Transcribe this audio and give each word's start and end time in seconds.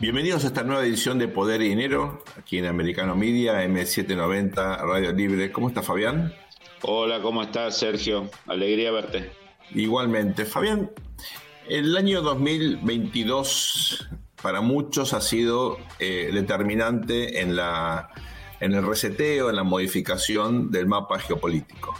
Bienvenidos 0.00 0.44
a 0.44 0.46
esta 0.46 0.62
nueva 0.62 0.82
edición 0.82 1.18
de 1.18 1.28
Poder 1.28 1.60
y 1.60 1.68
Dinero, 1.68 2.24
aquí 2.38 2.56
en 2.56 2.64
Americano 2.64 3.14
Media, 3.14 3.62
M790, 3.66 4.80
Radio 4.80 5.12
Libre. 5.12 5.52
¿Cómo 5.52 5.68
está 5.68 5.82
Fabián? 5.82 6.32
Hola, 6.80 7.20
¿cómo 7.20 7.42
estás 7.42 7.76
Sergio? 7.76 8.30
Alegría 8.46 8.92
verte. 8.92 9.30
Igualmente. 9.74 10.46
Fabián, 10.46 10.90
el 11.68 11.94
año 11.98 12.22
2022 12.22 14.08
para 14.40 14.62
muchos 14.62 15.12
ha 15.12 15.20
sido 15.20 15.76
eh, 15.98 16.30
determinante 16.32 17.42
en, 17.42 17.54
la, 17.54 18.08
en 18.58 18.72
el 18.72 18.86
reseteo, 18.86 19.50
en 19.50 19.56
la 19.56 19.64
modificación 19.64 20.70
del 20.70 20.86
mapa 20.86 21.18
geopolítico. 21.18 21.94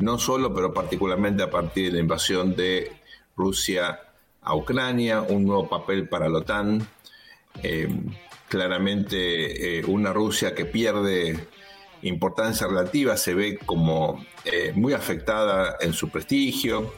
No 0.00 0.18
solo, 0.18 0.52
pero 0.52 0.74
particularmente 0.74 1.44
a 1.44 1.50
partir 1.50 1.86
de 1.86 1.92
la 1.92 2.00
invasión 2.00 2.56
de 2.56 2.90
Rusia 3.36 4.00
a 4.42 4.56
Ucrania, 4.56 5.22
un 5.22 5.44
nuevo 5.44 5.68
papel 5.68 6.08
para 6.08 6.28
la 6.28 6.38
OTAN, 6.38 6.88
eh, 7.62 7.88
claramente 8.48 9.78
eh, 9.78 9.84
una 9.84 10.12
Rusia 10.12 10.54
que 10.54 10.64
pierde 10.64 11.48
importancia 12.02 12.66
relativa 12.66 13.16
se 13.16 13.34
ve 13.34 13.58
como 13.58 14.24
eh, 14.44 14.72
muy 14.74 14.92
afectada 14.92 15.76
en 15.80 15.92
su 15.92 16.08
prestigio, 16.08 16.94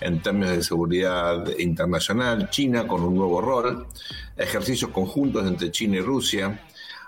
en 0.00 0.22
términos 0.22 0.56
de 0.56 0.62
seguridad 0.62 1.46
internacional, 1.58 2.50
China 2.50 2.86
con 2.86 3.02
un 3.02 3.16
nuevo 3.16 3.40
rol, 3.40 3.86
ejercicios 4.36 4.90
conjuntos 4.90 5.46
entre 5.46 5.70
China 5.70 5.96
y 5.96 6.00
Rusia, 6.00 6.60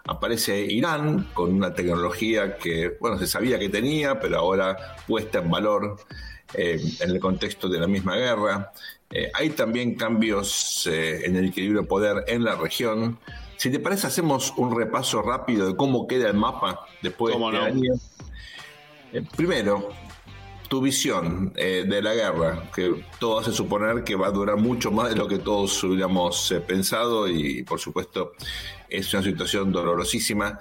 aparece 0.05 0.61
Irán 0.61 1.31
con 1.35 1.53
una 1.53 1.75
tecnología 1.75 2.57
que, 2.57 2.97
bueno, 3.01 3.19
se 3.19 3.27
sabía 3.27 3.59
que 3.59 3.69
tenía, 3.69 4.19
pero 4.21 4.39
ahora 4.39 4.97
puesta 5.07 5.39
en 5.39 5.51
valor 5.51 5.99
en 6.55 7.11
el 7.11 7.19
contexto 7.19 7.69
de 7.69 7.81
la 7.81 7.87
misma 7.87 8.17
guerra, 8.17 8.73
eh, 9.11 9.31
hay 9.35 9.51
también 9.51 9.95
cambios 9.95 10.87
eh, 10.87 11.25
en 11.25 11.37
el 11.37 11.47
equilibrio 11.47 11.83
de 11.83 11.87
poder 11.87 12.25
en 12.27 12.45
la 12.45 12.57
región. 12.57 13.19
Si 13.57 13.71
te 13.71 13.79
parece, 13.79 14.07
hacemos 14.07 14.53
un 14.57 14.77
repaso 14.77 15.23
rápido 15.23 15.69
de 15.69 15.77
cómo 15.77 16.07
queda 16.07 16.29
el 16.29 16.35
mapa 16.37 16.87
después 17.03 17.35
de 17.39 17.45
este 17.45 17.57
año. 17.57 17.93
Eh, 19.13 19.23
primero, 19.37 19.91
tu 20.69 20.81
visión 20.81 21.53
de 21.55 22.03
la 22.03 22.13
guerra, 22.13 22.69
que 22.75 23.05
todo 23.21 23.39
hace 23.39 23.53
suponer 23.53 24.03
que 24.03 24.17
va 24.17 24.27
a 24.27 24.31
durar 24.33 24.57
mucho 24.57 24.91
más 24.91 25.11
de 25.11 25.15
lo 25.15 25.29
que 25.29 25.39
todos 25.39 25.85
hubiéramos 25.85 26.53
pensado 26.67 27.29
y, 27.29 27.63
por 27.63 27.79
supuesto, 27.79 28.33
es 28.89 29.15
una 29.15 29.23
situación 29.23 29.71
dolorosísima. 29.71 30.59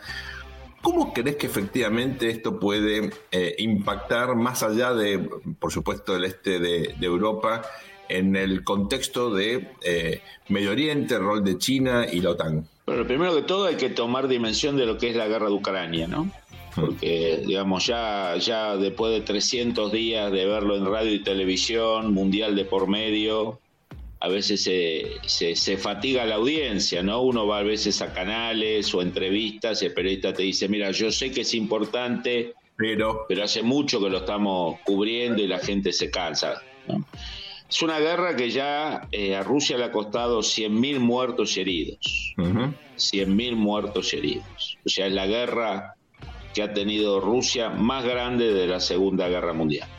¿Cómo 0.83 1.11
crees 1.11 1.37
que 1.37 1.47
efectivamente 1.47 2.29
esto 2.29 2.59
puede 2.59 3.09
impactar 3.57 4.35
más 4.35 4.61
allá 4.61 4.93
de, 4.93 5.27
por 5.57 5.71
supuesto, 5.71 6.15
el 6.15 6.25
este 6.25 6.59
de 6.59 6.95
Europa 7.01 7.63
en 8.09 8.35
el 8.35 8.63
contexto 8.63 9.33
de 9.33 9.71
eh, 9.83 10.21
Medio 10.49 10.71
Oriente, 10.71 11.17
rol 11.17 11.43
de 11.43 11.57
China 11.57 12.05
y 12.11 12.21
la 12.21 12.31
OTAN? 12.31 12.67
Bueno, 12.85 13.05
primero 13.07 13.35
que 13.35 13.41
todo 13.41 13.65
hay 13.65 13.75
que 13.75 13.89
tomar 13.89 14.27
dimensión 14.27 14.77
de 14.77 14.85
lo 14.85 14.97
que 14.97 15.09
es 15.09 15.15
la 15.15 15.27
guerra 15.27 15.47
de 15.47 15.53
Ucrania, 15.53 16.07
¿no? 16.07 16.31
Porque, 16.75 17.41
digamos, 17.45 17.87
ya, 17.87 18.35
ya 18.37 18.75
después 18.75 19.13
de 19.13 19.21
300 19.21 19.91
días 19.91 20.31
de 20.31 20.45
verlo 20.45 20.75
en 20.75 20.85
radio 20.85 21.13
y 21.13 21.23
televisión, 21.23 22.13
mundial 22.13 22.55
de 22.55 22.65
por 22.65 22.87
medio, 22.87 23.59
a 24.19 24.27
veces 24.27 24.63
se, 24.63 25.55
se, 25.55 25.77
fatiga 25.77 26.25
la 26.25 26.35
audiencia, 26.35 27.01
¿no? 27.01 27.21
Uno 27.21 27.47
va 27.47 27.59
a 27.59 27.63
veces 27.63 28.01
a 28.01 28.13
canales 28.13 28.93
o 28.93 29.01
entrevistas 29.01 29.81
y 29.81 29.85
el 29.85 29.93
periodista 29.93 30.33
te 30.33 30.43
dice, 30.43 30.67
mira, 30.67 30.91
yo 30.91 31.11
sé 31.11 31.31
que 31.31 31.41
es 31.41 31.53
importante, 31.53 32.53
pero, 32.75 33.25
pero 33.27 33.43
hace 33.43 33.61
mucho 33.61 34.01
que 34.01 34.09
lo 34.09 34.19
estamos 34.19 34.79
cubriendo 34.83 35.41
y 35.41 35.47
la 35.47 35.59
gente 35.59 35.93
se 35.93 36.09
cansa. 36.09 36.61
¿no? 36.87 37.05
Es 37.69 37.81
una 37.81 37.99
guerra 37.99 38.35
que 38.35 38.51
ya 38.51 39.07
eh, 39.11 39.35
a 39.35 39.43
Rusia 39.43 39.77
le 39.77 39.85
ha 39.85 39.91
costado 39.91 40.39
100.000 40.39 40.99
muertos 40.99 41.57
y 41.57 41.61
heridos. 41.61 42.33
100.000 42.37 43.55
muertos 43.55 44.13
y 44.13 44.17
heridos. 44.17 44.77
O 44.85 44.89
sea, 44.89 45.07
es 45.07 45.13
la 45.13 45.25
guerra 45.25 45.95
que 46.53 46.61
ha 46.61 46.73
tenido 46.73 47.19
Rusia 47.19 47.69
más 47.69 48.05
grande 48.05 48.53
de 48.53 48.67
la 48.67 48.79
Segunda 48.79 49.27
Guerra 49.27 49.53
Mundial. 49.53 49.89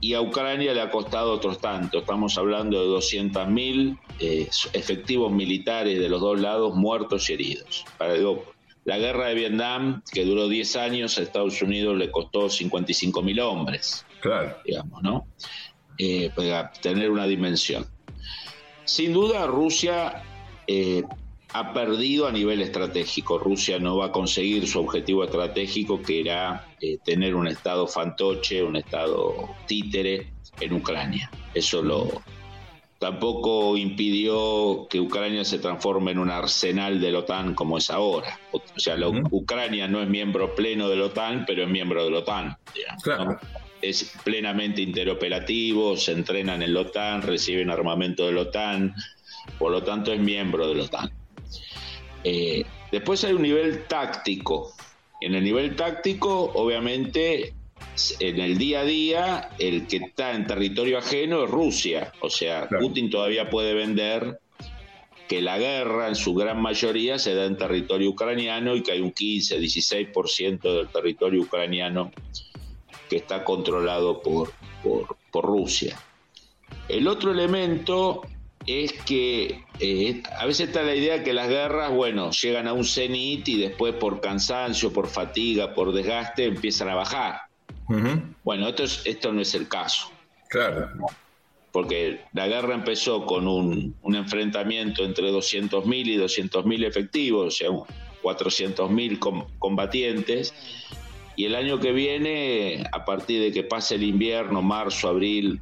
Y 0.00 0.12
a 0.14 0.20
Ucrania 0.20 0.74
le 0.74 0.82
ha 0.82 0.90
costado 0.90 1.32
otros 1.32 1.60
tantos. 1.60 2.02
Estamos 2.02 2.36
hablando 2.36 2.80
de 2.80 2.88
200.000 2.88 3.98
eh, 4.20 4.48
efectivos 4.74 5.32
militares 5.32 5.98
de 5.98 6.08
los 6.08 6.20
dos 6.20 6.38
lados 6.38 6.74
muertos 6.74 7.30
y 7.30 7.32
heridos. 7.32 7.84
Para, 7.96 8.14
la 8.84 8.98
guerra 8.98 9.28
de 9.28 9.34
Vietnam, 9.34 10.02
que 10.12 10.24
duró 10.24 10.46
10 10.46 10.76
años, 10.76 11.16
a 11.16 11.22
Estados 11.22 11.62
Unidos 11.62 11.96
le 11.96 12.10
costó 12.10 12.46
55.000 12.46 13.40
hombres. 13.40 14.04
Claro. 14.20 14.56
Digamos, 14.64 15.02
¿no? 15.02 15.26
Eh, 15.98 16.30
tener 16.80 17.10
una 17.10 17.26
dimensión. 17.26 17.86
Sin 18.84 19.12
duda, 19.12 19.46
Rusia 19.46 20.22
eh, 20.66 21.02
ha 21.52 21.72
perdido 21.72 22.26
a 22.26 22.32
nivel 22.32 22.60
estratégico. 22.60 23.38
Rusia 23.38 23.78
no 23.78 23.96
va 23.96 24.06
a 24.06 24.12
conseguir 24.12 24.66
su 24.66 24.80
objetivo 24.80 25.24
estratégico, 25.24 26.02
que 26.02 26.20
era 26.20 26.66
eh, 26.80 26.98
tener 27.04 27.34
un 27.34 27.46
Estado 27.46 27.86
fantoche, 27.86 28.62
un 28.62 28.76
Estado 28.76 29.54
títere 29.66 30.32
en 30.60 30.72
Ucrania. 30.72 31.30
Eso 31.54 31.80
lo, 31.80 32.22
tampoco 33.04 33.76
impidió 33.76 34.86
que 34.88 34.98
Ucrania 34.98 35.44
se 35.44 35.58
transforme 35.58 36.12
en 36.12 36.18
un 36.18 36.30
arsenal 36.30 37.02
de 37.02 37.12
la 37.12 37.18
OTAN 37.18 37.54
como 37.54 37.76
es 37.76 37.90
ahora. 37.90 38.40
O 38.50 38.62
sea, 38.76 38.96
Ucrania 39.30 39.86
no 39.86 40.00
es 40.00 40.08
miembro 40.08 40.54
pleno 40.54 40.88
de 40.88 40.96
la 40.96 41.04
OTAN, 41.04 41.44
pero 41.46 41.64
es 41.64 41.68
miembro 41.68 42.02
de 42.02 42.10
la 42.10 42.18
OTAN. 42.20 42.56
claro 43.02 43.38
es 43.82 44.14
plenamente 44.24 44.80
interoperativo, 44.80 45.94
se 45.98 46.12
entrenan 46.12 46.62
en 46.62 46.72
la 46.72 46.80
OTAN, 46.80 47.20
reciben 47.20 47.68
armamento 47.68 48.24
de 48.24 48.32
la 48.32 48.40
OTAN, 48.40 48.94
por 49.58 49.72
lo 49.72 49.82
tanto 49.82 50.10
es 50.10 50.18
miembro 50.18 50.66
de 50.66 50.74
la 50.76 50.84
OTAN. 50.84 51.10
Eh, 52.24 52.64
después 52.90 53.22
hay 53.24 53.34
un 53.34 53.42
nivel 53.42 53.84
táctico. 53.86 54.72
En 55.20 55.34
el 55.34 55.44
nivel 55.44 55.76
táctico, 55.76 56.52
obviamente, 56.54 57.52
en 58.20 58.40
el 58.40 58.58
día 58.58 58.80
a 58.80 58.84
día, 58.84 59.50
el 59.58 59.86
que 59.86 59.98
está 59.98 60.32
en 60.34 60.46
territorio 60.46 60.98
ajeno 60.98 61.44
es 61.44 61.50
Rusia. 61.50 62.12
O 62.20 62.30
sea, 62.30 62.68
Putin 62.68 63.10
todavía 63.10 63.50
puede 63.50 63.74
vender 63.74 64.40
que 65.28 65.40
la 65.40 65.58
guerra 65.58 66.08
en 66.08 66.16
su 66.16 66.34
gran 66.34 66.60
mayoría 66.60 67.18
se 67.18 67.34
da 67.34 67.44
en 67.44 67.56
territorio 67.56 68.10
ucraniano 68.10 68.76
y 68.76 68.82
que 68.82 68.92
hay 68.92 69.00
un 69.00 69.12
15, 69.12 69.58
16% 69.58 70.60
del 70.60 70.88
territorio 70.88 71.42
ucraniano 71.42 72.10
que 73.08 73.16
está 73.16 73.44
controlado 73.44 74.20
por, 74.20 74.52
por, 74.82 75.44
Rusia. 75.44 75.98
El 76.88 77.08
otro 77.08 77.32
elemento 77.32 78.22
es 78.66 78.92
que 78.92 79.64
eh, 79.80 80.22
a 80.38 80.46
veces 80.46 80.68
está 80.68 80.82
la 80.82 80.94
idea 80.94 81.24
que 81.24 81.32
las 81.32 81.48
guerras, 81.48 81.90
bueno, 81.90 82.30
llegan 82.30 82.68
a 82.68 82.72
un 82.72 82.84
cenit 82.84 83.48
y 83.48 83.58
después 83.58 83.94
por 83.94 84.20
cansancio, 84.20 84.92
por 84.92 85.08
fatiga, 85.08 85.74
por 85.74 85.92
desgaste, 85.92 86.44
empiezan 86.44 86.88
a 86.88 86.94
bajar. 86.94 87.40
Bueno, 88.42 88.68
esto, 88.68 88.84
esto 88.84 89.32
no 89.32 89.40
es 89.40 89.54
el 89.54 89.68
caso. 89.68 90.10
Claro. 90.48 90.88
Porque 91.72 92.20
la 92.32 92.46
guerra 92.46 92.74
empezó 92.74 93.26
con 93.26 93.48
un, 93.48 93.96
un 94.02 94.14
enfrentamiento 94.14 95.04
entre 95.04 95.32
200.000 95.32 96.06
y 96.06 96.16
200.000 96.16 96.86
efectivos, 96.86 97.46
o 97.46 97.50
sea, 97.50 97.68
400.000 98.22 99.48
combatientes, 99.58 100.54
y 101.36 101.46
el 101.46 101.54
año 101.56 101.80
que 101.80 101.92
viene, 101.92 102.84
a 102.92 103.04
partir 103.04 103.42
de 103.42 103.52
que 103.52 103.64
pase 103.64 103.96
el 103.96 104.04
invierno, 104.04 104.62
marzo, 104.62 105.08
abril, 105.08 105.60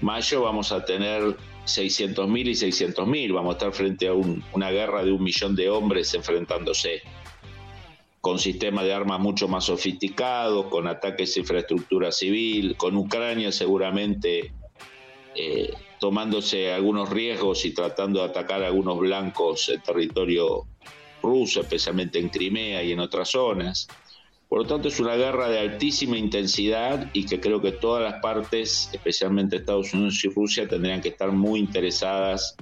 mayo, 0.00 0.42
vamos 0.42 0.72
a 0.72 0.84
tener 0.84 1.36
600.000 1.66 2.48
y 2.48 2.52
600.000. 2.52 3.34
Vamos 3.34 3.54
a 3.54 3.58
estar 3.58 3.72
frente 3.72 4.08
a 4.08 4.14
una 4.14 4.70
guerra 4.70 5.04
de 5.04 5.12
un 5.12 5.22
millón 5.22 5.54
de 5.54 5.68
hombres 5.68 6.14
enfrentándose 6.14 7.02
con 8.20 8.38
sistemas 8.38 8.84
de 8.84 8.92
armas 8.92 9.20
mucho 9.20 9.48
más 9.48 9.64
sofisticados, 9.64 10.66
con 10.66 10.86
ataques 10.86 11.36
a 11.36 11.40
infraestructura 11.40 12.12
civil, 12.12 12.76
con 12.76 12.96
Ucrania 12.96 13.50
seguramente 13.50 14.52
eh, 15.34 15.72
tomándose 15.98 16.72
algunos 16.72 17.08
riesgos 17.08 17.64
y 17.64 17.72
tratando 17.72 18.20
de 18.20 18.26
atacar 18.26 18.62
a 18.62 18.66
algunos 18.66 18.98
blancos 18.98 19.68
en 19.68 19.82
territorio 19.82 20.66
ruso, 21.22 21.60
especialmente 21.60 22.18
en 22.18 22.28
Crimea 22.28 22.82
y 22.82 22.92
en 22.92 23.00
otras 23.00 23.30
zonas. 23.30 23.88
Por 24.48 24.62
lo 24.62 24.66
tanto, 24.66 24.88
es 24.88 24.98
una 24.98 25.14
guerra 25.14 25.48
de 25.48 25.60
altísima 25.60 26.18
intensidad 26.18 27.08
y 27.12 27.24
que 27.24 27.38
creo 27.38 27.62
que 27.62 27.72
todas 27.72 28.02
las 28.02 28.20
partes, 28.20 28.90
especialmente 28.92 29.56
Estados 29.56 29.94
Unidos 29.94 30.24
y 30.24 30.28
Rusia, 30.28 30.66
tendrían 30.66 31.00
que 31.00 31.10
estar 31.10 31.30
muy 31.30 31.60
interesadas 31.60 32.56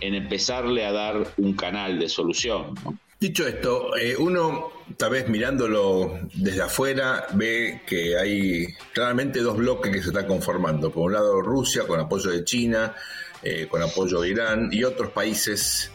en 0.00 0.14
empezarle 0.14 0.84
a 0.84 0.92
dar 0.92 1.34
un 1.38 1.54
canal 1.54 1.98
de 1.98 2.08
solución. 2.08 2.74
Dicho 3.18 3.48
esto, 3.48 3.96
eh, 3.96 4.14
uno 4.16 4.75
tal 4.96 5.10
vez 5.10 5.28
mirándolo 5.28 6.18
desde 6.34 6.62
afuera 6.62 7.26
ve 7.34 7.82
que 7.86 8.16
hay 8.16 8.66
claramente 8.92 9.40
dos 9.40 9.56
bloques 9.56 9.92
que 9.92 10.02
se 10.02 10.08
están 10.08 10.26
conformando. 10.26 10.90
Por 10.90 11.04
un 11.04 11.12
lado 11.12 11.40
Rusia 11.40 11.86
con 11.86 12.00
apoyo 12.00 12.30
de 12.30 12.44
China, 12.44 12.94
eh, 13.42 13.66
con 13.70 13.82
apoyo 13.82 14.20
de 14.20 14.28
Irán 14.30 14.68
y 14.72 14.84
otros 14.84 15.10
países 15.10 15.90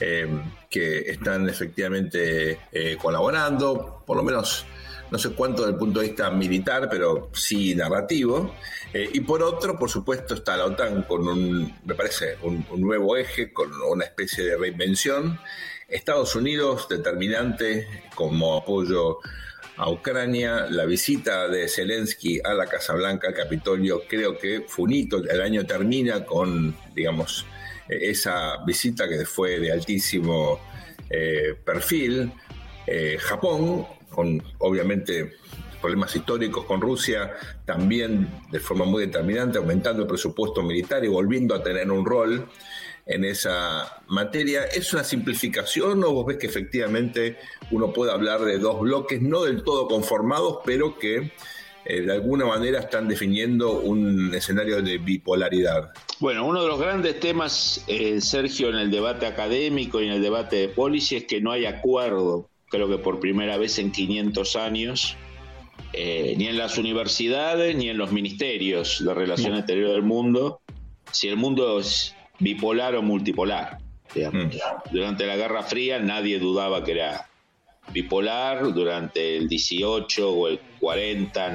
eh, 0.00 0.28
que 0.70 1.10
están 1.10 1.48
efectivamente 1.48 2.58
colaborando, 3.00 4.02
por 4.06 4.16
lo 4.16 4.22
menos 4.22 4.66
no 5.10 5.18
sé 5.18 5.30
cuánto 5.30 5.62
desde 5.62 5.72
el 5.72 5.78
punto 5.78 6.00
de 6.00 6.08
vista 6.08 6.30
militar, 6.30 6.88
pero 6.90 7.30
sí 7.32 7.74
narrativo. 7.74 8.54
Eh, 8.92 9.10
y 9.12 9.20
por 9.20 9.42
otro, 9.42 9.78
por 9.78 9.90
supuesto, 9.90 10.34
está 10.34 10.56
la 10.56 10.66
OTAN 10.66 11.02
con 11.02 11.26
un, 11.26 11.74
me 11.84 11.94
parece, 11.94 12.36
un, 12.42 12.66
nuevo 12.76 13.16
eje, 13.16 13.52
con 13.52 13.70
una 13.82 14.04
especie 14.04 14.44
de 14.44 14.56
reinvención. 14.56 15.38
Estados 15.88 16.34
Unidos 16.34 16.88
determinante 16.88 17.86
como 18.14 18.56
apoyo 18.56 19.18
a 19.76 19.90
Ucrania, 19.90 20.66
la 20.70 20.84
visita 20.84 21.48
de 21.48 21.68
Zelensky 21.68 22.40
a 22.42 22.54
la 22.54 22.66
Casa 22.66 22.94
Blanca, 22.94 23.28
al 23.28 23.34
Capitolio, 23.34 24.02
creo 24.08 24.36
que 24.38 24.64
fue 24.66 24.84
un. 24.84 25.22
El 25.30 25.40
año 25.40 25.66
termina 25.66 26.24
con, 26.24 26.74
digamos, 26.94 27.46
esa 27.88 28.64
visita 28.64 29.06
que 29.06 29.24
fue 29.24 29.60
de 29.60 29.72
altísimo 29.72 30.58
eh, 31.10 31.54
perfil. 31.64 32.32
Eh, 32.86 33.18
Japón, 33.20 33.86
con 34.10 34.42
obviamente 34.58 35.34
problemas 35.80 36.16
históricos 36.16 36.64
con 36.64 36.80
Rusia, 36.80 37.32
también 37.64 38.28
de 38.50 38.58
forma 38.58 38.86
muy 38.86 39.06
determinante, 39.06 39.58
aumentando 39.58 40.02
el 40.02 40.08
presupuesto 40.08 40.62
militar 40.62 41.04
y 41.04 41.08
volviendo 41.08 41.54
a 41.54 41.62
tener 41.62 41.90
un 41.90 42.04
rol 42.04 42.48
en 43.06 43.24
esa 43.24 44.02
materia. 44.08 44.64
¿Es 44.64 44.92
una 44.92 45.04
simplificación 45.04 46.02
o 46.04 46.12
vos 46.12 46.26
ves 46.26 46.36
que 46.38 46.46
efectivamente 46.46 47.38
uno 47.70 47.92
puede 47.92 48.12
hablar 48.12 48.40
de 48.40 48.58
dos 48.58 48.80
bloques 48.80 49.22
no 49.22 49.44
del 49.44 49.62
todo 49.62 49.86
conformados, 49.86 50.58
pero 50.64 50.98
que 50.98 51.32
eh, 51.84 52.00
de 52.02 52.12
alguna 52.12 52.46
manera 52.46 52.80
están 52.80 53.06
definiendo 53.06 53.78
un 53.78 54.34
escenario 54.34 54.82
de 54.82 54.98
bipolaridad? 54.98 55.92
Bueno, 56.18 56.44
uno 56.44 56.62
de 56.62 56.68
los 56.68 56.80
grandes 56.80 57.20
temas, 57.20 57.84
eh, 57.86 58.20
Sergio, 58.20 58.70
en 58.70 58.76
el 58.76 58.90
debate 58.90 59.26
académico 59.26 60.02
y 60.02 60.06
en 60.06 60.14
el 60.14 60.22
debate 60.22 60.56
de 60.56 60.68
policy 60.68 61.16
es 61.16 61.24
que 61.24 61.40
no 61.40 61.52
hay 61.52 61.64
acuerdo, 61.64 62.50
creo 62.68 62.88
que 62.88 62.98
por 62.98 63.20
primera 63.20 63.56
vez 63.56 63.78
en 63.78 63.92
500 63.92 64.56
años, 64.56 65.16
eh, 65.92 66.34
ni 66.36 66.48
en 66.48 66.58
las 66.58 66.76
universidades 66.76 67.76
ni 67.76 67.88
en 67.88 67.98
los 67.98 68.10
ministerios 68.10 69.04
de 69.04 69.14
Relaciones 69.14 69.60
Exteriores 69.60 69.94
del 69.94 70.02
mundo, 70.02 70.60
si 71.12 71.28
el 71.28 71.36
mundo 71.36 71.78
es 71.78 72.16
bipolar 72.38 72.94
o 72.94 73.02
multipolar. 73.02 73.78
Mm. 74.14 74.50
Durante 74.92 75.26
la 75.26 75.36
Guerra 75.36 75.62
Fría 75.62 75.98
nadie 75.98 76.38
dudaba 76.38 76.84
que 76.84 76.92
era 76.92 77.28
bipolar, 77.92 78.72
durante 78.72 79.36
el 79.36 79.48
18 79.48 80.30
o 80.30 80.48
el 80.48 80.60
40 80.80 81.50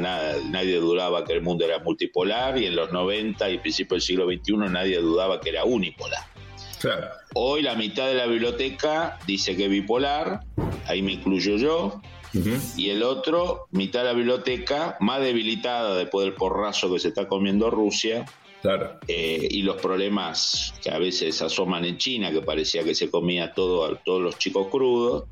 nadie 0.50 0.78
dudaba 0.78 1.26
que 1.26 1.34
el 1.34 1.42
mundo 1.42 1.66
era 1.66 1.80
multipolar 1.80 2.58
y 2.58 2.66
en 2.66 2.76
los 2.76 2.92
90 2.92 3.50
y 3.50 3.58
principios 3.60 3.96
del 3.96 4.02
siglo 4.02 4.26
XXI 4.26 4.72
nadie 4.72 5.00
dudaba 5.00 5.40
que 5.40 5.50
era 5.50 5.66
unipolar. 5.66 6.24
Hoy 7.36 7.62
la 7.62 7.76
mitad 7.76 8.08
de 8.08 8.16
la 8.16 8.26
biblioteca 8.26 9.20
dice 9.28 9.56
que 9.56 9.66
es 9.66 9.70
bipolar, 9.70 10.42
ahí 10.88 11.02
me 11.02 11.14
incluyo 11.14 11.58
yo, 11.58 12.02
y 12.78 12.90
el 12.90 13.04
otro, 13.04 13.68
mitad 13.72 14.00
de 14.00 14.06
la 14.06 14.14
biblioteca, 14.14 14.98
más 15.00 15.22
debilitada 15.22 15.96
después 15.96 16.26
del 16.26 16.34
porrazo 16.34 16.92
que 16.92 17.00
se 17.00 17.10
está 17.10 17.28
comiendo 17.28 17.70
Rusia, 17.70 18.26
eh, 19.08 19.48
y 19.50 19.62
los 19.64 19.82
problemas 19.82 20.74
que 20.84 20.92
a 20.92 21.00
veces 21.00 21.42
asoman 21.42 21.86
en 21.86 21.98
China, 21.98 22.32
que 22.32 22.42
parecía 22.42 22.84
que 22.84 22.94
se 22.94 23.10
comía 23.10 23.54
todo 23.54 23.86
a 23.86 23.96
todos 23.96 24.22
los 24.22 24.38
chicos 24.38 24.68
crudos, 24.68 25.26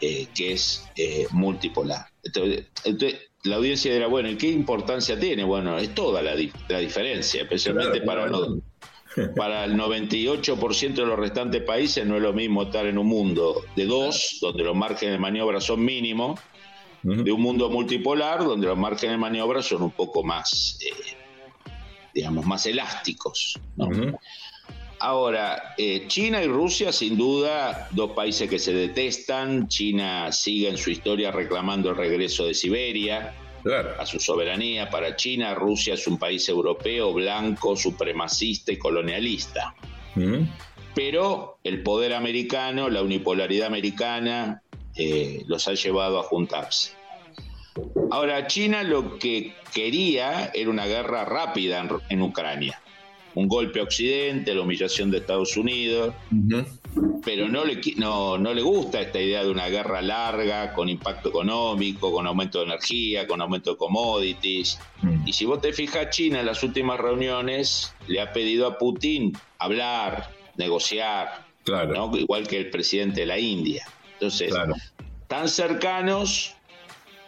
eh, 0.00 0.28
que 0.34 0.52
es 0.52 0.88
eh, 0.96 1.26
multipolar. 1.30 2.06
Entonces, 2.22 2.66
la 3.44 3.56
audiencia 3.56 3.92
dirá, 3.92 4.06
bueno, 4.06 4.30
¿y 4.30 4.36
qué 4.36 4.48
importancia 4.48 5.18
tiene? 5.18 5.44
Bueno, 5.44 5.78
es 5.78 5.94
toda 5.94 6.22
la, 6.22 6.34
diferencia, 6.34 7.42
especialmente 7.42 8.00
para, 8.02 8.30
para 9.36 9.64
el 9.64 9.74
98% 9.74 10.94
de 10.94 11.06
los 11.06 11.18
restantes 11.18 11.62
países 11.62 12.06
no 12.06 12.16
es 12.16 12.22
lo 12.22 12.32
mismo 12.32 12.64
estar 12.64 12.86
en 12.86 12.98
un 12.98 13.06
mundo 13.06 13.62
de 13.76 13.86
dos, 13.86 14.38
donde 14.40 14.64
los 14.64 14.76
márgenes 14.76 15.14
de 15.14 15.18
maniobra 15.18 15.60
son 15.60 15.84
mínimos, 15.84 16.40
de 17.02 17.32
un 17.32 17.40
mundo 17.40 17.70
multipolar, 17.70 18.44
donde 18.44 18.66
los 18.66 18.76
márgenes 18.76 19.14
de 19.14 19.18
maniobra 19.18 19.62
son 19.62 19.82
un 19.82 19.90
poco 19.90 20.22
más, 20.22 20.78
eh, 20.82 21.16
digamos, 22.14 22.46
más 22.46 22.66
elásticos. 22.66 23.58
Ahora, 25.02 25.74
eh, 25.78 26.04
China 26.08 26.42
y 26.42 26.46
Rusia, 26.46 26.92
sin 26.92 27.16
duda, 27.16 27.88
dos 27.92 28.10
países 28.10 28.50
que 28.50 28.58
se 28.58 28.74
detestan. 28.74 29.66
China 29.66 30.30
sigue 30.30 30.68
en 30.68 30.76
su 30.76 30.90
historia 30.90 31.30
reclamando 31.30 31.90
el 31.90 31.96
regreso 31.96 32.44
de 32.44 32.52
Siberia 32.52 33.34
a 33.98 34.04
su 34.04 34.20
soberanía. 34.20 34.90
Para 34.90 35.16
China, 35.16 35.54
Rusia 35.54 35.94
es 35.94 36.06
un 36.06 36.18
país 36.18 36.46
europeo, 36.48 37.14
blanco, 37.14 37.76
supremacista 37.76 38.72
y 38.72 38.76
colonialista. 38.76 39.74
Pero 40.94 41.58
el 41.64 41.82
poder 41.82 42.12
americano, 42.12 42.90
la 42.90 43.02
unipolaridad 43.02 43.68
americana, 43.68 44.62
eh, 44.96 45.44
los 45.46 45.66
ha 45.68 45.74
llevado 45.74 46.18
a 46.18 46.24
juntarse. 46.24 46.99
Ahora, 48.10 48.46
China 48.46 48.82
lo 48.82 49.18
que 49.18 49.54
quería 49.72 50.50
era 50.54 50.70
una 50.70 50.86
guerra 50.86 51.24
rápida 51.24 51.86
en 52.08 52.22
Ucrania 52.22 52.80
un 53.34 53.48
golpe 53.48 53.80
a 53.80 53.84
Occidente, 53.84 54.54
la 54.54 54.62
humillación 54.62 55.10
de 55.10 55.18
Estados 55.18 55.56
Unidos, 55.56 56.14
pero 57.24 57.48
no 57.48 57.64
le, 57.64 57.80
no, 57.96 58.38
no 58.38 58.52
le 58.52 58.62
gusta 58.62 59.00
esta 59.00 59.20
idea 59.20 59.44
de 59.44 59.50
una 59.50 59.68
guerra 59.68 60.02
larga, 60.02 60.72
con 60.72 60.88
impacto 60.88 61.28
económico, 61.28 62.12
con 62.12 62.26
aumento 62.26 62.58
de 62.58 62.66
energía, 62.66 63.26
con 63.26 63.40
aumento 63.40 63.72
de 63.72 63.76
commodities. 63.76 64.78
Mm. 65.02 65.28
Y 65.28 65.32
si 65.32 65.44
vos 65.46 65.60
te 65.60 65.72
fijas, 65.72 66.10
China 66.10 66.40
en 66.40 66.46
las 66.46 66.62
últimas 66.62 66.98
reuniones 66.98 67.94
le 68.08 68.20
ha 68.20 68.32
pedido 68.32 68.66
a 68.66 68.78
Putin 68.78 69.32
hablar, 69.58 70.30
negociar, 70.56 71.46
claro. 71.64 72.10
igual 72.16 72.48
que 72.48 72.58
el 72.58 72.70
presidente 72.70 73.20
de 73.20 73.26
la 73.26 73.38
India. 73.38 73.86
Entonces, 74.14 74.52
tan 75.28 75.48
cercanos, 75.48 76.56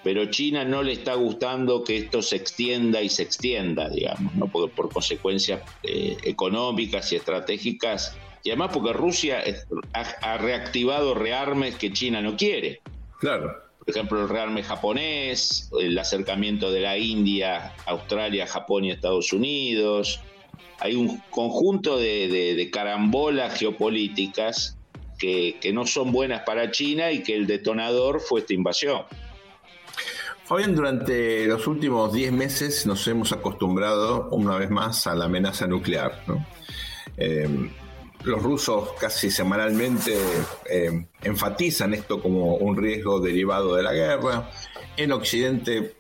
pero 0.03 0.27
China 0.27 0.65
no 0.65 0.83
le 0.83 0.93
está 0.93 1.15
gustando 1.15 1.85
que 1.85 1.97
esto 1.97 2.23
se 2.23 2.37
extienda 2.37 3.03
y 3.03 3.09
se 3.09 3.23
extienda, 3.23 3.89
digamos, 3.89 4.35
¿no? 4.35 4.49
por, 4.49 4.71
por 4.71 4.91
consecuencias 4.91 5.63
eh, 5.83 6.17
económicas 6.25 7.13
y 7.13 7.17
estratégicas, 7.17 8.17
y 8.45 8.51
además 8.51 8.71
porque 8.73 8.93
Rusia 8.93 9.43
ha, 9.93 10.39
reactivado 10.39 11.15
rearmes 11.15 11.77
que 11.77 11.93
China 11.93 12.21
no 12.21 12.37
quiere. 12.37 12.81
Claro. 13.21 13.57
Por 13.79 13.91
ejemplo, 13.91 14.23
el 14.23 14.29
rearme 14.29 14.63
japonés, 14.63 15.71
el 15.81 15.97
acercamiento 15.99 16.73
de 16.73 16.81
la 16.81 16.99
India, 16.99 17.73
Australia, 17.87 18.47
Japón 18.47 18.85
y 18.85 18.91
Estados 18.91 19.33
Unidos. 19.33 20.21
Hay 20.81 20.97
un 20.97 21.19
conjunto 21.31 21.99
de, 21.99 22.69
carambolas 22.73 23.59
geopolíticas 23.59 24.77
que, 25.19 25.57
que 25.61 25.73
no 25.73 25.87
son 25.87 26.11
buenas 26.11 26.43
para 26.43 26.73
China 26.73 27.13
y 27.13 27.23
que 27.23 27.37
el 27.37 27.47
detonador 27.47 28.21
fue 28.21 28.41
esta 28.41 28.55
invasión. 28.55 29.03
Fabián, 30.53 30.75
durante 30.75 31.47
los 31.47 31.67
últimos 31.67 32.13
10 32.13 32.31
meses 32.31 32.85
nos 32.85 33.09
hemos 33.09 33.33
acostumbrado 33.33 34.29
una 34.33 34.59
vez 34.59 34.69
más 34.69 35.07
a 35.07 35.15
la 35.15 35.25
amenaza 35.25 35.67
nuclear. 35.67 36.23
Eh, 37.17 37.71
los 38.25 38.43
rusos 38.43 38.91
casi 39.01 39.31
semanalmente 39.31 40.15
eh, 40.69 41.07
enfatizan 41.23 41.95
esto 41.95 42.21
como 42.21 42.57
un 42.57 42.77
riesgo 42.77 43.19
derivado 43.19 43.77
de 43.77 43.83
la 43.83 43.95
guerra. 43.95 44.51
En 44.95 45.13
Occidente, 45.13 45.95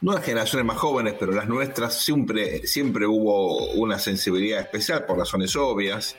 no 0.00 0.12
las 0.12 0.24
generaciones 0.24 0.64
más 0.64 0.78
jóvenes, 0.78 1.16
pero 1.18 1.32
las 1.32 1.48
nuestras, 1.48 2.00
siempre, 2.00 2.64
siempre 2.64 3.04
hubo 3.04 3.72
una 3.72 3.98
sensibilidad 3.98 4.60
especial 4.60 5.06
por 5.06 5.18
razones 5.18 5.56
obvias. 5.56 6.14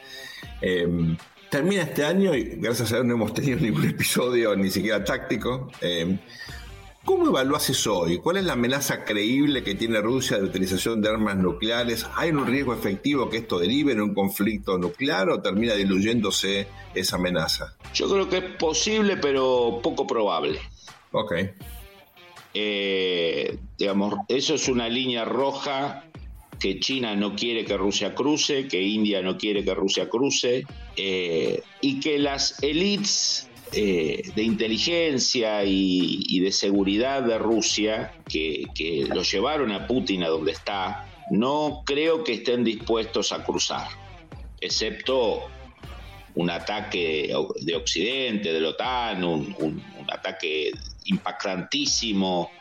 Eh, 0.62 1.15
termina 1.50 1.84
este 1.84 2.03
año 2.03 2.36
y 2.36 2.58
gracias 2.58 2.91
a 2.91 2.96
Dios 2.96 3.05
no 3.05 3.13
hemos 3.13 3.34
tenido 3.34 3.58
ningún 3.62 3.86
episodio 3.86 4.53
ni 4.53 4.70
siquiera 4.70 5.01
táctico. 5.01 5.72
¿Cómo 7.05 7.27
evalúas 7.27 7.69
eso 7.69 8.00
hoy? 8.00 8.19
¿Cuál 8.19 8.38
es 8.38 8.45
la 8.45 8.53
amenaza 8.53 9.03
creíble 9.03 9.62
que 9.62 9.75
tiene 9.75 10.00
Rusia 10.00 10.38
de 10.38 10.45
utilización 10.45 11.01
de 11.01 11.10
armas 11.10 11.36
nucleares? 11.36 12.05
¿Hay 12.15 12.29
un 12.29 12.48
riesgo 12.48 12.74
efectivo 12.74 13.29
que 13.29 13.38
esto 13.38 13.60
derive 13.60 13.91
en 13.91 14.00
un 14.00 14.13
conflicto 14.13 14.77
nuclear 14.77 15.29
o 15.29 15.41
termina 15.41 15.74
diluyéndose 15.74 16.67
esa 16.95 17.17
amenaza? 17.17 17.75
Yo 17.93 18.10
creo 18.10 18.29
que 18.29 18.38
es 18.38 18.55
posible, 18.55 19.17
pero 19.17 19.81
poco 19.83 20.07
probable. 20.07 20.60
Ok. 21.12 21.33
Eh, 22.53 23.57
digamos, 23.77 24.15
eso 24.29 24.55
es 24.55 24.69
una 24.69 24.88
línea 24.88 25.25
roja 25.25 26.05
que 26.57 26.79
China 26.79 27.15
no 27.15 27.36
quiere 27.36 27.65
que 27.65 27.75
Rusia 27.75 28.15
cruce, 28.15 28.69
que 28.69 28.81
India 28.81 29.22
no 29.22 29.38
quiere 29.38 29.65
que 29.65 29.74
Rusia 29.74 30.07
cruce, 30.07 30.65
eh, 30.95 31.62
y 31.81 32.00
que 32.00 32.17
las 32.17 32.63
élites 32.63 33.50
eh, 33.75 34.32
de 34.36 34.44
inteligencia 34.44 35.63
y, 35.65 36.39
de 36.39 36.51
seguridad 36.51 37.24
de 37.24 37.39
Rusia 37.39 38.13
que, 38.30 39.08
lo 39.12 39.24
llevaron 39.24 39.72
a 39.72 39.88
Putin 39.88 40.24
a 40.24 40.27
donde 40.27 40.51
está, 40.51 41.08
no 41.32 41.82
creo 41.86 42.24
que 42.24 42.34
estén 42.34 42.63
dispuestos 42.63 43.32
a 43.32 43.44
cruzar, 43.44 43.88
excepto 44.62 45.44
un 46.36 46.50
ataque 46.50 47.34
de 47.62 47.75
Occidente, 47.75 48.53
de 48.53 48.60
la 48.60 48.70
OTAN, 48.70 49.24
un, 49.24 49.84
ataque 50.12 50.72
impactantísimo 51.06 52.51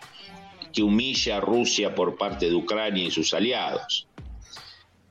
que 0.73 0.83
humilla 0.83 1.37
a 1.37 1.41
Rusia 1.41 1.95
por 1.95 2.17
parte 2.17 2.49
de 2.49 2.55
Ucrania 2.55 3.05
y 3.05 3.11
sus 3.11 3.35
aliados. 3.35 4.07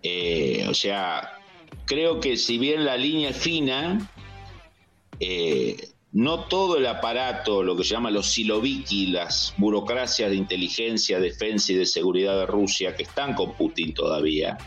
Eh, 0.01 0.65
o 0.67 0.74
sea, 0.74 1.38
creo 1.86 2.20
que 2.20 2.38
si 2.38 2.58
bien 2.58 2.86
la 2.86 2.98
línea 2.98 3.29
es 3.29 3.38
fina, 3.38 4.10
eh, 5.21 5.77
no 6.13 6.45
todo 6.45 6.77
el 6.77 6.87
aparato, 6.87 7.61
lo 7.61 7.77
que 7.77 7.83
se 7.83 7.91
llama 7.91 8.09
los 8.09 8.31
siloviki, 8.31 9.07
las 9.07 9.53
burocracias 9.57 10.31
de 10.31 10.35
inteligencia, 10.35 11.19
defensa 11.19 11.71
y 11.71 11.75
de 11.75 11.85
seguridad 11.85 12.37
de 12.37 12.47
Rusia, 12.47 12.95
que 12.95 13.03
están 13.03 13.35
con 13.35 13.53
Putin 13.53 13.93
todavía, 13.93 14.57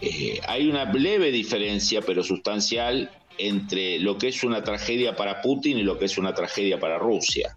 eh, 0.00 0.40
hay 0.48 0.68
una 0.68 0.90
leve 0.90 1.30
diferencia, 1.30 2.00
pero 2.00 2.24
sustancial, 2.24 3.10
entre 3.38 3.98
lo 4.00 4.16
que 4.18 4.28
es 4.28 4.42
una 4.42 4.64
tragedia 4.64 5.14
para 5.14 5.42
Putin 5.42 5.78
y 5.78 5.82
lo 5.82 5.98
que 5.98 6.06
es 6.06 6.16
una 6.18 6.34
tragedia 6.34 6.80
para 6.80 6.98
Rusia. 6.98 7.56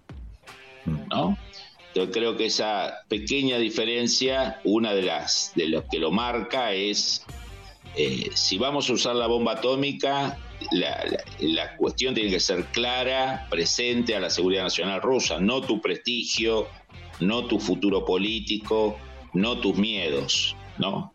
¿no? 0.86 1.38
Entonces 1.88 2.14
creo 2.14 2.36
que 2.36 2.48
esa 2.48 3.06
pequeña 3.08 3.58
diferencia, 3.58 4.60
una 4.66 4.94
de 4.94 5.04
las 5.04 5.54
de 5.56 5.68
los 5.68 5.86
que 5.90 6.00
lo 6.00 6.12
marca 6.12 6.74
es 6.74 7.26
eh, 7.96 8.30
si 8.34 8.58
vamos 8.58 8.90
a 8.90 8.94
usar 8.94 9.16
la 9.16 9.28
bomba 9.28 9.54
atómica, 9.54 10.38
la, 10.72 11.76
cuestión 11.78 12.14
tiene 12.14 12.30
que 12.30 12.40
ser 12.40 12.66
clara, 12.66 13.48
presente 13.50 14.16
a 14.16 14.20
la 14.20 14.30
seguridad 14.30 14.64
nacional 14.64 15.02
rusa, 15.02 15.40
no 15.40 15.62
tu 15.62 15.82
prestigio, 15.82 16.68
no 17.20 17.46
tu 17.46 17.60
futuro 17.60 18.06
político, 18.06 18.98
no 19.34 19.60
tus 19.60 19.76
miedos, 19.78 20.56
¿no? 20.78 21.14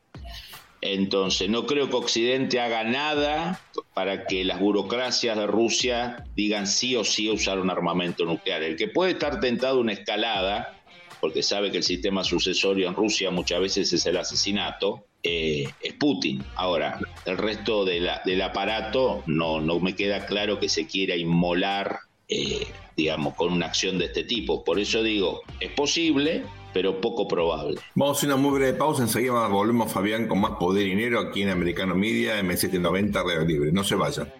Entonces, 0.80 1.48
no 1.48 1.66
creo 1.66 1.90
que 1.90 1.96
Occidente 1.96 2.60
haga 2.60 2.84
nada 2.84 3.60
para 3.94 4.26
que 4.26 4.44
las 4.44 4.60
burocracias 4.60 5.36
de 5.36 5.46
Rusia 5.46 6.24
digan 6.36 6.68
sí 6.68 6.94
o 6.94 7.02
sí 7.02 7.28
a 7.28 7.32
usar 7.32 7.58
un 7.58 7.68
armamento 7.68 8.24
nuclear. 8.24 8.62
El 8.62 8.76
que 8.76 8.86
puede 8.86 9.12
estar 9.12 9.40
tentado 9.40 9.80
una 9.80 9.92
escalada, 9.92 10.80
porque 11.20 11.42
sabe 11.42 11.72
que 11.72 11.78
el 11.78 11.82
sistema 11.82 12.22
sucesorio 12.22 12.86
en 12.86 12.94
Rusia 12.94 13.32
muchas 13.32 13.60
veces 13.60 13.92
es 13.92 14.06
el 14.06 14.18
asesinato, 14.18 15.07
eh, 15.22 15.68
es 15.82 15.94
Putin. 15.94 16.44
Ahora, 16.54 16.98
el 17.24 17.38
resto 17.38 17.84
del 17.84 18.42
aparato 18.42 19.22
no, 19.26 19.60
no 19.60 19.80
me 19.80 19.94
queda 19.94 20.26
claro 20.26 20.58
que 20.58 20.68
se 20.68 20.86
quiera 20.86 21.16
inmolar, 21.16 22.00
eh, 22.28 22.66
digamos, 22.96 23.34
con 23.34 23.52
una 23.52 23.66
acción 23.66 23.98
de 23.98 24.06
este 24.06 24.24
tipo. 24.24 24.64
Por 24.64 24.78
eso 24.78 25.02
digo, 25.02 25.42
es 25.60 25.70
posible, 25.72 26.44
pero 26.72 27.00
poco 27.00 27.26
probable. 27.26 27.80
Vamos 27.94 28.16
a 28.16 28.18
hacer 28.18 28.28
una 28.28 28.36
muy 28.36 28.58
breve 28.58 28.78
pausa, 28.78 29.02
enseguida 29.02 29.48
volvemos 29.48 29.90
Fabián 29.90 30.28
con 30.28 30.40
más 30.40 30.52
poder 30.52 30.86
y 30.86 30.90
dinero 30.90 31.20
aquí 31.20 31.42
en 31.42 31.50
Americano 31.50 31.94
Media, 31.94 32.40
M790 32.40 33.22
Radio 33.22 33.44
Libre. 33.44 33.72
No 33.72 33.84
se 33.84 33.96
vayan. 33.96 34.32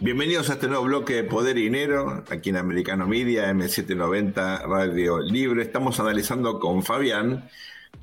Bienvenidos 0.00 0.50
a 0.50 0.54
este 0.54 0.66
nuevo 0.66 0.84
bloque 0.84 1.14
de 1.14 1.24
Poder 1.24 1.56
y 1.56 1.62
Dinero, 1.62 2.24
aquí 2.28 2.50
en 2.50 2.56
Americano 2.56 3.06
Media, 3.06 3.48
M790 3.52 4.66
Radio 4.66 5.20
Libre. 5.20 5.62
Estamos 5.62 6.00
analizando 6.00 6.58
con 6.58 6.82
Fabián 6.82 7.48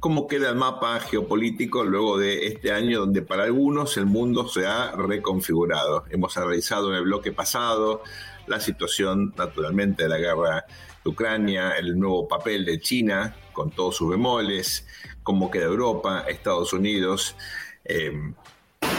cómo 0.02 0.28
queda 0.28 0.50
el 0.50 0.56
mapa 0.56 1.00
geopolítico 1.00 1.84
luego 1.84 2.18
de 2.18 2.48
este 2.48 2.72
año 2.72 3.02
donde 3.02 3.22
para 3.22 3.44
algunos 3.44 3.98
el 3.98 4.08
mundo 4.08 4.48
se 4.48 4.66
ha 4.66 4.94
reconfigurado. 4.94 6.06
Hemos 6.10 6.36
analizado 6.38 6.90
en 6.90 6.96
el 6.96 7.04
bloque 7.04 7.32
pasado 7.32 8.02
la 8.48 8.60
situación 8.60 9.32
naturalmente 9.38 10.04
de 10.04 10.10
la 10.10 10.18
guerra 10.18 10.66
de 11.04 11.10
Ucrania, 11.10 11.74
el 11.78 12.00
nuevo 12.00 12.28
papel 12.28 12.66
de 12.66 12.80
China 12.80 13.36
con 13.54 13.70
todos 13.70 13.96
sus 13.96 14.10
bemoles, 14.10 14.88
cómo 15.22 15.52
queda 15.52 15.66
Europa, 15.66 16.26
Estados 16.28 16.74
Unidos. 16.74 17.36
Eh, 17.86 18.12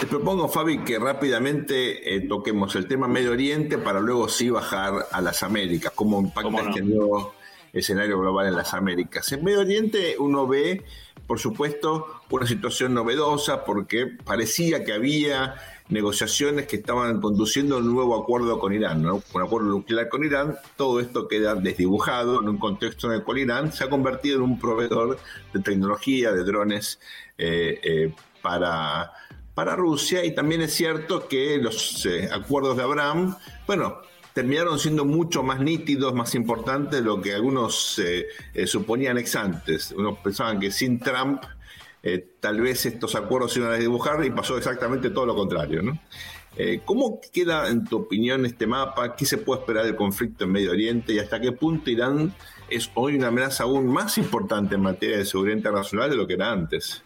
te 0.01 0.07
propongo, 0.07 0.49
Fabi, 0.49 0.85
que 0.85 1.01
rápidamente 1.01 2.15
eh, 2.15 2.29
toquemos 2.29 2.77
el 2.77 2.87
tema 2.87 3.09
Medio 3.09 3.33
Oriente 3.33 3.77
para 3.77 3.99
luego 3.99 4.29
sí 4.29 4.51
bajar 4.51 5.09
a 5.11 5.21
las 5.21 5.43
Américas, 5.43 5.93
cómo 5.97 6.21
impacta 6.21 6.69
este 6.69 6.83
nuevo 6.83 7.35
escenario 7.73 8.19
global 8.19 8.47
en 8.47 8.57
las 8.57 8.75
Américas. 8.75 9.33
En 9.33 9.45
Medio 9.45 9.61
Oriente 9.61 10.17
uno 10.19 10.47
ve, 10.47 10.85
por 11.27 11.39
supuesto, 11.39 12.07
una 12.31 12.47
situación 12.47 12.95
novedosa 12.95 13.65
porque 13.65 14.07
parecía 14.07 14.85
que 14.85 14.93
había 14.93 15.55
negociaciones 15.89 16.67
que 16.67 16.77
estaban 16.77 17.21
conduciendo 17.21 17.79
un 17.79 17.93
nuevo 17.93 18.21
acuerdo 18.21 18.59
con 18.59 18.73
Irán, 18.73 19.03
¿no? 19.03 19.23
un 19.33 19.43
acuerdo 19.43 19.69
nuclear 19.69 20.09
con 20.09 20.25
Irán. 20.25 20.57
Todo 20.77 21.01
esto 21.01 21.29
queda 21.29 21.55
desdibujado 21.55 22.41
en 22.41 22.49
un 22.49 22.59
contexto 22.59 23.09
en 23.09 23.15
el 23.19 23.25
cual 23.25 23.39
Irán 23.39 23.73
se 23.73 23.85
ha 23.85 23.91
convertido 23.91 24.37
en 24.37 24.43
un 24.43 24.59
proveedor 24.59 25.19
de 25.53 25.61
tecnología, 25.61 26.33
de 26.33 26.45
drones 26.45 26.99
eh, 27.39 27.79
eh, 27.83 28.15
para, 28.41 29.13
para 29.55 29.77
Rusia. 29.77 30.25
Y 30.25 30.35
también 30.35 30.63
es 30.63 30.75
cierto 30.75 31.29
que 31.29 31.59
los 31.59 32.07
eh, 32.07 32.29
acuerdos 32.33 32.77
de 32.77 32.83
Abraham, 32.83 33.37
bueno, 33.67 34.01
terminaron 34.33 34.79
siendo 34.79 35.05
mucho 35.05 35.43
más 35.43 35.61
nítidos, 35.61 36.15
más 36.15 36.35
importantes 36.35 37.01
de 37.01 37.05
lo 37.05 37.21
que 37.21 37.35
algunos 37.35 37.99
eh, 37.99 38.27
eh, 38.55 38.67
suponían 38.67 39.19
ex 39.19 39.37
antes. 39.37 39.93
Unos 39.93 40.19
pensaban 40.19 40.59
que 40.59 40.71
sin 40.71 40.99
Trump 40.99 41.43
eh, 42.03 42.35
tal 42.41 42.61
vez 42.61 42.85
estos 42.87 43.15
acuerdos 43.15 43.53
se 43.53 43.61
iban 43.61 43.73
a 43.73 43.77
dibujar 43.77 44.25
y 44.25 44.31
pasó 44.31 44.57
exactamente 44.57 45.11
todo 45.11 45.27
lo 45.27 45.35
contrario. 45.35 45.83
¿no? 45.83 45.99
¿Cómo 46.85 47.19
queda, 47.33 47.69
en 47.69 47.85
tu 47.85 47.97
opinión, 47.97 48.45
este 48.45 48.67
mapa? 48.67 49.17
¿Qué 49.17 49.25
se 49.25 49.39
puede 49.39 49.61
esperar 49.61 49.87
del 49.87 49.97
conflicto 49.97 50.45
en 50.45 50.53
Medio 50.53 50.73
Oriente 50.73 51.15
y 51.15 51.19
hasta 51.19 51.41
qué 51.41 51.53
punto 51.53 51.91
Irán 51.91 52.35
es 52.69 52.91
hoy 52.95 53.17
una 53.17 53.29
amenaza 53.29 53.65
aún 53.65 53.87
más 53.87 54.19
importante 54.19 54.75
en 54.75 54.83
materia 54.83 55.17
de 55.17 55.25
seguridad 55.25 55.57
internacional 55.57 56.11
de 56.11 56.17
lo 56.17 56.27
que 56.27 56.35
era 56.35 56.53
antes? 56.53 57.03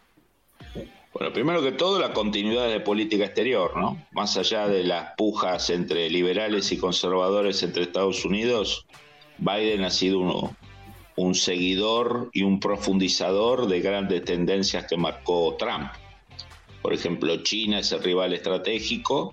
Bueno, 1.19 1.33
primero 1.33 1.63
que 1.63 1.73
todo, 1.73 1.99
la 1.99 2.13
continuidad 2.13 2.69
de 2.69 2.79
política 2.81 3.25
exterior, 3.25 3.75
¿no? 3.75 4.05
Más 4.13 4.37
allá 4.37 4.69
de 4.69 4.85
las 4.85 5.15
pujas 5.17 5.71
entre 5.71 6.11
liberales 6.11 6.71
y 6.73 6.77
conservadores 6.77 7.63
entre 7.63 7.85
Estados 7.85 8.27
Unidos, 8.27 8.85
Biden 9.39 9.85
ha 9.85 9.91
sido 9.91 10.19
uno, 10.19 10.55
un 11.17 11.35
seguidor 11.35 12.29
y 12.35 12.43
un 12.43 12.61
profundizador 12.61 13.67
de 13.67 13.81
grandes 13.81 14.27
tendencias 14.27 14.85
que 14.85 14.99
marcó 14.99 15.57
Trump. 15.59 15.91
Por 16.83 16.93
ejemplo, 16.93 17.35
China 17.43 17.79
es 17.79 17.93
el 17.93 18.03
rival 18.03 18.35
estratégico 18.35 19.33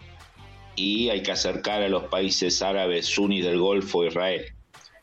y 0.77 1.09
hay 1.09 1.21
que 1.21 1.33
acercar 1.33 1.83
a 1.83 1.89
los 1.89 2.03
países 2.03 2.61
árabes 2.61 3.07
sunis 3.07 3.43
del 3.43 3.59
Golfo 3.59 4.03
a 4.03 4.07
Israel. 4.07 4.45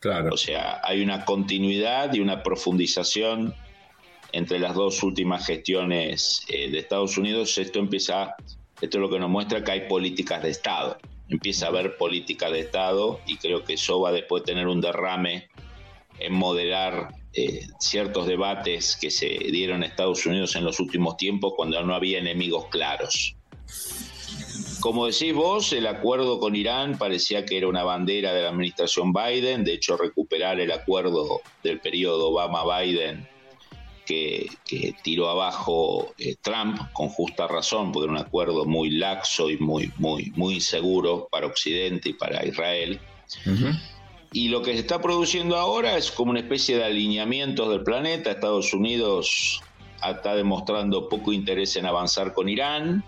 Claro. 0.01 0.33
O 0.33 0.39
sea, 0.39 0.81
hay 0.83 1.03
una 1.03 1.27
continuidad 1.27 2.15
y 2.15 2.21
una 2.21 2.43
profundización 2.43 3.55
entre 4.33 4.59
las 4.59 4.75
dos 4.75 5.03
últimas 5.03 5.47
gestiones 5.47 6.45
eh, 6.49 6.71
de 6.71 6.79
Estados 6.79 7.17
Unidos, 7.19 7.57
esto 7.59 7.79
empieza, 7.79 8.35
esto 8.81 8.99
es 8.99 9.01
lo 9.01 9.11
que 9.11 9.19
nos 9.19 9.31
muestra 9.31 9.63
que 9.65 9.71
hay 9.71 9.89
políticas 9.89 10.43
de 10.43 10.51
Estado. 10.51 10.99
Empieza 11.29 11.67
a 11.67 11.69
haber 11.69 11.97
políticas 11.97 12.51
de 12.51 12.61
Estado 12.61 13.21
y 13.27 13.37
creo 13.37 13.65
que 13.65 13.75
eso 13.75 14.01
va 14.01 14.13
después 14.13 14.43
tener 14.43 14.67
un 14.67 14.81
derrame 14.81 15.49
en 16.19 16.33
moderar 16.33 17.15
eh, 17.33 17.67
ciertos 17.79 18.27
debates 18.27 18.97
que 19.01 19.11
se 19.11 19.29
dieron 19.29 19.79
en 19.79 19.91
Estados 19.91 20.27
Unidos 20.27 20.57
en 20.57 20.65
los 20.65 20.81
últimos 20.81 21.17
tiempos 21.17 21.55
cuando 21.57 21.83
no 21.85 21.95
había 21.95 22.19
enemigos 22.19 22.67
claros. 22.71 23.37
Como 24.81 25.07
decís 25.07 25.35
vos, 25.35 25.73
el 25.73 25.87
acuerdo 25.87 26.41
con 26.41 26.57
Irán 26.57 26.97
parecía 26.99 27.45
que 27.45 27.59
era 27.59 27.69
una 27.69 27.85
bandera 27.85 28.33
de 28.33 28.43
la 28.43 28.49
administración 28.49 29.13
Biden, 29.13 29.63
de 29.63 29.75
hecho 29.75 29.97
recuperar 29.97 30.59
el 30.59 30.73
acuerdo 30.73 31.43
del 31.63 31.81
periodo 31.81 32.31
Obama-Biden 32.31 33.29
que, 34.64 34.95
tiró 35.02 35.29
abajo 35.29 36.12
eh, 36.19 36.37
Trump 36.40 36.81
con 36.93 37.09
justa 37.09 37.47
razón, 37.47 37.93
porque 37.93 38.05
era 38.11 38.21
un 38.21 38.26
acuerdo 38.26 38.64
muy 38.64 38.90
laxo 38.90 39.50
y 39.50 39.59
muy, 39.59 39.93
muy, 39.99 40.33
muy 40.37 40.55
inseguro 40.55 41.29
para 41.31 41.47
Occidente 41.47 42.11
y 42.11 42.12
para 42.14 42.45
Israel. 42.45 43.00
Y 44.33 44.49
lo 44.49 44.62
que 44.62 44.73
se 44.73 44.81
está 44.81 45.00
produciendo 45.00 45.57
ahora 45.57 45.97
es 45.97 46.11
como 46.11 46.31
una 46.31 46.40
especie 46.40 46.76
de 46.76 46.85
alineamiento 46.85 47.71
del 47.71 47.83
planeta. 47.83 48.31
Estados 48.31 48.73
Unidos 48.73 49.61
está 50.09 50.35
demostrando 50.35 51.09
poco 51.09 51.33
interés 51.33 51.76
en 51.76 51.87
avanzar 51.87 52.33
con 52.33 52.49
Irán. 52.49 53.05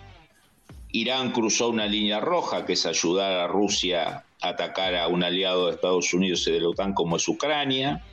Irán 0.93 1.33
cruzó 1.33 1.69
una 1.69 1.87
línea 1.87 2.21
roja, 2.21 2.67
que 2.67 2.75
es 2.75 2.87
ayudar 2.87 3.33
a 3.33 3.47
Rusia 3.47 4.25
a 4.41 4.49
atacar 4.49 4.95
a 4.97 5.09
un 5.09 5.23
aliado 5.23 5.67
de 5.67 5.75
Estados 5.75 6.13
Unidos 6.13 6.47
y 6.47 6.53
de 6.53 6.61
la 6.61 6.69
OTAN 6.69 6.93
como 6.93 7.17
es 7.17 7.27
Ucrania. 7.29 8.05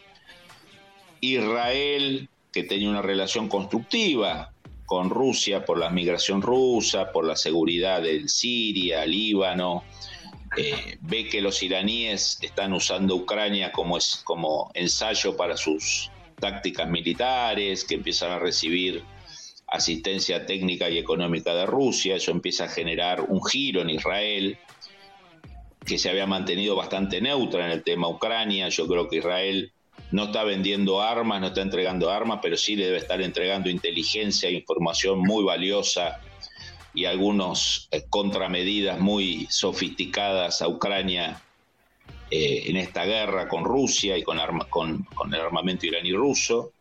Israel 1.22 2.30
que 2.52 2.64
tenía 2.64 2.90
una 2.90 3.02
relación 3.02 3.48
constructiva 3.48 4.54
con 4.86 5.10
Rusia 5.10 5.66
por 5.66 5.78
la 5.78 5.90
migración 5.90 6.42
rusa, 6.42 7.12
por 7.12 7.26
la 7.26 7.36
seguridad 7.36 8.02
de 8.02 8.28
Siria, 8.28 9.06
Líbano, 9.06 9.84
eh, 10.58 10.98
ve 11.02 11.28
que 11.28 11.42
los 11.42 11.62
iraníes 11.62 12.40
están 12.42 12.74
usando 12.74 13.16
Ucrania 13.16 13.72
como, 13.72 13.98
es, 13.98 14.22
como 14.24 14.72
ensayo 14.74 15.38
para 15.38 15.56
sus 15.56 16.10
tácticas 16.40 16.90
militares, 16.90 17.84
que 17.84 17.96
empiezan 17.96 18.32
a 18.32 18.40
recibir 18.40 19.04
asistencia 19.68 20.48
técnica 20.48 20.90
y 20.90 20.98
económica 20.98 21.54
de 21.54 21.68
Rusia, 21.68 22.16
eso 22.16 22.32
empieza 22.32 22.64
a 22.64 22.70
generar 22.70 23.22
un 23.22 23.46
giro 23.46 23.82
en 23.82 23.92
Israel, 23.92 24.58
que 25.86 26.00
se 26.00 26.10
había 26.10 26.26
mantenido 26.26 26.76
bastante 26.76 27.22
neutra 27.22 27.66
en 27.66 27.72
el 27.72 27.84
tema 27.84 28.08
Ucrania, 28.10 28.70
yo 28.70 28.88
creo 28.88 29.08
que 29.08 29.18
Israel 29.18 29.72
no 30.12 30.26
está 30.26 30.44
vendiendo 30.44 31.02
armas, 31.02 31.40
no 31.42 31.48
está 31.48 31.62
entregando 31.62 32.10
armas, 32.10 32.40
pero 32.42 32.58
sí 32.58 32.76
debe 32.76 32.98
estar 32.98 33.22
entregando 33.22 33.70
inteligencia 33.70 34.50
e 34.50 34.54
información 34.54 35.20
muy 35.20 35.44
valiosa 35.44 36.20
y 36.94 37.06
algunos 37.06 37.88
eh, 37.92 38.04
contramedidas 38.10 39.00
muy 39.00 39.48
sofisticadas 39.50 40.62
a 40.62 40.68
Ucrania 40.68 41.42
eh, 42.32 42.64
en 42.68 42.78
esta 42.78 43.06
guerra 43.06 43.48
con 43.48 43.64
Rusia 43.64 44.18
y 44.18 44.24
con, 44.24 44.40
el 44.40 45.40
armamento 45.40 45.86
iraní 45.86 46.14
ruso. 46.14 46.72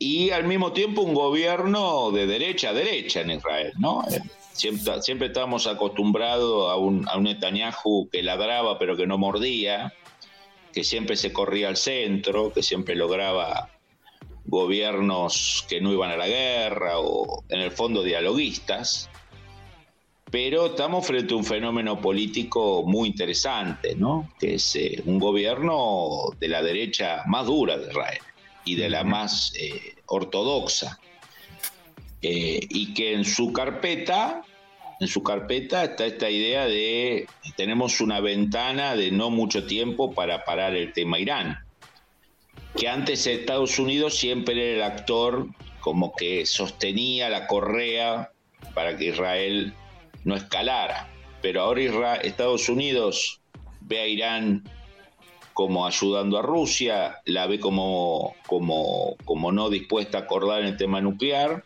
Y 0.00 0.30
al 0.30 0.44
mismo 0.44 0.72
tiempo 0.72 1.02
un 1.02 1.14
gobierno 1.14 2.10
de 2.12 2.26
derecha 2.26 2.70
a 2.70 2.72
derecha 2.72 3.20
en 3.20 3.32
Israel, 3.32 3.72
¿no? 3.78 4.04
Siempre, 4.52 5.02
siempre 5.02 5.26
estábamos 5.28 5.66
acostumbrados 5.66 6.70
a 6.70 6.76
un, 6.76 7.08
a 7.08 7.16
un 7.16 7.24
Netanyahu 7.24 8.08
que 8.10 8.22
ladraba 8.22 8.78
pero 8.78 8.96
que 8.96 9.06
no 9.06 9.18
mordía, 9.18 9.92
que 10.72 10.84
siempre 10.84 11.16
se 11.16 11.32
corría 11.32 11.68
al 11.68 11.76
centro, 11.76 12.52
que 12.52 12.62
siempre 12.62 12.94
lograba 12.94 13.70
gobiernos 14.44 15.66
que 15.68 15.80
no 15.80 15.92
iban 15.92 16.10
a 16.10 16.16
la 16.16 16.26
guerra 16.26 16.98
o 16.98 17.44
en 17.48 17.60
el 17.60 17.70
fondo 17.70 18.02
dialoguistas, 18.02 19.10
pero 20.30 20.66
estamos 20.66 21.06
frente 21.06 21.34
a 21.34 21.36
un 21.36 21.44
fenómeno 21.44 22.00
político 22.00 22.82
muy 22.86 23.08
interesante, 23.08 23.94
¿no? 23.94 24.32
que 24.38 24.54
es 24.54 24.76
eh, 24.76 25.02
un 25.06 25.18
gobierno 25.18 26.30
de 26.38 26.48
la 26.48 26.62
derecha 26.62 27.22
más 27.26 27.46
dura 27.46 27.78
de 27.78 27.88
Israel 27.88 28.18
y 28.64 28.76
de 28.76 28.90
la 28.90 29.04
más 29.04 29.52
eh, 29.58 29.94
ortodoxa, 30.06 30.98
eh, 32.20 32.60
y 32.68 32.94
que 32.94 33.14
en 33.14 33.24
su 33.24 33.52
carpeta, 33.52 34.42
en 35.00 35.08
su 35.08 35.22
carpeta 35.22 35.84
está 35.84 36.06
esta 36.06 36.30
idea 36.30 36.66
de 36.66 37.26
tenemos 37.56 38.00
una 38.00 38.20
ventana 38.20 38.96
de 38.96 39.10
no 39.10 39.30
mucho 39.30 39.66
tiempo 39.66 40.12
para 40.12 40.44
parar 40.44 40.74
el 40.74 40.92
tema 40.92 41.18
Irán 41.18 41.58
que 42.76 42.88
antes 42.88 43.26
Estados 43.26 43.78
Unidos 43.78 44.16
siempre 44.16 44.54
era 44.54 44.86
el 44.86 44.92
actor 44.92 45.48
como 45.80 46.14
que 46.14 46.46
sostenía 46.46 47.28
la 47.28 47.46
correa 47.46 48.30
para 48.74 48.96
que 48.96 49.06
Israel 49.06 49.74
no 50.24 50.36
escalara. 50.36 51.08
Pero 51.40 51.62
ahora 51.62 52.16
Estados 52.16 52.68
Unidos 52.68 53.40
ve 53.80 54.00
a 54.00 54.06
Irán 54.06 54.68
como 55.52 55.86
ayudando 55.86 56.38
a 56.38 56.42
Rusia, 56.42 57.20
la 57.24 57.46
ve 57.46 57.58
como, 57.58 58.34
como, 58.46 59.16
como 59.24 59.50
no 59.50 59.70
dispuesta 59.70 60.18
a 60.18 60.20
acordar 60.22 60.60
en 60.60 60.68
el 60.68 60.76
tema 60.76 61.00
nuclear. 61.00 61.64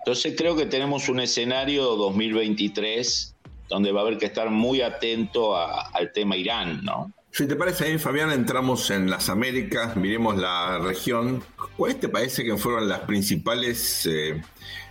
Entonces 0.00 0.34
creo 0.36 0.56
que 0.56 0.66
tenemos 0.66 1.08
un 1.08 1.20
escenario 1.20 1.96
2023 1.96 3.36
donde 3.68 3.92
va 3.92 4.00
a 4.00 4.02
haber 4.02 4.18
que 4.18 4.26
estar 4.26 4.50
muy 4.50 4.82
atento 4.82 5.56
al 5.56 6.12
tema 6.12 6.36
Irán, 6.36 6.84
¿no? 6.84 7.12
Si 7.32 7.46
te 7.46 7.54
parece 7.54 7.86
bien, 7.86 8.00
Fabián, 8.00 8.32
entramos 8.32 8.90
en 8.90 9.08
las 9.08 9.28
Américas, 9.28 9.96
miremos 9.96 10.36
la 10.36 10.78
región. 10.78 11.44
¿Cuáles 11.76 12.00
te 12.00 12.08
parece 12.08 12.42
que 12.42 12.56
fueron 12.56 12.88
las 12.88 13.00
principales 13.00 14.04
eh, 14.06 14.42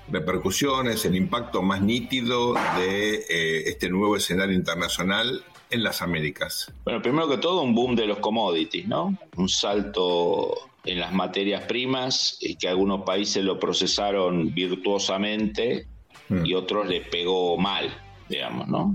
repercusiones, 0.10 1.04
el 1.04 1.18
impacto 1.18 1.62
más 1.62 1.82
nítido 1.82 2.54
de 2.78 3.16
eh, 3.30 3.63
este 3.66 3.89
nuevo 3.89 4.16
escenario 4.16 4.56
internacional 4.56 5.44
en 5.70 5.84
las 5.84 6.01
Américas? 6.01 6.72
Bueno, 6.86 7.01
primero 7.01 7.28
que 7.28 7.38
todo, 7.38 7.62
un 7.62 7.75
boom 7.75 7.94
de 7.98 8.08
los 8.08 8.20
commodities, 8.20 8.88
¿no? 8.88 9.18
Un 9.36 9.50
salto 9.50 10.70
en 10.91 11.00
las 11.00 11.13
materias 11.13 11.63
primas, 11.65 12.38
y 12.41 12.55
que 12.55 12.67
algunos 12.67 13.03
países 13.03 13.43
lo 13.43 13.60
procesaron 13.60 14.53
virtuosamente 14.53 15.88
mm. 16.29 16.46
y 16.46 16.53
otros 16.53 16.88
le 16.88 17.01
pegó 17.01 17.58
mal, 17.58 17.89
digamos, 18.27 18.67
¿no? 18.67 18.93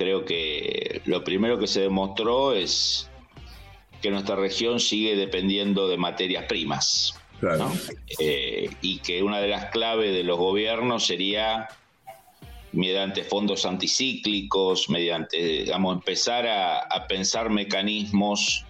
creo 0.00 0.24
que 0.24 1.02
lo 1.04 1.22
primero 1.22 1.58
que 1.58 1.66
se 1.66 1.82
demostró 1.82 2.54
es 2.54 3.10
que 4.00 4.10
nuestra 4.10 4.34
región 4.34 4.80
sigue 4.80 5.14
dependiendo 5.14 5.88
de 5.88 5.98
materias 5.98 6.46
primas. 6.48 7.14
Eh, 8.18 8.70
y 8.80 8.98
que 9.00 9.22
una 9.22 9.40
de 9.40 9.48
las 9.48 9.66
claves 9.66 10.14
de 10.14 10.24
los 10.24 10.38
gobiernos 10.38 11.06
sería 11.06 11.68
mediante 12.72 13.24
fondos 13.24 13.66
anticíclicos, 13.66 14.88
mediante, 14.88 15.36
digamos, 15.36 15.96
empezar 15.96 16.46
a, 16.46 17.06
pensar 17.06 17.50
mecanismos 17.50 18.64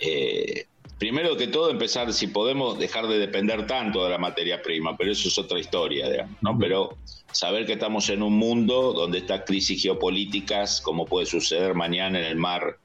eh, 0.00 0.64
primero 0.98 1.36
que 1.36 1.46
todo 1.46 1.70
empezar 1.70 2.12
si 2.12 2.26
podemos 2.26 2.78
dejar 2.78 3.06
de 3.06 3.18
depender 3.18 3.66
tanto 3.66 4.04
de 4.04 4.10
la 4.10 4.18
materia 4.18 4.60
prima, 4.62 4.96
pero 4.96 5.12
eso 5.12 5.28
es 5.28 5.38
otra 5.38 5.58
historia, 5.58 6.28
¿no? 6.40 6.58
Pero 6.58 6.96
saber 7.30 7.66
que 7.66 7.74
estamos 7.74 8.08
en 8.10 8.22
un 8.22 8.36
mundo 8.36 8.92
donde 8.92 9.18
estas 9.18 9.42
crisis 9.44 9.82
geopolíticas, 9.82 10.80
como 10.80 11.06
puede 11.06 11.26
suceder 11.26 11.74
mañana 11.74 12.18
en 12.18 12.24
el 12.24 12.36
mar 12.36 12.78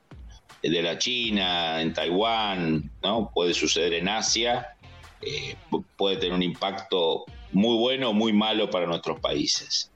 de 0.62 0.82
la 0.82 0.98
China, 0.98 1.82
en 1.82 1.93
Taiwán, 1.93 2.91
¿no? 3.01 3.32
Puede 3.34 3.53
suceder 3.53 3.93
en 3.93 4.08
Asia, 4.08 4.77
eh, 5.22 5.55
puede 5.98 6.17
tener 6.17 6.34
un 6.34 6.43
impacto 6.43 7.25
muy 7.51 7.77
bueno 7.77 8.10
o 8.10 8.13
muy 8.13 8.34
malo 8.34 8.70
para 8.70 8.86
nuestros 8.86 9.20
países. 9.20 9.92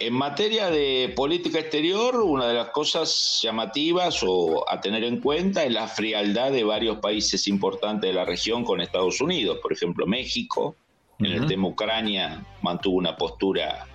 En 0.00 0.14
materia 0.14 0.70
de 0.70 1.12
política 1.14 1.58
exterior, 1.58 2.16
una 2.16 2.46
de 2.46 2.54
las 2.54 2.70
cosas 2.70 3.40
llamativas 3.42 4.22
o 4.26 4.64
a 4.66 4.80
tener 4.80 5.04
en 5.04 5.20
cuenta 5.20 5.62
es 5.62 5.70
la 5.70 5.88
frialdad 5.88 6.50
de 6.52 6.64
varios 6.64 7.00
países 7.00 7.46
importantes 7.46 8.08
de 8.08 8.14
la 8.14 8.24
región 8.24 8.64
con 8.64 8.80
Estados 8.80 9.20
Unidos. 9.20 9.58
Por 9.60 9.74
ejemplo, 9.74 10.06
México, 10.06 10.74
en 11.18 11.26
el 11.26 11.46
tema 11.46 11.68
Ucrania, 11.68 12.42
mantuvo 12.62 12.96
una 12.96 13.14
postura 13.14 13.86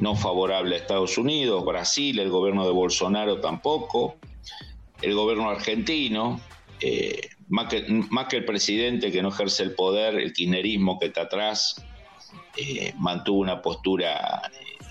no 0.00 0.16
favorable 0.16 0.74
a 0.74 0.78
Estados 0.78 1.16
Unidos. 1.16 1.64
Brasil, 1.64 2.18
el 2.18 2.30
gobierno 2.30 2.66
de 2.66 2.72
Bolsonaro 2.72 3.40
tampoco. 3.40 4.16
El 5.00 5.14
gobierno 5.14 5.50
argentino, 5.50 6.40
eh, 6.80 7.28
más, 7.46 7.68
que, 7.68 8.36
el 8.36 8.44
presidente 8.44 9.12
que 9.12 9.22
no 9.22 9.28
ejerce 9.28 9.62
el 9.62 9.76
poder, 9.76 10.16
el 10.16 10.32
kirchnerismo 10.32 10.98
que 10.98 11.06
está 11.06 11.22
atrás, 11.22 11.86
eh, 12.56 12.92
mantuvo 12.96 13.38
una 13.38 13.62
postura 13.62 14.42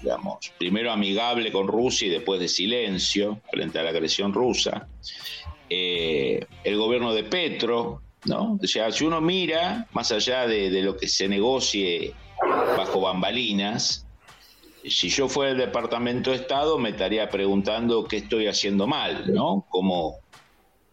digamos, 0.07 0.53
primero 0.57 0.89
amigable 0.89 1.51
con 1.51 1.67
Rusia 1.67 2.07
y 2.07 2.11
después 2.11 2.39
de 2.39 2.47
silencio 2.47 3.41
frente 3.51 3.77
a 3.77 3.83
la 3.83 3.89
agresión 3.89 4.33
rusa. 4.33 4.87
Eh, 5.69 6.45
el 6.63 6.77
gobierno 6.77 7.13
de 7.13 7.25
Petro, 7.25 8.01
¿no? 8.23 8.57
O 8.63 8.67
sea, 8.67 8.89
si 8.89 9.03
uno 9.03 9.19
mira, 9.19 9.85
más 9.91 10.13
allá 10.13 10.47
de, 10.47 10.69
lo 10.81 10.95
que 10.95 11.09
se 11.09 11.27
negocie 11.27 12.13
bajo 12.77 13.01
bambalinas, 13.01 14.07
si 14.85 15.09
yo 15.09 15.27
fuera 15.27 15.51
el 15.51 15.57
Departamento 15.57 16.29
de 16.29 16.37
Estado 16.37 16.77
me 16.77 16.91
estaría 16.91 17.29
preguntando 17.29 18.05
qué 18.05 18.17
estoy 18.17 18.47
haciendo 18.47 18.87
mal, 18.87 19.33
¿no? 19.33 19.65
Como 19.67 20.19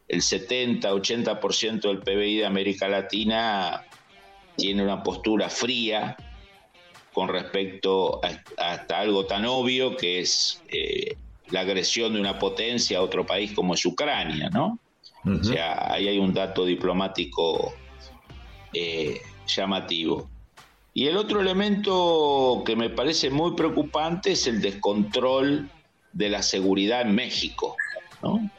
el 0.08 0.22
70-80% 0.22 1.82
del 1.82 2.00
PBI 2.00 2.38
de 2.38 2.46
América 2.46 2.88
Latina 2.88 3.84
tiene 4.56 4.82
una 4.82 5.04
postura 5.04 5.48
fría 5.48 6.16
con 7.14 7.28
respecto 7.28 8.20
a, 8.22 8.72
hasta 8.72 8.98
algo 8.98 9.24
tan 9.24 9.46
obvio 9.46 9.96
que 9.96 10.20
es 10.20 10.60
eh, 10.68 11.16
la 11.50 11.60
agresión 11.60 12.12
de 12.12 12.20
una 12.20 12.38
potencia 12.38 12.98
a 12.98 13.02
otro 13.02 13.24
país 13.24 13.52
como 13.52 13.74
es 13.74 13.86
Ucrania, 13.86 14.50
¿no? 14.50 14.78
O 15.24 15.42
sea, 15.42 15.90
ahí 15.90 16.06
hay 16.06 16.18
un 16.18 16.34
dato 16.34 16.66
diplomático 16.66 17.72
eh, 18.74 19.22
llamativo. 19.46 20.28
Y 20.92 21.06
el 21.06 21.16
otro 21.16 21.40
elemento 21.40 22.62
que 22.66 22.76
me 22.76 22.90
parece 22.90 23.30
muy 23.30 23.52
preocupante 23.52 24.32
es 24.32 24.46
el 24.46 24.60
descontrol 24.60 25.70
de 26.12 26.28
la 26.28 26.42
seguridad 26.42 27.00
en 27.02 27.14
México. 27.14 27.74
¿no? 28.22 28.50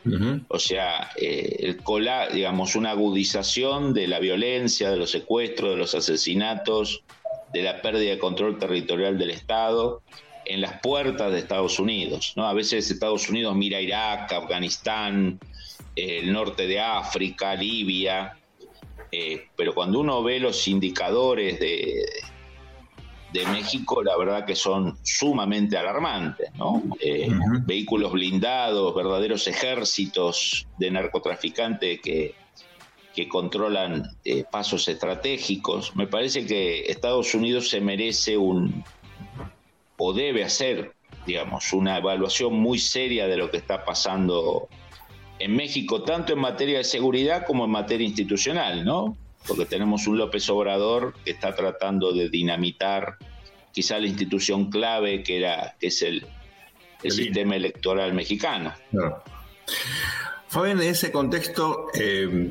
O 0.48 0.58
sea, 0.58 1.12
eh, 1.22 1.58
el 1.60 1.78
cola, 1.78 2.30
digamos, 2.30 2.76
una 2.76 2.92
agudización 2.92 3.94
de 3.94 4.08
la 4.08 4.18
violencia, 4.18 4.90
de 4.90 4.98
los 4.98 5.12
secuestros, 5.12 5.72
de 5.72 5.78
los 5.78 5.94
asesinatos, 5.94 7.04
de 7.56 7.64
la 7.64 7.82
pérdida 7.82 8.12
de 8.12 8.20
control 8.20 8.60
territorial 8.60 9.18
del 9.18 9.32
Estado 9.32 10.02
en 10.44 10.60
las 10.60 10.82
puertas 10.82 11.32
de 11.32 11.40
Estados 11.40 11.80
Unidos. 11.80 12.34
¿no? 12.36 12.46
A 12.46 12.54
veces 12.54 12.92
Estados 12.92 13.30
Unidos 13.30 13.56
mira 13.56 13.80
Irak, 13.80 14.34
Afganistán, 14.34 15.40
el 15.96 16.34
norte 16.34 16.68
de 16.68 16.82
África, 16.82 17.56
Libia, 17.56 18.38
eh, 19.10 19.48
pero 19.56 19.74
cuando 19.74 20.02
uno 20.02 20.22
ve 20.22 20.42
los 20.42 20.68
indicadores 20.68 21.58
de, 21.62 22.04
de 23.32 23.46
México, 23.46 24.04
la 24.04 24.18
verdad 24.18 24.46
que 24.46 24.56
son 24.56 24.98
sumamente 25.04 25.78
alarmantes, 25.78 26.50
¿no? 26.56 26.84
Eh, 27.00 27.30
vehículos 27.66 28.12
blindados, 28.12 28.94
verdaderos 28.94 29.48
ejércitos 29.48 30.68
de 30.78 30.92
narcotraficantes 30.92 32.02
que, 32.02 32.36
que 33.16 33.30
controlan 33.30 34.04
eh, 34.26 34.44
pasos 34.52 34.88
estratégicos. 34.90 35.96
Me 35.96 36.06
parece 36.06 36.46
que 36.46 36.92
Estados 36.92 37.34
Unidos 37.34 37.70
se 37.70 37.80
merece 37.80 38.38
un, 38.38 38.84
o 39.98 40.14
debe 40.14 40.44
hacer, 40.44 40.94
digamos, 41.26 41.72
una 41.72 41.98
evaluación 41.98 42.54
muy 42.54 42.78
seria 42.78 43.26
de 43.28 43.38
lo 43.38 43.50
que 43.50 43.58
está 43.58 43.86
pasando 43.86 44.68
en 45.40 45.56
México, 45.56 46.04
tanto 46.04 46.34
en 46.34 46.40
materia 46.40 46.80
de 46.80 46.84
seguridad 46.84 47.46
como 47.46 47.64
en 47.64 47.72
materia 47.72 48.06
institucional, 48.06 48.84
¿no? 48.84 49.18
Porque 49.48 49.66
tenemos 49.66 50.08
un 50.08 50.18
López 50.18 50.50
Obrador 50.50 51.16
que 51.24 51.32
está 51.32 51.56
tratando 51.56 52.12
de 52.12 52.30
dinamitar 52.30 53.18
quizá 53.72 53.98
la 54.00 54.08
institución 54.08 54.70
clave 54.70 55.24
que 55.24 55.38
era 55.38 55.76
que 55.80 55.88
es 55.88 56.02
el, 56.02 56.26
sistema 57.04 57.56
electoral 57.56 58.14
mexicano. 58.14 58.74
Fabián, 60.48 60.82
en 60.82 60.88
ese 60.88 61.12
contexto, 61.12 61.90
eh, 61.94 62.50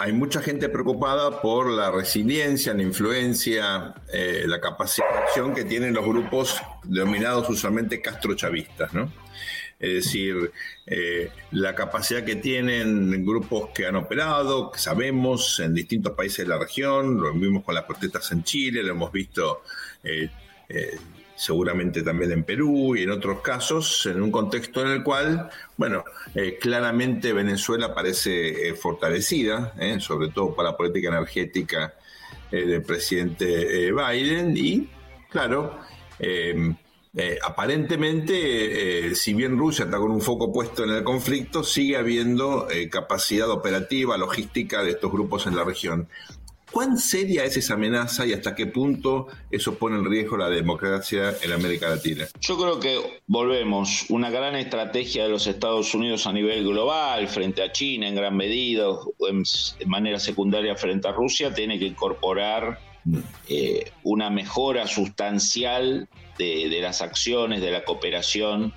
hay 0.00 0.12
mucha 0.12 0.40
gente 0.40 0.70
preocupada 0.70 1.42
por 1.42 1.70
la 1.70 1.90
resiliencia, 1.90 2.72
la 2.72 2.82
influencia, 2.82 3.94
eh, 4.12 4.44
la 4.46 4.58
capacidad 4.58 5.06
de 5.12 5.18
acción 5.18 5.54
que 5.54 5.64
tienen 5.64 5.92
los 5.92 6.06
grupos 6.06 6.60
denominados 6.84 7.48
usualmente 7.50 8.00
castrochavistas, 8.00 8.94
¿no? 8.94 9.12
Es 9.78 10.04
decir, 10.04 10.52
eh, 10.86 11.30
la 11.52 11.74
capacidad 11.74 12.24
que 12.24 12.36
tienen 12.36 13.24
grupos 13.24 13.70
que 13.74 13.86
han 13.86 13.96
operado, 13.96 14.70
que 14.70 14.78
sabemos, 14.78 15.60
en 15.60 15.74
distintos 15.74 16.14
países 16.14 16.46
de 16.46 16.48
la 16.48 16.58
región, 16.58 17.20
lo 17.20 17.32
vimos 17.34 17.62
con 17.62 17.74
las 17.74 17.84
protestas 17.84 18.30
en 18.32 18.42
Chile, 18.42 18.82
lo 18.82 18.92
hemos 18.92 19.12
visto 19.12 19.62
eh, 20.02 20.28
seguramente 21.40 22.02
también 22.02 22.32
en 22.32 22.44
Perú 22.44 22.94
y 22.94 23.04
en 23.04 23.10
otros 23.10 23.40
casos, 23.40 24.04
en 24.04 24.20
un 24.20 24.30
contexto 24.30 24.82
en 24.82 24.88
el 24.88 25.02
cual, 25.02 25.48
bueno, 25.78 26.04
eh, 26.34 26.58
claramente 26.60 27.32
Venezuela 27.32 27.94
parece 27.94 28.68
eh, 28.68 28.74
fortalecida, 28.74 29.72
eh, 29.80 29.98
sobre 30.00 30.28
todo 30.28 30.54
para 30.54 30.72
la 30.72 30.76
política 30.76 31.08
energética 31.08 31.94
del 32.50 32.82
presidente 32.82 33.92
Biden 33.92 34.56
y, 34.56 34.90
claro, 35.30 35.78
aparentemente, 37.46 39.14
si 39.14 39.34
bien 39.34 39.56
Rusia 39.56 39.84
está 39.84 39.98
con 39.98 40.10
un 40.10 40.20
foco 40.20 40.52
puesto 40.52 40.82
en 40.82 40.90
el 40.90 41.04
conflicto, 41.04 41.62
sigue 41.62 41.96
habiendo 41.96 42.66
capacidad 42.90 43.48
operativa, 43.50 44.18
logística 44.18 44.82
de 44.82 44.90
estos 44.90 45.12
grupos 45.12 45.46
en 45.46 45.54
la 45.54 45.62
región. 45.62 46.08
¿Cuán 46.70 46.98
seria 46.98 47.44
es 47.44 47.56
esa 47.56 47.74
amenaza 47.74 48.24
y 48.26 48.32
hasta 48.32 48.54
qué 48.54 48.66
punto 48.66 49.26
eso 49.50 49.74
pone 49.74 49.96
en 49.96 50.04
riesgo 50.04 50.36
la 50.36 50.48
democracia 50.48 51.34
en 51.42 51.52
América 51.52 51.88
Latina? 51.88 52.28
Yo 52.40 52.56
creo 52.56 52.78
que 52.78 53.20
volvemos, 53.26 54.06
una 54.08 54.30
gran 54.30 54.54
estrategia 54.54 55.24
de 55.24 55.30
los 55.30 55.46
Estados 55.48 55.94
Unidos 55.94 56.26
a 56.26 56.32
nivel 56.32 56.62
global 56.62 57.26
frente 57.28 57.62
a 57.62 57.72
China 57.72 58.06
en 58.06 58.14
gran 58.14 58.36
medida, 58.36 58.86
en, 59.28 59.42
manera 59.86 60.20
secundaria 60.20 60.76
frente 60.76 61.08
a 61.08 61.12
Rusia, 61.12 61.52
tiene 61.52 61.78
que 61.78 61.86
incorporar 61.86 62.78
eh, 63.48 63.90
una 64.04 64.30
mejora 64.30 64.86
sustancial 64.86 66.08
de, 66.38 66.68
de 66.68 66.80
las 66.80 67.02
acciones, 67.02 67.60
de 67.62 67.72
la 67.72 67.84
cooperación 67.84 68.72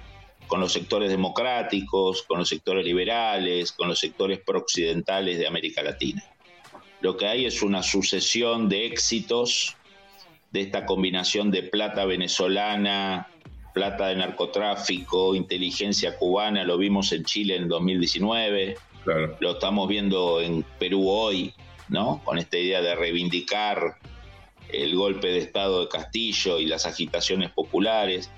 con 0.47 0.59
los 0.59 0.73
sectores 0.73 1.09
democráticos, 1.09 2.23
con 2.23 2.39
los 2.39 2.49
sectores 2.49 2.83
liberales, 2.83 3.71
con 3.71 3.87
los 3.87 3.99
sectores 3.99 4.39
prooccidentales 4.39 5.37
de 5.37 5.47
América 5.47 5.83
Latina 5.83 6.23
lo 7.03 7.17
que 7.17 7.27
hay 7.27 7.45
es 7.45 7.61
una 7.61 7.83
sucesión 7.83 8.69
de 8.69 8.85
éxitos 8.85 9.75
de 10.51 10.61
esta 10.61 10.85
combinación 10.85 11.51
de 11.51 11.63
plata 11.63 12.05
venezolana, 12.05 13.27
plata 13.73 14.07
de 14.07 14.15
narcotráfico, 14.15 15.35
inteligencia 15.35 16.17
cubana, 16.17 16.63
lo 16.63 16.77
vimos 16.77 17.11
en 17.11 17.25
Chile 17.25 17.57
en 17.57 17.67
2019, 17.67 18.77
lo 19.41 19.51
estamos 19.51 19.89
viendo 19.89 20.39
en 20.39 20.63
Perú 20.79 21.09
hoy, 21.09 21.53
¿no? 21.89 22.21
Con 22.23 22.37
esta 22.37 22.57
idea 22.57 22.81
de 22.81 22.95
reivindicar 22.95 23.97
el 24.71 24.95
golpe 24.95 25.27
de 25.27 25.39
Estado 25.39 25.81
de 25.81 25.89
Castillo 25.89 26.57
y 26.57 26.67
las 26.67 26.85
agitaciones 26.85 27.51
populares. 27.51 28.31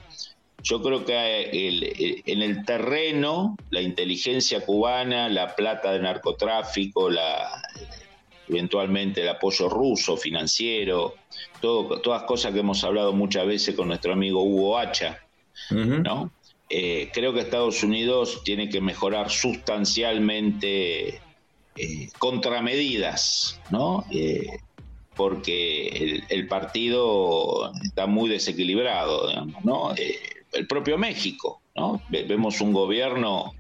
Yo 0.64 0.82
creo 0.82 1.06
que 1.06 2.24
en 2.26 2.42
el 2.42 2.66
terreno, 2.66 3.56
la 3.70 3.82
inteligencia 3.82 4.66
cubana, 4.66 5.30
la 5.30 5.56
plata 5.56 5.92
de 5.92 6.00
narcotráfico, 6.00 7.12
la, 7.12 7.62
eventualmente 8.48 9.22
el 9.22 9.30
apoyo 9.30 9.70
ruso, 9.70 10.18
financiero, 10.18 11.16
todo, 11.62 12.02
todas 12.02 12.24
cosas 12.24 12.54
que 12.54 12.60
hemos 12.60 12.84
hablado 12.84 13.14
muchas 13.14 13.46
veces 13.46 13.76
con 13.76 13.88
nuestro 13.88 14.14
amigo 14.14 14.44
Hugo 14.44 14.78
Hacha, 14.78 15.20
¿no? 15.72 16.32
Eh, 16.70 17.12
creo 17.14 17.34
que 17.34 17.42
Estados 17.42 17.84
Unidos 17.84 18.42
tiene 18.44 18.70
que 18.70 18.82
mejorar 18.82 19.30
sustancialmente 19.30 21.22
eh, 21.76 22.10
contramedidas, 22.18 23.62
¿no? 23.70 24.06
Eh, 24.10 24.48
porque 25.16 26.24
el, 26.28 26.48
partido 26.48 27.72
está 27.84 28.06
muy 28.06 28.30
desequilibrado, 28.30 29.46
¿no? 29.64 29.94
el 30.52 30.68
propio 30.68 30.98
México, 30.98 31.62
¿no? 31.74 32.02
Vemos 32.10 32.60
un 32.60 32.74
gobierno 32.74 33.54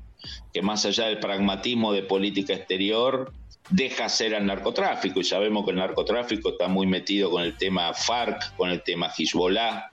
que 0.53 0.61
más 0.61 0.85
allá 0.85 1.05
del 1.05 1.19
pragmatismo 1.19 1.93
de 1.93 2.03
política 2.03 2.53
exterior, 2.53 3.31
deja 3.69 4.09
ser 4.09 4.35
al 4.35 4.45
narcotráfico 4.45 5.19
y 5.19 5.23
sabemos 5.23 5.65
que 5.65 5.71
el 5.71 5.77
narcotráfico 5.77 6.49
está 6.49 6.67
muy 6.67 6.87
metido 6.87 7.31
con 7.31 7.43
el 7.43 7.57
tema 7.57 7.93
FARC, 7.93 8.55
con 8.55 8.69
el 8.69 8.83
tema 8.83 9.11
Hezbollah, 9.15 9.91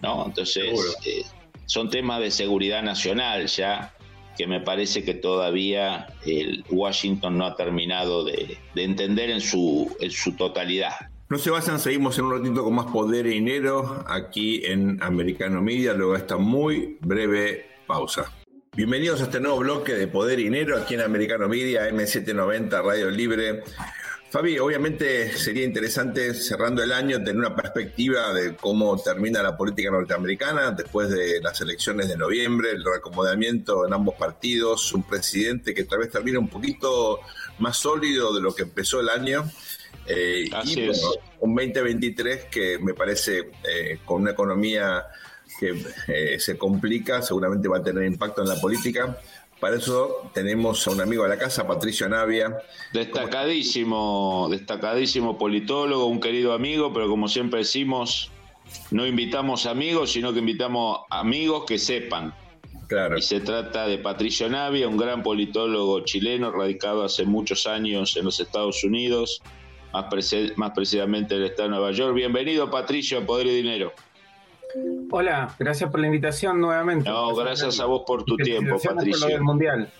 ¿no? 0.00 0.26
Entonces, 0.26 0.98
eh, 1.04 1.24
son 1.66 1.88
temas 1.88 2.20
de 2.20 2.30
seguridad 2.30 2.82
nacional 2.82 3.46
ya 3.46 3.94
que 4.36 4.46
me 4.46 4.60
parece 4.60 5.04
que 5.04 5.14
todavía 5.14 6.06
el 6.24 6.64
Washington 6.70 7.36
no 7.36 7.46
ha 7.46 7.56
terminado 7.56 8.24
de, 8.24 8.58
entender 8.74 9.30
en 9.30 9.40
su, 9.40 9.94
en 10.00 10.10
su 10.10 10.32
totalidad. 10.36 10.92
No 11.28 11.38
se 11.38 11.50
vayan, 11.50 11.78
seguimos 11.78 12.18
en 12.18 12.26
un 12.26 12.38
ratito 12.38 12.64
con 12.64 12.74
más 12.74 12.86
poder 12.86 13.26
y 13.26 13.30
dinero 13.30 14.04
aquí 14.08 14.62
en 14.64 15.02
Americano 15.02 15.62
Media, 15.62 15.92
luego 15.92 16.16
esta 16.16 16.36
muy 16.36 16.98
breve 17.00 17.66
pausa. 17.86 18.32
Bienvenidos 18.74 19.20
a 19.20 19.24
este 19.24 19.38
nuevo 19.38 19.58
bloque 19.58 19.92
de 19.92 20.08
Poder 20.08 20.40
y 20.40 20.44
Dinero 20.44 20.78
aquí 20.78 20.94
en 20.94 21.02
Americano 21.02 21.46
Media, 21.46 21.90
M790 21.90 22.82
Radio 22.82 23.10
Libre. 23.10 23.64
Fabi, 24.30 24.58
obviamente 24.58 25.30
sería 25.36 25.64
interesante 25.64 26.32
cerrando 26.32 26.82
el 26.82 26.90
año 26.90 27.18
tener 27.18 27.36
una 27.36 27.54
perspectiva 27.54 28.32
de 28.32 28.56
cómo 28.56 28.96
termina 28.96 29.42
la 29.42 29.58
política 29.58 29.90
norteamericana 29.90 30.70
después 30.70 31.10
de 31.10 31.42
las 31.42 31.60
elecciones 31.60 32.08
de 32.08 32.16
noviembre, 32.16 32.70
el 32.70 32.82
reacomodamiento 32.82 33.86
en 33.86 33.92
ambos 33.92 34.14
partidos, 34.14 34.90
un 34.94 35.02
presidente 35.02 35.74
que 35.74 35.84
tal 35.84 35.98
vez 35.98 36.10
termine 36.10 36.38
un 36.38 36.48
poquito 36.48 37.20
más 37.58 37.76
sólido 37.76 38.34
de 38.34 38.40
lo 38.40 38.54
que 38.54 38.62
empezó 38.62 39.00
el 39.00 39.10
año. 39.10 39.44
Eh, 40.06 40.48
y 40.64 40.88
un 41.40 41.54
2023 41.54 42.46
que 42.46 42.78
me 42.78 42.94
parece 42.94 43.50
eh, 43.68 43.98
con 44.06 44.22
una 44.22 44.30
economía 44.30 45.04
que 45.62 45.80
eh, 46.08 46.40
se 46.40 46.58
complica, 46.58 47.22
seguramente 47.22 47.68
va 47.68 47.78
a 47.78 47.82
tener 47.84 48.04
impacto 48.04 48.42
en 48.42 48.48
la 48.48 48.60
política. 48.60 49.16
Para 49.60 49.76
eso 49.76 50.28
tenemos 50.34 50.84
a 50.88 50.90
un 50.90 51.00
amigo 51.00 51.22
de 51.22 51.28
la 51.28 51.38
casa, 51.38 51.68
Patricio 51.68 52.08
Navia. 52.08 52.58
Destacadísimo, 52.92 54.48
destacadísimo 54.50 55.38
politólogo, 55.38 56.06
un 56.06 56.18
querido 56.18 56.52
amigo, 56.52 56.92
pero 56.92 57.08
como 57.08 57.28
siempre 57.28 57.60
decimos, 57.60 58.32
no 58.90 59.06
invitamos 59.06 59.66
amigos, 59.66 60.10
sino 60.10 60.32
que 60.32 60.40
invitamos 60.40 61.02
amigos 61.10 61.64
que 61.64 61.78
sepan. 61.78 62.34
Claro. 62.88 63.16
Y 63.16 63.22
se 63.22 63.38
trata 63.38 63.86
de 63.86 63.98
Patricio 63.98 64.48
Navia, 64.48 64.88
un 64.88 64.96
gran 64.96 65.22
politólogo 65.22 66.00
chileno, 66.00 66.50
radicado 66.50 67.04
hace 67.04 67.24
muchos 67.24 67.68
años 67.68 68.16
en 68.16 68.24
los 68.24 68.40
Estados 68.40 68.82
Unidos, 68.82 69.42
más, 69.92 70.06
más 70.56 70.72
precisamente 70.74 71.36
en 71.36 71.42
el 71.42 71.46
estado 71.46 71.68
de 71.68 71.76
Nueva 71.76 71.92
York. 71.92 72.16
Bienvenido, 72.16 72.68
Patricio, 72.68 73.20
a 73.20 73.24
Poder 73.24 73.46
y 73.46 73.54
Dinero. 73.54 73.92
Hola, 75.10 75.54
gracias 75.58 75.90
por 75.90 76.00
la 76.00 76.06
invitación 76.06 76.60
nuevamente. 76.60 77.08
No, 77.08 77.34
gracias 77.34 77.80
a 77.80 77.86
vos 77.86 78.02
por 78.06 78.24
tu 78.24 78.36
tiempo, 78.36 78.78
Patricio. 78.78 79.42
Mundial. 79.42 79.90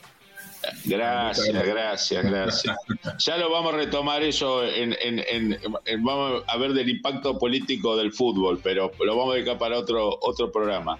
Gracias, 0.84 1.66
gracias, 1.66 2.24
gracias. 2.24 2.76
Ya 3.18 3.36
lo 3.36 3.50
vamos 3.50 3.74
a 3.74 3.76
retomar 3.78 4.22
eso, 4.22 4.64
en, 4.64 5.58
vamos 6.00 6.44
a 6.46 6.56
ver 6.56 6.72
del 6.72 6.88
impacto 6.88 7.38
político 7.38 7.96
del 7.96 8.12
fútbol, 8.12 8.60
pero 8.62 8.92
lo 9.00 9.16
vamos 9.16 9.34
a 9.34 9.38
dejar 9.38 9.58
para 9.58 9.78
otro, 9.78 10.18
otro 10.20 10.52
programa. 10.52 10.98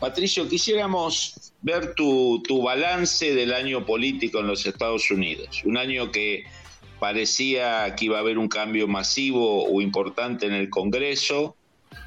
Patricio, 0.00 0.48
quisiéramos 0.48 1.52
ver 1.62 1.94
tu, 1.94 2.42
tu 2.46 2.62
balance 2.62 3.34
del 3.34 3.54
año 3.54 3.86
político 3.86 4.40
en 4.40 4.48
los 4.48 4.66
Estados 4.66 5.10
Unidos. 5.10 5.62
Un 5.64 5.78
año 5.78 6.10
que 6.10 6.44
parecía 6.98 7.94
que 7.94 8.06
iba 8.06 8.18
a 8.18 8.20
haber 8.20 8.38
un 8.38 8.48
cambio 8.48 8.88
masivo 8.88 9.64
o 9.64 9.80
importante 9.80 10.46
en 10.46 10.52
el 10.52 10.68
Congreso, 10.68 11.56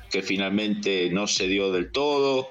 que 0.10 0.22
finalmente 0.22 1.10
no 1.12 1.28
se 1.28 1.48
dio 1.48 1.72
del 1.72 1.91
todo, 1.91 2.50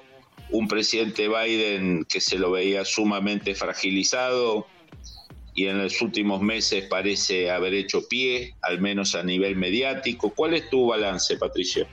un 0.51 0.67
presidente 0.67 1.27
Biden 1.27 2.05
que 2.05 2.21
se 2.21 2.37
lo 2.37 2.51
veía 2.51 2.85
sumamente 2.85 3.55
fragilizado 3.55 4.65
y 5.53 5.67
en 5.67 5.77
los 5.81 6.01
últimos 6.01 6.41
meses 6.41 6.85
parece 6.85 7.51
haber 7.51 7.73
hecho 7.73 8.07
pie, 8.07 8.55
al 8.61 8.79
menos 8.79 9.15
a 9.15 9.23
nivel 9.23 9.55
mediático. 9.55 10.29
¿Cuál 10.29 10.53
es 10.53 10.69
tu 10.69 10.87
balance, 10.87 11.35
Patricio? 11.37 11.85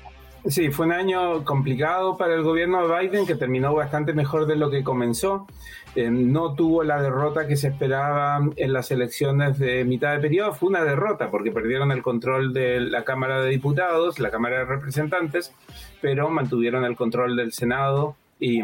Sí, 0.48 0.70
fue 0.70 0.86
un 0.86 0.92
año 0.92 1.44
complicado 1.44 2.16
para 2.16 2.34
el 2.34 2.42
gobierno 2.42 2.86
de 2.86 3.00
Biden 3.00 3.26
que 3.26 3.34
terminó 3.34 3.74
bastante 3.74 4.12
mejor 4.12 4.46
de 4.46 4.54
lo 4.54 4.70
que 4.70 4.84
comenzó. 4.84 5.48
Eh, 5.96 6.10
no 6.10 6.54
tuvo 6.54 6.84
la 6.84 7.00
derrota 7.00 7.48
que 7.48 7.56
se 7.56 7.68
esperaba 7.68 8.38
en 8.56 8.72
las 8.74 8.90
elecciones 8.90 9.58
de 9.58 9.82
mitad 9.84 10.12
de 10.12 10.20
periodo. 10.20 10.52
Fue 10.52 10.68
una 10.68 10.84
derrota 10.84 11.30
porque 11.30 11.50
perdieron 11.50 11.90
el 11.90 12.02
control 12.02 12.52
de 12.52 12.80
la 12.80 13.02
Cámara 13.02 13.40
de 13.40 13.48
Diputados, 13.48 14.18
la 14.18 14.30
Cámara 14.30 14.58
de 14.58 14.64
Representantes, 14.66 15.54
pero 16.02 16.28
mantuvieron 16.28 16.84
el 16.84 16.96
control 16.96 17.34
del 17.34 17.52
Senado 17.52 18.14
y 18.38 18.60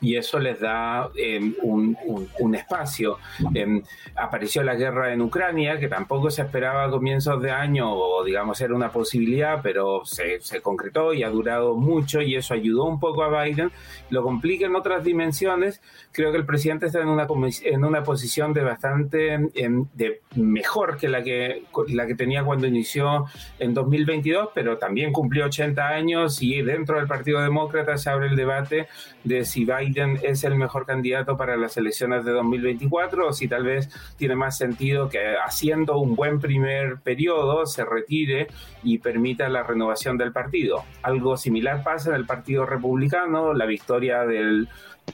y 0.00 0.16
eso 0.16 0.38
les 0.38 0.60
da 0.60 1.10
em, 1.16 1.54
un, 1.62 2.54
espacio. 2.54 3.18
Em, 3.54 3.82
apareció 4.14 4.62
la 4.62 4.74
guerra 4.74 5.12
en 5.12 5.20
Ucrania, 5.20 5.78
que 5.78 5.88
tampoco 5.88 6.30
se 6.30 6.42
esperaba 6.42 6.84
a 6.84 6.90
comienzos 6.90 7.42
de 7.42 7.50
año, 7.50 7.92
o 7.92 8.24
digamos 8.24 8.60
era 8.60 8.74
una 8.74 8.90
posibilidad, 8.90 9.60
pero 9.62 10.02
se, 10.04 10.40
concretó 10.62 11.12
y 11.12 11.22
ha 11.22 11.30
durado 11.30 11.74
mucho 11.76 12.20
y 12.20 12.36
eso 12.36 12.54
ayudó 12.54 12.84
un 12.84 13.00
poco 13.00 13.22
a 13.22 13.44
Biden. 13.44 13.70
Lo 14.10 14.22
complica 14.22 14.66
en 14.66 14.76
otras 14.76 15.04
dimensiones. 15.04 15.80
Creo 16.12 16.32
que 16.32 16.38
el 16.38 16.46
presidente 16.46 16.86
está 16.86 17.00
en 17.00 17.08
una, 17.08 17.26
en 17.64 17.84
una 17.84 18.02
posición 18.02 18.52
de 18.52 18.62
bastante 18.62 19.34
em, 19.54 19.86
de 19.94 20.22
mejor 20.34 20.96
que 20.96 21.08
la 21.08 21.22
que, 21.22 21.64
la 21.88 22.06
que 22.06 22.14
tenía 22.14 22.44
cuando 22.44 22.66
inició 22.66 23.26
en 23.58 23.74
2022, 23.74 24.50
pero 24.54 24.78
también 24.78 25.12
cumplió 25.12 25.46
80 25.46 25.86
años 25.88 26.42
y 26.42 26.62
dentro 26.62 26.96
del 26.96 27.06
Partido 27.06 27.40
Demócrata 27.40 27.96
se 27.98 28.10
abre 28.10 28.28
el 28.28 28.36
debate 28.36 28.88
de 29.24 29.44
si 29.44 29.64
Biden 29.64 29.87
Es 30.22 30.44
el 30.44 30.54
mejor 30.54 30.86
candidato 30.86 31.36
para 31.36 31.56
las 31.56 31.76
elecciones 31.76 32.24
de 32.24 32.32
2024 32.32 33.28
o 33.28 33.32
si 33.32 33.48
tal 33.48 33.64
vez 33.64 33.88
tiene 34.16 34.36
más 34.36 34.56
sentido 34.58 35.08
que 35.08 35.36
haciendo 35.36 35.98
un 35.98 36.14
buen 36.14 36.40
primer 36.40 36.98
periodo 36.98 37.66
se 37.66 37.84
retire 37.84 38.48
y 38.82 38.98
permita 38.98 39.48
la 39.48 39.62
renovación 39.62 40.18
del 40.18 40.32
partido. 40.32 40.84
Algo 41.02 41.36
similar 41.36 41.82
pasa 41.82 42.10
en 42.10 42.16
el 42.16 42.26
Partido 42.26 42.66
Republicano, 42.66 43.52
la 43.54 43.66
victoria 43.66 44.24
del 44.24 44.68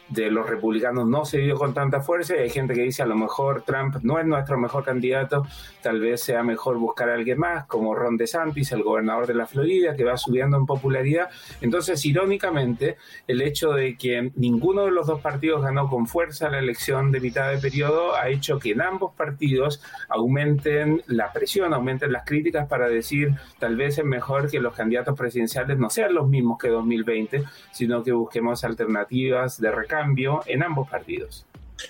de 0.08 0.30
los 0.30 0.48
republicanos 0.48 1.06
no 1.06 1.24
se 1.24 1.38
dio 1.38 1.56
con 1.56 1.74
tanta 1.74 2.00
fuerza 2.00 2.34
hay 2.34 2.50
gente 2.50 2.74
que 2.74 2.82
dice 2.82 3.02
a 3.02 3.06
lo 3.06 3.16
mejor 3.16 3.62
Trump 3.62 3.96
no 4.02 4.18
es 4.18 4.26
nuestro 4.26 4.58
mejor 4.58 4.84
candidato, 4.84 5.46
tal 5.82 6.00
vez 6.00 6.22
sea 6.22 6.42
mejor 6.42 6.78
buscar 6.78 7.10
a 7.10 7.14
alguien 7.14 7.38
más 7.38 7.66
como 7.66 7.94
Ron 7.94 8.16
DeSantis, 8.16 8.72
el 8.72 8.82
gobernador 8.82 9.26
de 9.26 9.34
la 9.34 9.46
Florida, 9.46 9.96
que 9.96 10.04
va 10.04 10.16
subiendo 10.16 10.56
en 10.56 10.66
popularidad. 10.66 11.28
Entonces, 11.60 12.04
irónicamente, 12.04 12.96
el 13.26 13.42
hecho 13.42 13.72
de 13.72 13.96
que 13.96 14.32
ninguno 14.36 14.84
de 14.84 14.90
los 14.90 15.06
dos 15.06 15.20
partidos 15.20 15.62
ganó 15.62 15.88
con 15.88 16.06
fuerza 16.06 16.48
la 16.48 16.58
elección 16.58 17.10
de 17.10 17.20
mitad 17.20 17.50
de 17.50 17.58
periodo 17.58 18.14
ha 18.16 18.28
hecho 18.28 18.58
que 18.58 18.72
en 18.72 18.82
ambos 18.82 19.14
partidos 19.14 19.82
aumenten 20.08 21.02
la 21.06 21.32
presión, 21.32 21.74
aumenten 21.74 22.12
las 22.12 22.24
críticas 22.24 22.68
para 22.68 22.88
decir 22.88 23.34
tal 23.58 23.76
vez 23.76 23.98
es 23.98 24.04
mejor 24.04 24.50
que 24.50 24.60
los 24.60 24.74
candidatos 24.74 25.16
presidenciales 25.18 25.78
no 25.78 25.90
sean 25.90 26.14
los 26.14 26.28
mismos 26.28 26.58
que 26.58 26.68
2020, 26.68 27.44
sino 27.72 28.02
que 28.02 28.12
busquemos 28.12 28.64
alternativas 28.64 29.60
de 29.60 29.70
cambio 29.86 30.42
en 30.46 30.62
ambos 30.62 30.88
partidos. 30.88 31.44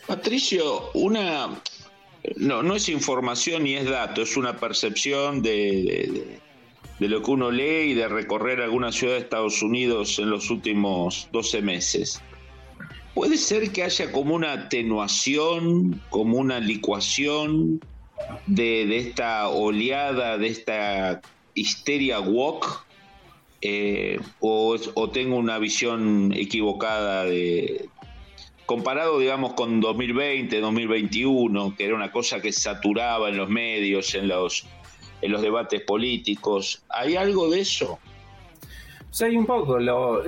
Patricio, 0.07 0.91
una 0.95 1.51
no, 2.37 2.63
no 2.63 2.75
es 2.75 2.89
información 2.89 3.65
ni 3.65 3.75
es 3.75 3.89
dato, 3.89 4.23
es 4.23 4.37
una 4.37 4.57
percepción 4.57 5.43
de, 5.43 6.39
de, 6.99 7.09
lo 7.09 7.23
que 7.23 7.31
uno 7.31 7.51
lee 7.51 7.91
y 7.91 7.95
de 7.95 8.09
recorrer 8.09 8.61
alguna 8.63 8.93
ciudad 8.93 9.15
de 9.15 9.21
Estados 9.21 9.63
Unidos 9.63 10.19
en 10.19 10.31
los 10.31 10.51
últimos 10.51 11.29
12 11.33 11.63
meses. 11.63 12.23
¿Puede 13.15 13.37
ser 13.37 13.71
que 13.71 13.83
haya 13.83 14.11
como 14.11 14.35
una 14.35 14.53
atenuación, 14.53 16.01
como 16.11 16.39
una 16.39 16.61
licuación 16.61 17.81
de, 18.47 18.87
de 18.87 18.99
esta 18.99 19.49
oleada, 19.49 20.39
de 20.39 20.49
esta 20.49 21.21
histeria 21.55 22.21
walk 22.21 22.84
eh, 23.67 24.21
o, 24.41 24.79
tengo 25.11 25.37
una 25.37 25.59
visión 25.59 26.35
equivocada 26.37 27.25
de 27.25 27.89
comparado 28.67 29.19
digamos 29.19 29.55
con 29.55 29.81
2020, 29.81 30.61
2021, 30.61 31.75
que 31.75 31.87
era 31.87 31.95
una 31.95 32.13
cosa 32.13 32.43
que 32.43 32.53
saturaba 32.53 33.31
en 33.31 33.39
los 33.39 33.49
medios, 33.49 34.15
en 34.15 34.29
los 34.29 34.67
en 35.23 35.33
los 35.33 35.41
debates 35.41 35.81
políticos, 35.81 36.83
¿hay 36.91 37.17
algo 37.17 37.49
de 37.49 37.61
eso? 37.61 37.99
Sí, 39.15 39.27
un 39.37 39.47
poco. 39.47 39.79
Lo, 39.79 40.25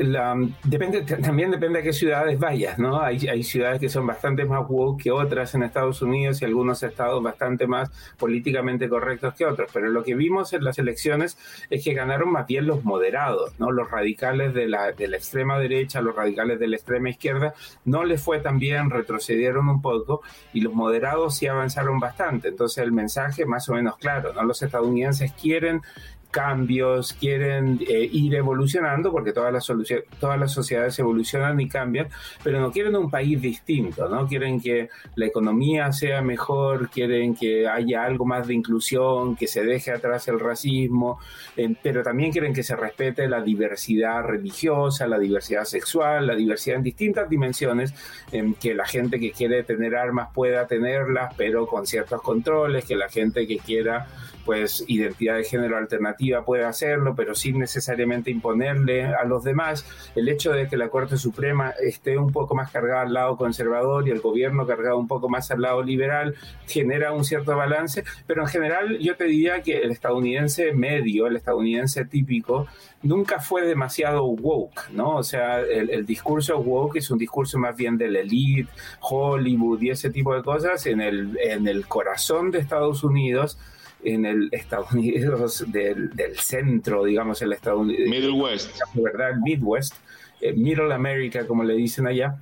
depende, 0.63 1.03
también 1.03 1.51
depende 1.51 1.81
a 1.81 1.83
qué 1.83 1.93
ciudades 1.93 2.39
vayas, 2.39 2.79
¿no? 2.79 3.01
Hay, 3.01 3.27
hay 3.27 3.43
ciudades 3.43 3.81
que 3.81 3.89
son 3.89 4.07
bastante 4.07 4.45
más 4.45 4.65
woke 4.69 5.03
que 5.03 5.11
otras 5.11 5.57
en 5.57 5.65
Estados 5.65 6.03
Unidos 6.03 6.41
y 6.41 6.45
algunos 6.45 6.85
estados 6.85 7.21
bastante 7.21 7.67
más 7.67 7.91
políticamente 8.17 8.89
correctos 8.89 9.35
que 9.35 9.45
otros. 9.45 9.69
Pero 9.73 9.89
lo 9.89 10.05
que 10.05 10.15
vimos 10.15 10.53
en 10.53 10.63
las 10.63 10.79
elecciones 10.79 11.37
es 11.69 11.83
que 11.83 11.95
ganaron 11.95 12.31
más 12.31 12.47
bien 12.47 12.69
los 12.69 12.85
moderados, 12.85 13.59
¿no? 13.59 13.73
Los 13.73 13.91
radicales 13.91 14.55
de 14.55 14.69
la, 14.69 14.93
de 14.93 15.09
la 15.09 15.17
extrema 15.17 15.59
derecha, 15.59 16.01
los 16.01 16.15
radicales 16.15 16.61
de 16.61 16.69
la 16.69 16.77
extrema 16.77 17.11
izquierda, 17.11 17.55
no 17.87 18.05
les 18.05 18.23
fue 18.23 18.39
tan 18.39 18.61
bien, 18.61 18.91
retrocedieron 18.91 19.69
un 19.69 19.83
poco 19.83 20.23
y 20.53 20.61
los 20.61 20.73
moderados 20.73 21.37
sí 21.37 21.49
avanzaron 21.49 21.99
bastante. 21.99 22.47
Entonces 22.47 22.85
el 22.85 22.93
mensaje 22.93 23.47
más 23.47 23.69
o 23.69 23.75
menos 23.75 23.97
claro, 23.97 24.33
¿no? 24.33 24.45
Los 24.45 24.63
estadounidenses 24.63 25.33
quieren 25.33 25.83
cambios, 26.27 27.13
quieren 27.13 27.81
eh, 27.89 28.09
ir 28.11 28.35
evolucionando, 28.35 29.11
porque 29.11 29.33
todas 29.33 29.53
las, 29.53 29.67
todas 30.21 30.39
las 30.39 30.53
sociedades 30.53 30.99
evolucionan 30.99 31.61
y 31.61 31.69
cambian, 31.69 32.09
pero 32.43 32.61
no 32.61 32.71
quieren 32.71 32.97
un 32.97 33.11
país 33.11 33.41
distinto, 33.41 34.09
¿no? 34.09 34.27
Quieren 34.27 34.61
que 34.61 34.89
la 35.15 35.27
economía 35.27 35.93
sea 35.93 36.23
mejor, 36.23 36.91
quieren 36.91 37.35
que 37.35 37.69
haya 37.69 38.05
algo 38.05 38.25
más 38.25 38.47
de 38.47 38.55
inclusión, 38.55 39.37
que 39.37 39.47
se 39.47 39.65
deje 39.65 39.93
atrás 39.93 40.29
el 40.29 40.41
racismo, 40.41 41.19
eh, 41.57 41.75
pero 41.83 42.03
también 42.03 42.33
quieren 42.33 42.53
que 42.53 42.63
se 42.63 42.77
respete 42.77 43.29
la 43.29 43.41
diversidad 43.43 44.23
religiosa, 44.23 45.07
la 45.07 45.19
diversidad 45.19 45.65
sexual, 45.65 46.27
la 46.27 46.35
diversidad 46.35 46.77
en 46.77 46.83
distintas 46.83 47.29
dimensiones, 47.29 47.95
en 48.33 48.55
que 48.55 48.75
la 48.75 48.87
gente 48.87 49.19
que 49.19 49.33
quiere 49.33 49.63
tener 49.63 49.97
armas 49.97 50.29
pueda 50.35 50.67
tenerlas, 50.67 51.35
pero 51.37 51.67
con 51.67 51.87
ciertos 51.87 52.23
controles, 52.23 52.85
que 52.85 52.97
la 52.97 53.09
gente 53.09 53.47
que 53.47 53.59
quiera 53.59 54.07
pues 54.47 54.85
identidad 54.87 55.37
de 55.37 55.45
género 55.45 55.77
alternativa 55.77 56.45
puede 56.45 56.65
hacerlo, 56.65 57.15
pero 57.17 57.35
sin 57.35 57.59
necesariamente 57.59 58.31
imponerle 58.31 59.05
a 59.05 59.25
los 59.25 59.43
demás. 59.43 59.85
El 60.15 60.29
hecho 60.29 60.53
de 60.53 60.69
que 60.69 60.77
la 60.77 60.89
Corte 60.89 61.19
Suprema 61.19 61.75
esté 61.83 62.17
un 62.17 62.33
poco 62.33 62.55
más 62.55 62.71
cargada 62.71 63.03
al 63.03 63.13
lado 63.13 63.37
conservador 63.37 64.07
y 64.07 64.13
el 64.13 64.21
gobierno 64.21 64.67
cargado 64.67 64.99
un 64.99 65.09
poco 65.09 65.29
más 65.29 65.51
al 65.51 65.61
lado 65.61 65.83
liberal 65.83 66.37
genera 66.67 67.13
un 67.13 67.25
cierto 67.25 67.57
balance, 67.57 68.05
pero 68.27 68.43
en 68.43 68.49
general 68.49 68.99
yo 69.01 69.17
te 69.17 69.25
diría 69.25 69.63
que 69.63 69.79
el 69.79 69.91
estadounidense 69.91 70.73
medio, 70.73 71.27
el 71.27 71.37
estadounidense 71.37 72.05
típico, 72.05 72.69
nunca 73.03 73.41
fue 73.41 73.67
demasiado 73.67 74.25
woke, 74.25 74.91
¿no? 74.93 75.17
O 75.17 75.23
sea, 75.23 75.61
el, 75.61 76.07
discurso 76.07 76.59
woke 76.59 76.97
es 76.97 77.11
un 77.11 77.19
discurso 77.19 77.59
más 77.59 77.77
bien 77.77 77.99
de 77.99 78.09
la 78.09 78.21
elite, 78.21 78.71
Hollywood 79.01 79.81
y 79.83 79.91
ese 79.91 80.11
tipo 80.11 80.35
de 80.35 80.43
cosas 80.43 80.87
en 80.87 81.01
el, 81.01 81.37
en 81.43 81.67
el 81.67 81.87
corazón 81.87 82.51
de 82.51 82.59
Estados 82.59 83.03
Unidos 83.03 83.59
en 84.03 84.25
el 84.25 84.49
Estados 84.53 84.93
Unidos 84.93 85.65
del, 85.69 86.11
centro, 86.37 87.05
digamos, 87.05 87.43
el 87.43 87.53
Estados 87.53 87.81
Unidos. 87.81 88.09
Middle 88.09 88.33
West. 88.33 88.79
¿Verdad? 88.95 89.37
Midwest, 89.45 89.95
eh, 90.41 90.53
Middle 90.53 90.93
America, 90.93 91.47
como 91.47 91.65
le 91.65 91.75
dicen 91.75 92.07
allá. 92.07 92.39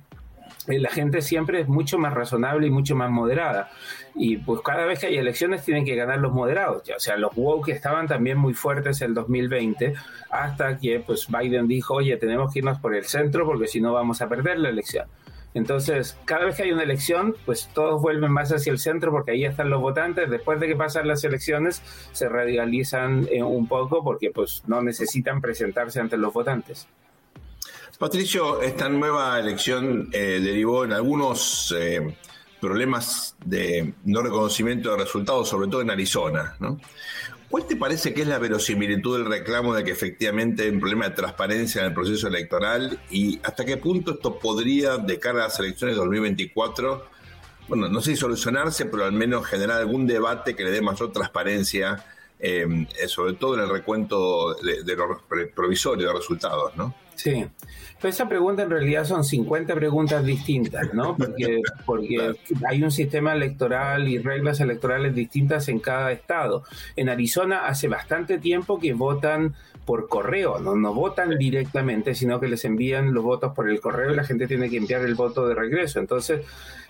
Eh, 0.67 0.79
la 0.79 0.89
gente 0.89 1.21
siempre 1.21 1.61
es 1.61 1.67
mucho 1.67 1.97
más 1.97 2.13
razonable 2.13 2.67
y 2.67 2.71
mucho 2.71 2.95
más 2.95 3.09
moderada. 3.11 3.69
Y 4.15 4.37
pues 4.37 4.61
cada 4.61 4.85
vez 4.85 4.99
que 4.99 5.07
hay 5.07 5.17
elecciones 5.17 5.63
tienen 5.63 5.85
que 5.85 5.95
ganar 5.95 6.19
los 6.19 6.33
moderados. 6.33 6.83
O 6.95 6.99
sea, 6.99 7.17
los 7.17 7.31
woke 7.35 7.69
estaban 7.69 8.07
también 8.07 8.37
muy 8.37 8.53
fuertes 8.53 9.01
el 9.01 9.13
2020 9.13 9.93
hasta 10.29 10.77
que 10.77 11.01
pues 11.01 11.27
Biden 11.27 11.67
dijo, 11.67 11.95
oye, 11.95 12.17
tenemos 12.17 12.51
que 12.51 12.59
irnos 12.59 12.79
por 12.79 12.95
el 12.95 13.05
centro 13.05 13.45
porque 13.45 13.67
si 13.67 13.81
no 13.81 13.93
vamos 13.93 14.21
a 14.21 14.29
perder 14.29 14.59
la 14.59 14.69
elección. 14.69 15.07
Entonces, 15.55 16.17
cada 16.25 16.45
vez 16.45 16.57
que 16.57 16.63
hay 16.63 16.73
una 16.73 16.83
elección, 16.83 17.33
pues 17.45 17.69
todos 17.73 18.01
vuelven 18.01 18.29
más 18.29 18.51
hacia 18.51 18.71
el 18.71 18.77
centro 18.77 19.09
porque 19.11 19.31
ahí 19.31 19.45
están 19.45 19.69
los 19.69 19.79
votantes. 19.79 20.29
Después 20.29 20.59
de 20.59 20.67
que 20.67 20.75
pasan 20.75 21.07
las 21.07 21.23
elecciones, 21.23 21.81
se 22.11 22.27
radicalizan 22.27 23.25
eh, 23.31 23.41
un 23.41 23.65
poco 23.65 24.03
porque 24.03 24.31
pues 24.31 24.63
no 24.67 24.81
necesitan 24.81 25.39
presentarse 25.39 26.01
ante 26.01 26.17
los 26.17 26.33
votantes. 26.33 26.87
Patricio, 27.97 28.61
esta 28.61 28.89
nueva 28.89 29.39
elección 29.39 30.09
eh, 30.11 30.41
derivó 30.43 30.83
en 30.83 30.91
algunos 30.91 31.73
eh, 31.79 32.17
problemas 32.65 33.35
de 33.45 33.93
no 34.03 34.21
reconocimiento 34.21 34.91
de 34.91 34.97
resultados, 34.97 35.47
sobre 35.47 35.67
todo 35.67 35.81
en 35.81 35.91
Arizona. 35.91 36.55
¿no? 36.59 36.79
¿Cuál 37.49 37.67
te 37.67 37.75
parece 37.75 38.13
que 38.13 38.23
es 38.23 38.27
la 38.27 38.39
verosimilitud 38.39 39.17
del 39.17 39.27
reclamo 39.27 39.73
de 39.75 39.83
que 39.83 39.91
efectivamente 39.91 40.63
hay 40.63 40.69
un 40.69 40.79
problema 40.79 41.07
de 41.07 41.15
transparencia 41.15 41.81
en 41.81 41.87
el 41.87 41.93
proceso 41.93 42.27
electoral 42.27 42.99
y 43.11 43.39
hasta 43.43 43.63
qué 43.63 43.77
punto 43.77 44.13
esto 44.13 44.39
podría, 44.39 44.97
de 44.97 45.19
cara 45.19 45.41
a 45.41 45.47
las 45.47 45.59
elecciones 45.59 45.95
de 45.95 46.01
2024, 46.01 47.05
bueno, 47.67 47.87
no 47.87 48.01
sé 48.01 48.11
si 48.11 48.17
solucionarse, 48.17 48.85
pero 48.85 49.05
al 49.05 49.13
menos 49.13 49.45
generar 49.45 49.79
algún 49.79 50.07
debate 50.07 50.55
que 50.55 50.63
le 50.63 50.71
dé 50.71 50.81
mayor 50.81 51.11
transparencia, 51.11 52.03
eh, 52.39 52.87
sobre 53.07 53.33
todo 53.33 53.55
en 53.55 53.61
el 53.61 53.69
recuento 53.69 54.55
de, 54.55 54.83
de 54.83 54.95
los 54.95 55.21
provisorios 55.53 56.11
de 56.11 56.17
resultados, 56.17 56.75
¿no? 56.75 56.95
Sí, 57.15 57.45
pero 57.99 58.09
esa 58.09 58.27
pregunta 58.27 58.63
en 58.63 58.69
realidad 58.69 59.05
son 59.05 59.23
50 59.23 59.73
preguntas 59.73 60.23
distintas, 60.23 60.93
¿no? 60.93 61.15
Porque, 61.17 61.61
porque 61.85 62.35
hay 62.67 62.83
un 62.83 62.91
sistema 62.91 63.33
electoral 63.33 64.07
y 64.07 64.17
reglas 64.19 64.59
electorales 64.59 65.15
distintas 65.15 65.69
en 65.69 65.79
cada 65.79 66.11
estado. 66.11 66.63
En 66.95 67.09
Arizona 67.09 67.65
hace 67.67 67.87
bastante 67.87 68.37
tiempo 68.37 68.79
que 68.79 68.93
votan 68.93 69.55
por 69.85 70.09
correo, 70.09 70.59
no, 70.59 70.75
no 70.75 70.93
votan 70.93 71.37
directamente, 71.37 72.15
sino 72.15 72.39
que 72.39 72.47
les 72.47 72.65
envían 72.65 73.13
los 73.13 73.23
votos 73.23 73.53
por 73.53 73.69
el 73.69 73.79
correo 73.79 74.11
y 74.11 74.15
la 74.15 74.23
gente 74.23 74.47
tiene 74.47 74.69
que 74.69 74.77
enviar 74.77 75.01
el 75.01 75.15
voto 75.15 75.47
de 75.47 75.55
regreso. 75.55 75.99
Entonces, 75.99 76.41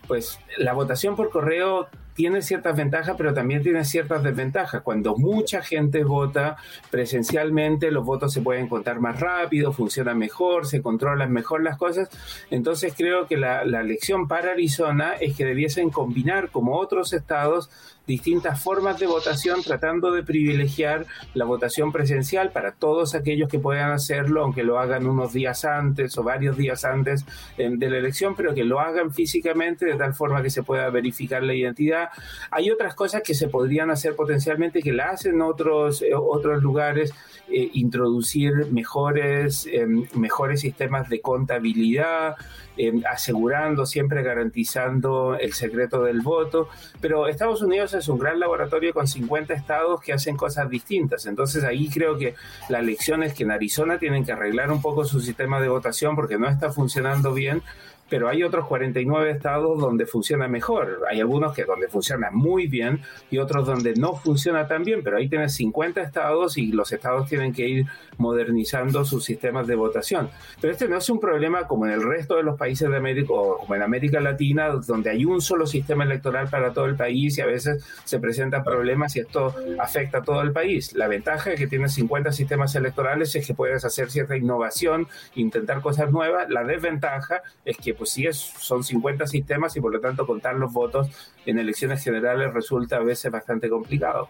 pues 0.08 0.40
la 0.58 0.74
votación 0.74 1.16
por 1.16 1.30
correo 1.30 1.88
tiene 2.16 2.42
ciertas 2.42 2.76
ventajas, 2.76 3.16
pero 3.18 3.34
también 3.34 3.62
tiene 3.62 3.84
ciertas 3.84 4.24
desventajas. 4.24 4.82
Cuando 4.82 5.18
mucha 5.18 5.62
gente 5.62 6.04
vota 6.04 6.56
presencialmente, 6.90 7.92
los 7.92 8.06
votos 8.06 8.34
se 8.34 8.42
pueden 8.42 8.68
contar 8.68 9.02
más 9.02 9.20
rápido, 9.20 9.74
funcionan 9.74 10.18
mejor, 10.18 10.66
se 10.66 10.82
controlan 10.82 11.32
mejor 11.32 11.62
las 11.62 11.78
cosas. 11.78 12.10
Entonces 12.50 12.94
creo 12.96 13.28
que 13.28 13.38
la, 13.38 13.66
la 13.66 13.82
elección 13.82 14.28
para 14.30 14.52
Arizona 14.52 15.14
es 15.20 15.36
que 15.36 15.46
debiesen 15.46 15.90
combinar, 15.90 16.50
como 16.50 16.78
otros 16.78 17.12
estados, 17.12 17.70
distintas 18.08 18.62
formas 18.62 19.00
de 19.00 19.08
votación, 19.08 19.62
tratando 19.64 20.12
de 20.12 20.24
privilegiar 20.24 21.06
la 21.34 21.46
votación 21.46 21.92
presencial 21.92 22.52
para 22.52 22.72
todos 22.72 23.16
aquellos 23.16 23.50
que 23.50 23.60
puedan 23.60 23.92
hacerlo, 23.92 24.44
aunque 24.44 24.64
lo 24.64 24.80
hagan 24.80 25.08
unos 25.08 25.34
días 25.34 25.66
antes 25.66 26.18
o 26.18 26.24
varios 26.24 26.58
días 26.58 26.86
antes 26.86 27.26
de 27.58 27.90
la 27.90 27.98
elección, 27.98 28.36
pero 28.36 28.54
que 28.54 28.64
lo 28.64 28.80
hagan 28.80 29.12
físicamente 29.12 29.86
de 29.86 29.96
tal 29.96 30.14
forma 30.14 30.42
que 30.42 30.50
se 30.50 30.64
pueda 30.64 30.90
verificar 30.90 31.44
la 31.44 31.54
identidad. 31.54 32.10
Hay 32.52 32.70
otras 32.72 32.96
cosas 32.96 33.22
que 33.22 33.34
se 33.34 33.48
podrían 33.48 33.90
hacer 33.90 34.16
potencialmente 34.16 34.82
que 34.82 34.92
la 34.92 35.10
hacen 35.10 35.42
otros, 35.42 36.02
eh, 36.02 36.14
otros 36.14 36.62
lugares, 36.62 37.14
eh, 37.48 37.70
introducir 37.74 38.72
mejores, 38.72 39.68
em, 39.72 40.08
mejores 40.16 40.62
sistemas 40.62 41.10
de 41.10 41.22
contabilidad, 41.22 42.36
em, 42.78 43.04
asegurando, 43.10 43.86
siempre 43.86 44.24
garantizando 44.24 45.38
el 45.40 45.54
secreto 45.54 46.04
del 46.04 46.22
voto. 46.22 46.70
Pero 47.02 47.28
Estados 47.28 47.62
Unidos 47.62 47.94
es 47.98 48.08
un 48.08 48.20
gran 48.20 48.40
laboratorio 48.40 48.94
con 48.94 49.08
50 49.08 49.54
estados 49.54 50.02
que 50.02 50.14
hacen 50.14 50.38
cosas 50.38 50.70
distintas. 50.70 51.26
Entonces 51.26 51.64
ahí 51.64 51.90
creo 51.90 52.18
que 52.18 52.36
la 52.70 52.82
lección 52.82 53.24
es 53.24 53.34
que 53.34 53.44
en 53.44 53.52
Arizona 53.52 53.98
tienen 53.98 54.26
que 54.26 54.32
arreglar 54.32 54.72
un 54.72 54.82
poco 54.82 55.06
su 55.06 55.20
sistema 55.20 55.60
de 55.62 55.70
votación 55.70 56.16
porque 56.16 56.38
no 56.38 56.48
está 56.48 56.72
funcionando 56.72 57.34
bien 57.34 57.62
pero 58.10 58.30
hay 58.30 58.44
otros 58.44 58.68
49 58.68 59.32
estados 59.32 59.80
donde 59.80 60.06
funciona 60.06 60.48
mejor. 60.48 61.02
Hay 61.10 61.20
algunos 61.20 61.54
que 61.54 61.64
donde 61.64 61.88
funciona 61.88 62.30
muy 62.32 62.68
bien 62.68 63.02
y 63.32 63.40
otros 63.40 63.66
donde 63.66 63.96
no 63.96 64.16
funciona 64.16 64.68
tan 64.68 64.84
bien, 64.84 65.02
pero 65.04 65.18
ahí 65.18 65.28
tienes 65.28 65.54
50 65.56 66.02
estados 66.02 66.58
y 66.58 66.72
los 66.72 66.92
estados 66.92 67.28
tienen 67.28 67.54
que 67.54 67.68
ir 67.68 67.86
modernizando 68.18 69.04
sus 69.06 69.24
sistemas 69.24 69.68
de 69.68 69.76
votación. 69.76 70.30
Pero 70.62 70.72
este 70.72 70.88
no 70.88 70.98
es 70.98 71.10
un 71.10 71.20
problema 71.20 71.68
como 71.68 71.86
en 71.86 71.94
el 71.94 72.04
resto 72.04 72.36
de 72.36 72.44
los 72.44 72.58
países 72.58 72.90
de 72.90 72.98
América 72.98 73.34
o 73.34 73.58
como 73.58 73.76
en 73.76 73.82
América 73.82 74.20
Latina, 74.20 74.70
donde 74.70 75.10
hay 75.10 75.26
un 75.26 75.42
solo 75.42 75.66
sistema 75.66 76.04
electoral 76.04 76.48
para 76.50 76.74
todo 76.74 76.86
el 76.86 76.96
país 76.96 77.38
y 77.38 77.42
a 77.42 77.46
veces 77.46 77.84
se 78.04 78.20
presentan 78.20 78.64
problemas 78.64 79.16
y 79.16 79.22
esto 79.22 79.56
afecta 79.80 80.20
a 80.20 80.24
todo 80.24 80.42
el 80.42 80.52
país. 80.52 80.94
La 80.94 81.08
ventaja 81.08 81.50
de 81.50 81.56
que 81.56 81.68
tienes 81.68 81.94
50 81.94 82.32
sistemas 82.32 82.76
electorales 82.76 83.36
es 83.36 83.48
que 83.48 83.54
puedes 83.54 83.84
hacer 83.84 84.12
cierta 84.12 84.38
innovación, 84.38 85.08
intentar 85.36 85.82
cosas 85.82 86.12
nuevas. 86.12 86.50
La 86.50 86.64
desventaja 86.64 87.42
es 87.64 87.78
que 87.78 87.95
pues 87.96 88.12
sí 88.12 88.26
es, 88.26 88.38
son 88.38 88.84
50 88.84 89.28
sistemas 89.28 89.76
y 89.76 89.82
por 89.82 89.94
lo 89.94 90.00
tanto 90.00 90.28
contar 90.28 90.56
los 90.56 90.72
votos 90.72 91.10
en 91.46 91.60
elecciones 91.60 92.04
generales 92.04 92.54
resulta 92.54 92.98
a 92.98 93.00
veces 93.00 93.32
bastante 93.32 93.70
complicado. 93.70 94.30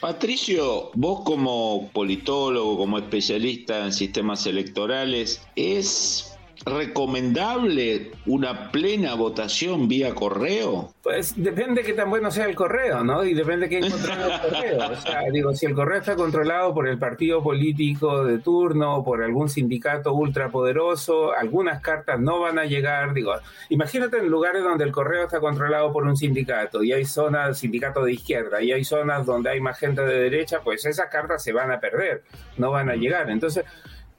Patricio, 0.00 0.90
vos 0.94 1.22
como 1.24 1.90
politólogo, 1.92 2.76
como 2.76 2.98
especialista 2.98 3.84
en 3.84 3.92
sistemas 3.92 4.46
electorales, 4.46 5.42
¿es 5.56 6.33
recomendable 6.64 8.12
una 8.26 8.70
plena 8.70 9.14
votación 9.14 9.88
vía 9.88 10.14
correo? 10.14 10.94
Pues 11.02 11.34
depende 11.36 11.82
de 11.82 11.86
qué 11.86 11.92
tan 11.92 12.08
bueno 12.08 12.30
sea 12.30 12.46
el 12.46 12.54
correo, 12.54 13.04
¿no? 13.04 13.24
Y 13.24 13.34
depende 13.34 13.68
de 13.68 13.70
qué 13.70 13.86
encontrar 13.86 14.18
el 14.20 14.40
correo. 14.40 14.92
O 14.92 14.96
sea, 14.96 15.20
digo, 15.32 15.52
si 15.54 15.66
el 15.66 15.74
correo 15.74 15.98
está 15.98 16.16
controlado 16.16 16.72
por 16.72 16.88
el 16.88 16.98
partido 16.98 17.42
político 17.42 18.24
de 18.24 18.38
turno, 18.38 19.04
por 19.04 19.22
algún 19.22 19.48
sindicato 19.48 20.14
ultrapoderoso, 20.14 21.32
algunas 21.32 21.80
cartas 21.82 22.18
no 22.20 22.40
van 22.40 22.58
a 22.58 22.64
llegar. 22.64 23.12
Digo, 23.12 23.34
imagínate 23.68 24.18
en 24.18 24.28
lugares 24.28 24.62
donde 24.62 24.84
el 24.84 24.92
correo 24.92 25.24
está 25.24 25.40
controlado 25.40 25.92
por 25.92 26.04
un 26.04 26.16
sindicato 26.16 26.82
y 26.82 26.92
hay 26.92 27.04
zonas, 27.04 27.58
sindicato 27.58 28.04
de 28.04 28.12
izquierda, 28.12 28.62
y 28.62 28.72
hay 28.72 28.84
zonas 28.84 29.26
donde 29.26 29.50
hay 29.50 29.60
más 29.60 29.78
gente 29.78 30.02
de 30.02 30.20
derecha, 30.20 30.60
pues 30.62 30.84
esas 30.86 31.10
cartas 31.10 31.42
se 31.42 31.52
van 31.52 31.70
a 31.70 31.80
perder, 31.80 32.22
no 32.56 32.70
van 32.70 32.88
a 32.90 32.94
llegar. 32.94 33.30
Entonces, 33.30 33.64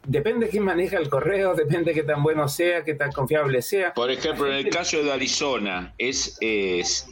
depende 0.07 0.45
de 0.45 0.51
quién 0.51 0.63
maneja 0.63 0.97
el 0.97 1.09
correo, 1.09 1.55
depende 1.55 1.91
de 1.91 2.01
qué 2.01 2.03
tan 2.03 2.23
bueno 2.23 2.47
sea, 2.47 2.83
qué 2.83 2.93
tan 2.93 3.11
confiable 3.11 3.61
sea. 3.61 3.93
Por 3.93 4.11
ejemplo, 4.11 4.47
en 4.47 4.53
el 4.53 4.69
caso 4.69 5.03
de 5.03 5.11
Arizona, 5.11 5.93
es, 5.97 6.37
es 6.41 7.07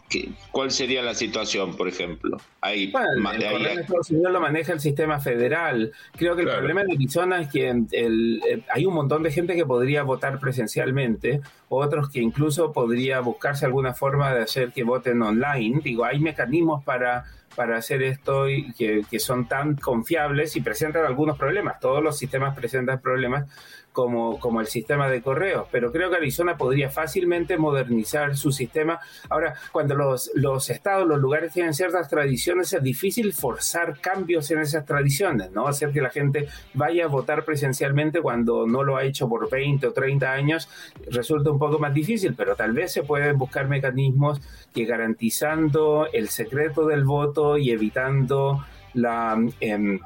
¿cuál 0.52 0.72
sería 0.72 1.02
la 1.02 1.14
situación, 1.14 1.76
por 1.76 1.88
ejemplo? 1.88 2.38
Ahí, 2.62 2.92
bueno, 2.92 3.32
el 3.32 3.44
correo 3.44 3.72
en 3.72 3.80
Estados 3.80 4.10
Unidos 4.12 4.32
lo 4.32 4.40
maneja 4.40 4.74
el 4.74 4.80
sistema 4.80 5.20
federal. 5.20 5.92
Creo 6.16 6.36
que 6.36 6.44
el 6.44 6.50
problema 6.50 6.82
en 6.82 6.92
Arizona 6.92 7.42
es 7.42 7.50
que 7.50 7.70
el, 7.70 8.42
eh, 8.48 8.62
hay 8.70 8.86
un 8.86 8.94
montón 8.94 9.24
de 9.24 9.32
gente 9.32 9.56
que 9.56 9.66
podría 9.66 10.04
votar 10.04 10.40
presencialmente, 10.40 11.42
otros 11.70 12.10
que 12.10 12.22
incluso 12.22 12.72
podría 12.72 13.20
buscarse 13.20 13.66
alguna 13.66 13.94
forma 13.94 14.34
de 14.34 14.44
hacer 14.44 14.72
que 14.72 14.84
voten 14.84 15.22
online. 15.22 15.82
Digo, 15.84 16.06
hay 16.06 16.20
mecanismos 16.20 16.84
para 16.84 17.26
para 17.56 17.78
hacer 17.78 18.04
esto 18.04 18.50
y 18.50 18.74
que, 18.74 19.04
que, 19.10 19.20
son 19.20 19.48
tan 19.48 19.76
confiables 19.76 20.56
y 20.56 20.62
presentan 20.62 21.06
algunos 21.06 21.38
problemas. 21.38 21.80
Todos 21.80 22.04
los 22.04 22.18
sistemas 22.18 22.56
presentan 22.56 23.02
problemas, 23.02 23.48
como, 23.94 24.40
como 24.40 24.60
el 24.60 24.68
sistema 24.68 25.08
de 25.08 25.22
correos, 25.22 25.68
pero 25.72 25.92
creo 25.92 26.10
que 26.10 26.18
Arizona 26.18 26.58
podría 26.58 26.90
fácilmente 26.90 27.58
modernizar 27.58 28.36
su 28.36 28.52
sistema. 28.52 29.00
Ahora, 29.30 29.54
cuando 29.72 29.96
los, 29.96 30.32
los 30.34 30.70
estados, 30.70 31.08
los 31.08 31.20
lugares 31.20 31.54
tienen 31.54 31.74
ciertas 31.74 32.10
tradiciones, 32.10 32.74
es 32.74 32.84
difícil 32.84 33.34
forzar 33.34 34.00
cambios 34.02 34.50
en 34.52 34.60
esas 34.60 34.86
tradiciones, 34.86 35.52
¿no? 35.52 35.68
Hacer 35.68 35.92
que 35.92 36.02
la 36.02 36.10
gente 36.10 36.48
vaya 36.74 37.06
a 37.06 37.08
votar 37.08 37.46
presencialmente 37.46 38.22
cuando 38.22 38.66
no 38.68 38.84
lo 38.84 38.98
ha 38.98 39.04
hecho 39.04 39.30
por 39.30 39.50
20 39.50 39.88
o 39.88 39.94
30 39.94 40.32
años 40.32 40.68
resulta 41.10 41.52
un 41.52 41.60
poco 41.60 41.80
más 41.80 41.94
difícil, 41.94 42.34
pero 42.36 42.56
tal 42.56 42.74
vez 42.74 42.92
se 42.92 43.04
pueden 43.04 43.38
buscar 43.38 43.68
mecanismos 43.68 44.42
que 44.74 44.86
garantizando 44.86 46.08
el 46.12 46.30
secreto 46.30 46.88
del 46.88 47.04
voto 47.04 47.58
y 47.58 47.72
evitando 47.72 48.66
la... 48.94 49.38
Eh, 49.62 50.00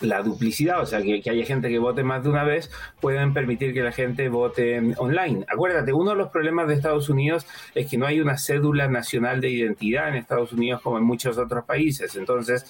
la 0.00 0.22
duplicidad, 0.22 0.80
o 0.80 0.86
sea, 0.86 1.02
que, 1.02 1.22
haya 1.28 1.44
gente 1.44 1.68
que 1.68 1.78
vote 1.78 2.02
más 2.02 2.24
de 2.24 2.30
una 2.30 2.44
vez, 2.44 2.70
pueden 3.00 3.34
permitir 3.34 3.72
que 3.72 3.82
la 3.82 3.92
gente 3.92 4.28
vote 4.28 4.94
online. 4.96 5.44
Acuérdate, 5.48 5.92
uno 5.92 6.10
de 6.10 6.16
los 6.16 6.30
problemas 6.30 6.66
de 6.66 6.74
Estados 6.74 7.08
Unidos 7.08 7.46
es 7.74 7.88
que 7.88 7.98
no 7.98 8.06
hay 8.06 8.20
una 8.20 8.38
cédula 8.38 8.88
nacional 8.88 9.40
de 9.40 9.50
identidad 9.50 10.08
en 10.08 10.16
Estados 10.16 10.52
Unidos 10.52 10.80
como 10.82 10.98
en 10.98 11.04
muchos 11.04 11.38
otros 11.38 11.64
países. 11.64 12.16
Entonces, 12.16 12.64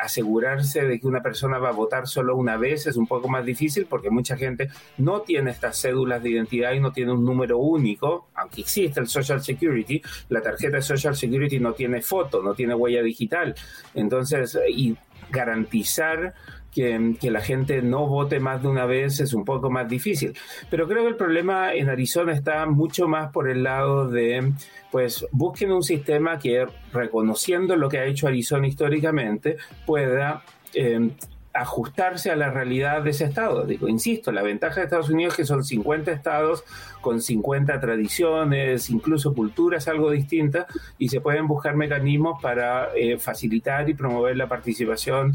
asegurarse 0.00 0.82
de 0.82 1.00
que 1.00 1.06
una 1.06 1.22
persona 1.22 1.58
va 1.58 1.70
a 1.70 1.72
votar 1.72 2.06
solo 2.06 2.36
una 2.36 2.56
vez 2.56 2.86
es 2.86 2.96
un 2.96 3.06
poco 3.06 3.28
más 3.28 3.44
difícil 3.44 3.86
porque 3.86 4.10
mucha 4.10 4.36
gente 4.36 4.68
no 4.98 5.22
tiene 5.22 5.50
estas 5.50 5.80
cédulas 5.80 6.22
de 6.22 6.30
identidad 6.30 6.72
y 6.72 6.80
no 6.80 6.92
tiene 6.92 7.12
un 7.12 7.24
número 7.24 7.58
único, 7.58 8.28
aunque 8.34 8.60
existe 8.60 9.00
el 9.00 9.08
Social 9.08 9.42
Security, 9.42 10.02
la 10.28 10.42
tarjeta 10.42 10.76
de 10.76 10.82
Social 10.82 11.16
Security 11.16 11.58
no 11.58 11.72
tiene 11.72 12.02
foto, 12.02 12.42
no 12.42 12.54
tiene 12.54 12.74
huella 12.74 13.02
digital. 13.02 13.54
Entonces, 13.94 14.58
y 14.68 14.96
garantizar 15.32 16.34
que, 16.72 17.30
la 17.30 17.40
gente 17.40 17.82
no 17.82 18.06
vote 18.06 18.40
más 18.40 18.62
de 18.62 18.68
una 18.68 18.86
vez 18.86 19.20
es 19.20 19.34
un 19.34 19.44
poco 19.44 19.70
más 19.70 19.88
difícil. 19.88 20.34
Pero 20.70 20.88
creo 20.88 21.02
que 21.02 21.10
el 21.10 21.16
problema 21.16 21.74
en 21.74 21.88
Arizona 21.88 22.32
está 22.32 22.64
mucho 22.66 23.08
más 23.08 23.30
por 23.30 23.48
el 23.48 23.62
lado 23.62 24.08
de, 24.08 24.52
pues, 24.90 25.26
busquen 25.32 25.72
un 25.72 25.82
sistema 25.82 26.38
que, 26.38 26.66
reconociendo 26.92 27.76
lo 27.76 27.88
que 27.88 27.98
ha 27.98 28.06
hecho 28.06 28.26
Arizona 28.26 28.66
históricamente, 28.66 29.56
pueda 29.84 30.42
eh, 30.74 31.10
ajustarse 31.54 32.30
a 32.30 32.36
la 32.36 32.50
realidad 32.50 33.02
de 33.02 33.10
ese 33.10 33.24
estado. 33.24 33.64
Digo, 33.64 33.88
insisto, 33.88 34.32
la 34.32 34.42
ventaja 34.42 34.76
de 34.76 34.84
Estados 34.84 35.10
Unidos 35.10 35.34
es 35.34 35.36
que 35.38 35.44
son 35.44 35.64
50 35.64 36.10
estados 36.10 36.64
con 37.00 37.20
50 37.20 37.80
tradiciones, 37.80 38.90
incluso 38.90 39.34
culturas 39.34 39.88
algo 39.88 40.10
distintas, 40.10 40.66
y 40.98 41.08
se 41.08 41.20
pueden 41.20 41.46
buscar 41.46 41.76
mecanismos 41.76 42.40
para 42.42 42.90
eh, 42.94 43.18
facilitar 43.18 43.88
y 43.88 43.94
promover 43.94 44.36
la 44.36 44.48
participación, 44.48 45.34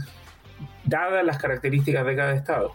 dadas 0.85 1.25
las 1.25 1.37
características 1.37 2.05
de 2.05 2.15
cada 2.15 2.33
estado. 2.33 2.73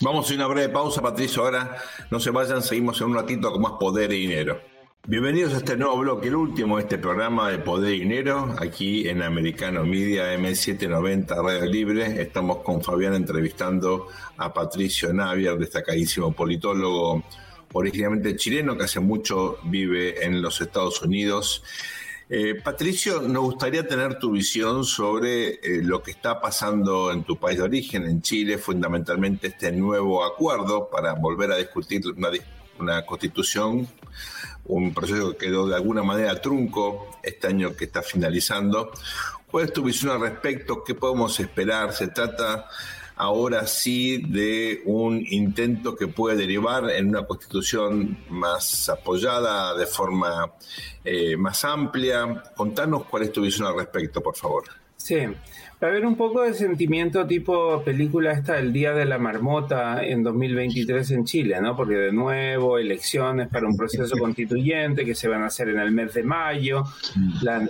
Vamos 0.00 0.30
a 0.30 0.34
una 0.34 0.46
breve 0.46 0.68
pausa, 0.68 1.00
Patricio. 1.00 1.44
Ahora 1.44 1.76
no 2.10 2.18
se 2.18 2.30
vayan, 2.30 2.60
seguimos 2.60 3.00
en 3.00 3.08
un 3.08 3.14
ratito 3.14 3.52
con 3.52 3.62
más 3.62 3.72
poder 3.78 4.12
y 4.12 4.26
dinero. 4.26 4.71
Bienvenidos 5.08 5.52
a 5.54 5.56
este 5.56 5.76
nuevo 5.76 5.98
bloque, 5.98 6.28
el 6.28 6.36
último 6.36 6.76
de 6.76 6.82
este 6.84 6.96
programa 6.96 7.50
de 7.50 7.58
Poder 7.58 7.92
y 7.92 8.00
Dinero, 8.00 8.54
aquí 8.56 9.08
en 9.08 9.20
Americano 9.20 9.84
Media 9.84 10.32
M790 10.36 11.42
Radio 11.42 11.66
Libre. 11.66 12.22
Estamos 12.22 12.58
con 12.58 12.80
Fabián 12.80 13.14
entrevistando 13.14 14.06
a 14.36 14.54
Patricio 14.54 15.12
Navier, 15.12 15.58
destacadísimo 15.58 16.30
politólogo 16.32 17.24
originalmente 17.72 18.36
chileno 18.36 18.76
que 18.76 18.84
hace 18.84 19.00
mucho 19.00 19.58
vive 19.64 20.24
en 20.24 20.40
los 20.40 20.60
Estados 20.60 21.02
Unidos. 21.02 21.64
Eh, 22.30 22.54
Patricio, 22.62 23.22
nos 23.22 23.42
gustaría 23.42 23.84
tener 23.84 24.20
tu 24.20 24.30
visión 24.30 24.84
sobre 24.84 25.54
eh, 25.54 25.82
lo 25.82 26.00
que 26.00 26.12
está 26.12 26.40
pasando 26.40 27.10
en 27.10 27.24
tu 27.24 27.36
país 27.38 27.58
de 27.58 27.64
origen, 27.64 28.06
en 28.06 28.22
Chile, 28.22 28.56
fundamentalmente 28.56 29.48
este 29.48 29.72
nuevo 29.72 30.24
acuerdo 30.24 30.88
para 30.88 31.14
volver 31.14 31.50
a 31.50 31.56
discutir 31.56 32.02
una, 32.16 32.30
una 32.78 33.04
constitución 33.06 33.88
un 34.64 34.94
proceso 34.94 35.32
que 35.32 35.46
quedó 35.46 35.66
de 35.66 35.76
alguna 35.76 36.02
manera 36.02 36.40
trunco 36.40 37.18
este 37.22 37.48
año 37.48 37.74
que 37.74 37.86
está 37.86 38.02
finalizando. 38.02 38.92
¿Cuál 39.50 39.66
es 39.66 39.72
tu 39.72 39.82
visión 39.82 40.12
al 40.12 40.20
respecto? 40.20 40.82
¿Qué 40.84 40.94
podemos 40.94 41.38
esperar? 41.40 41.92
¿Se 41.92 42.08
trata 42.08 42.68
ahora 43.16 43.66
sí 43.66 44.18
de 44.18 44.82
un 44.86 45.24
intento 45.28 45.94
que 45.94 46.08
puede 46.08 46.36
derivar 46.36 46.90
en 46.90 47.08
una 47.08 47.26
constitución 47.26 48.18
más 48.30 48.88
apoyada 48.88 49.74
de 49.76 49.86
forma 49.86 50.52
eh, 51.04 51.36
más 51.36 51.64
amplia? 51.64 52.42
Contanos 52.56 53.04
cuál 53.04 53.24
es 53.24 53.32
tu 53.32 53.42
visión 53.42 53.66
al 53.66 53.76
respecto, 53.76 54.22
por 54.22 54.36
favor. 54.36 54.64
Sí, 54.96 55.26
a 55.88 55.90
haber 55.90 56.06
un 56.06 56.16
poco 56.16 56.42
de 56.42 56.54
sentimiento 56.54 57.26
tipo 57.26 57.82
película 57.82 58.30
esta 58.32 58.58
El 58.58 58.72
Día 58.72 58.92
de 58.92 59.04
la 59.04 59.18
Marmota 59.18 60.04
en 60.04 60.22
2023 60.22 61.10
en 61.10 61.24
Chile, 61.24 61.60
¿no? 61.60 61.76
Porque 61.76 61.94
de 61.94 62.12
nuevo 62.12 62.78
elecciones 62.78 63.48
para 63.48 63.66
un 63.66 63.76
proceso 63.76 64.16
constituyente 64.20 65.04
que 65.04 65.16
se 65.16 65.26
van 65.26 65.42
a 65.42 65.46
hacer 65.46 65.70
en 65.70 65.80
el 65.80 65.90
mes 65.90 66.14
de 66.14 66.22
mayo, 66.22 66.84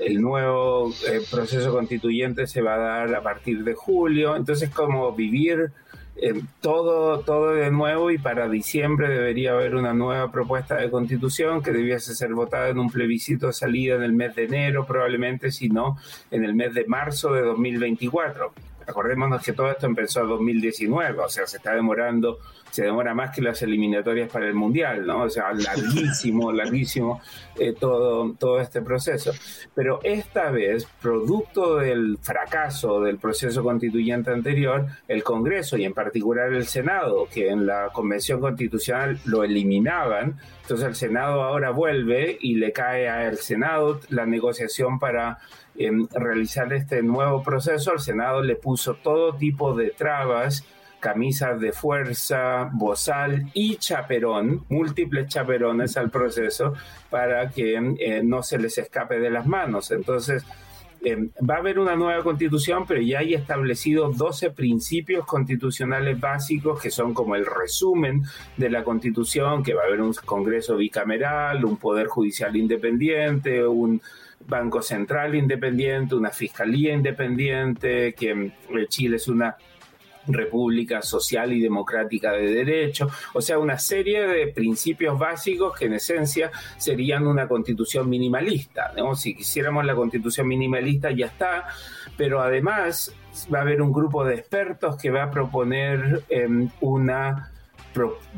el 0.04 0.20
nuevo 0.20 0.92
eh, 1.08 1.22
proceso 1.30 1.72
constituyente 1.72 2.46
se 2.46 2.60
va 2.60 2.74
a 2.74 2.78
dar 2.78 3.14
a 3.14 3.22
partir 3.22 3.64
de 3.64 3.72
julio, 3.72 4.36
entonces 4.36 4.68
como 4.68 5.12
vivir 5.12 5.72
eh, 6.16 6.42
todo, 6.60 7.20
todo 7.20 7.54
de 7.54 7.70
nuevo 7.70 8.10
y 8.10 8.18
para 8.18 8.48
diciembre 8.48 9.08
debería 9.08 9.52
haber 9.52 9.74
una 9.74 9.94
nueva 9.94 10.30
propuesta 10.30 10.76
de 10.76 10.90
constitución 10.90 11.62
que 11.62 11.72
debiese 11.72 12.14
ser 12.14 12.34
votada 12.34 12.68
en 12.68 12.78
un 12.78 12.90
plebiscito 12.90 13.46
de 13.46 13.52
salida 13.54 13.94
en 13.94 14.02
el 14.02 14.12
mes 14.12 14.34
de 14.36 14.44
enero, 14.44 14.86
probablemente, 14.86 15.50
si 15.50 15.68
no, 15.68 15.96
en 16.30 16.44
el 16.44 16.54
mes 16.54 16.74
de 16.74 16.84
marzo 16.86 17.32
de 17.32 17.42
2024. 17.42 18.52
Acordémonos 18.86 19.42
que 19.42 19.52
todo 19.52 19.70
esto 19.70 19.86
empezó 19.86 20.20
en 20.22 20.28
2019, 20.28 21.18
o 21.20 21.28
sea, 21.28 21.46
se 21.46 21.56
está 21.56 21.74
demorando, 21.74 22.38
se 22.72 22.84
demora 22.84 23.12
más 23.12 23.30
que 23.36 23.42
las 23.42 23.60
eliminatorias 23.60 24.30
para 24.30 24.46
el 24.46 24.54
Mundial, 24.54 25.06
¿no? 25.06 25.24
O 25.24 25.28
sea, 25.28 25.52
larguísimo, 25.52 26.50
larguísimo 26.52 27.20
eh, 27.58 27.74
todo, 27.78 28.32
todo 28.38 28.60
este 28.60 28.80
proceso. 28.80 29.30
Pero 29.74 30.00
esta 30.02 30.50
vez, 30.50 30.88
producto 31.02 31.76
del 31.76 32.16
fracaso 32.22 33.02
del 33.02 33.18
proceso 33.18 33.62
constituyente 33.62 34.30
anterior, 34.30 34.86
el 35.06 35.22
Congreso 35.22 35.76
y 35.76 35.84
en 35.84 35.92
particular 35.92 36.50
el 36.50 36.66
Senado, 36.66 37.28
que 37.30 37.50
en 37.50 37.66
la 37.66 37.90
Convención 37.92 38.40
Constitucional 38.40 39.20
lo 39.26 39.44
eliminaban, 39.44 40.38
entonces 40.62 40.86
el 40.86 40.94
Senado 40.94 41.42
ahora 41.42 41.72
vuelve 41.72 42.38
y 42.40 42.54
le 42.54 42.72
cae 42.72 43.06
al 43.06 43.36
Senado 43.36 44.00
la 44.08 44.24
negociación 44.24 44.98
para 44.98 45.40
realizar 46.14 46.72
este 46.72 47.02
nuevo 47.02 47.42
proceso, 47.42 47.92
el 47.92 48.00
Senado 48.00 48.40
le 48.40 48.56
puso 48.56 48.94
todo 48.94 49.34
tipo 49.34 49.74
de 49.74 49.90
trabas, 49.90 50.64
camisas 51.02 51.60
de 51.60 51.72
fuerza, 51.72 52.70
bozal 52.72 53.50
y 53.54 53.76
chaperón, 53.76 54.64
múltiples 54.68 55.26
chaperones 55.26 55.96
al 55.96 56.10
proceso 56.10 56.74
para 57.10 57.50
que 57.50 57.74
eh, 57.74 58.22
no 58.22 58.44
se 58.44 58.56
les 58.56 58.78
escape 58.78 59.18
de 59.18 59.28
las 59.28 59.44
manos. 59.44 59.90
Entonces, 59.90 60.44
em, 61.02 61.30
va 61.48 61.56
a 61.56 61.58
haber 61.58 61.80
una 61.80 61.96
nueva 61.96 62.22
constitución, 62.22 62.84
pero 62.86 63.02
ya 63.02 63.18
hay 63.18 63.34
establecidos 63.34 64.16
12 64.16 64.50
principios 64.52 65.26
constitucionales 65.26 66.20
básicos 66.20 66.80
que 66.80 66.92
son 66.92 67.12
como 67.12 67.34
el 67.34 67.46
resumen 67.46 68.22
de 68.56 68.70
la 68.70 68.84
constitución, 68.84 69.64
que 69.64 69.74
va 69.74 69.82
a 69.82 69.86
haber 69.86 70.00
un 70.00 70.14
Congreso 70.24 70.76
bicameral, 70.76 71.64
un 71.64 71.78
Poder 71.78 72.06
Judicial 72.06 72.54
independiente, 72.54 73.66
un 73.66 74.00
Banco 74.46 74.80
Central 74.82 75.34
independiente, 75.34 76.14
una 76.14 76.30
Fiscalía 76.30 76.94
independiente, 76.94 78.14
que 78.14 78.30
eh, 78.30 78.86
Chile 78.88 79.16
es 79.16 79.26
una 79.26 79.56
república 80.26 81.02
social 81.02 81.52
y 81.52 81.60
democrática 81.60 82.32
de 82.32 82.52
derecho, 82.52 83.08
o 83.34 83.40
sea, 83.40 83.58
una 83.58 83.78
serie 83.78 84.26
de 84.26 84.48
principios 84.48 85.18
básicos 85.18 85.78
que 85.78 85.86
en 85.86 85.94
esencia 85.94 86.50
serían 86.76 87.26
una 87.26 87.48
constitución 87.48 88.08
minimalista. 88.08 88.92
Si 89.14 89.34
quisiéramos 89.34 89.84
la 89.84 89.94
constitución 89.94 90.48
minimalista 90.48 91.10
ya 91.10 91.26
está, 91.26 91.66
pero 92.16 92.40
además 92.40 93.14
va 93.52 93.58
a 93.58 93.62
haber 93.62 93.82
un 93.82 93.92
grupo 93.92 94.24
de 94.24 94.34
expertos 94.34 94.96
que 94.96 95.10
va 95.10 95.24
a 95.24 95.30
proponer 95.30 96.24
em, 96.28 96.68
una 96.80 97.51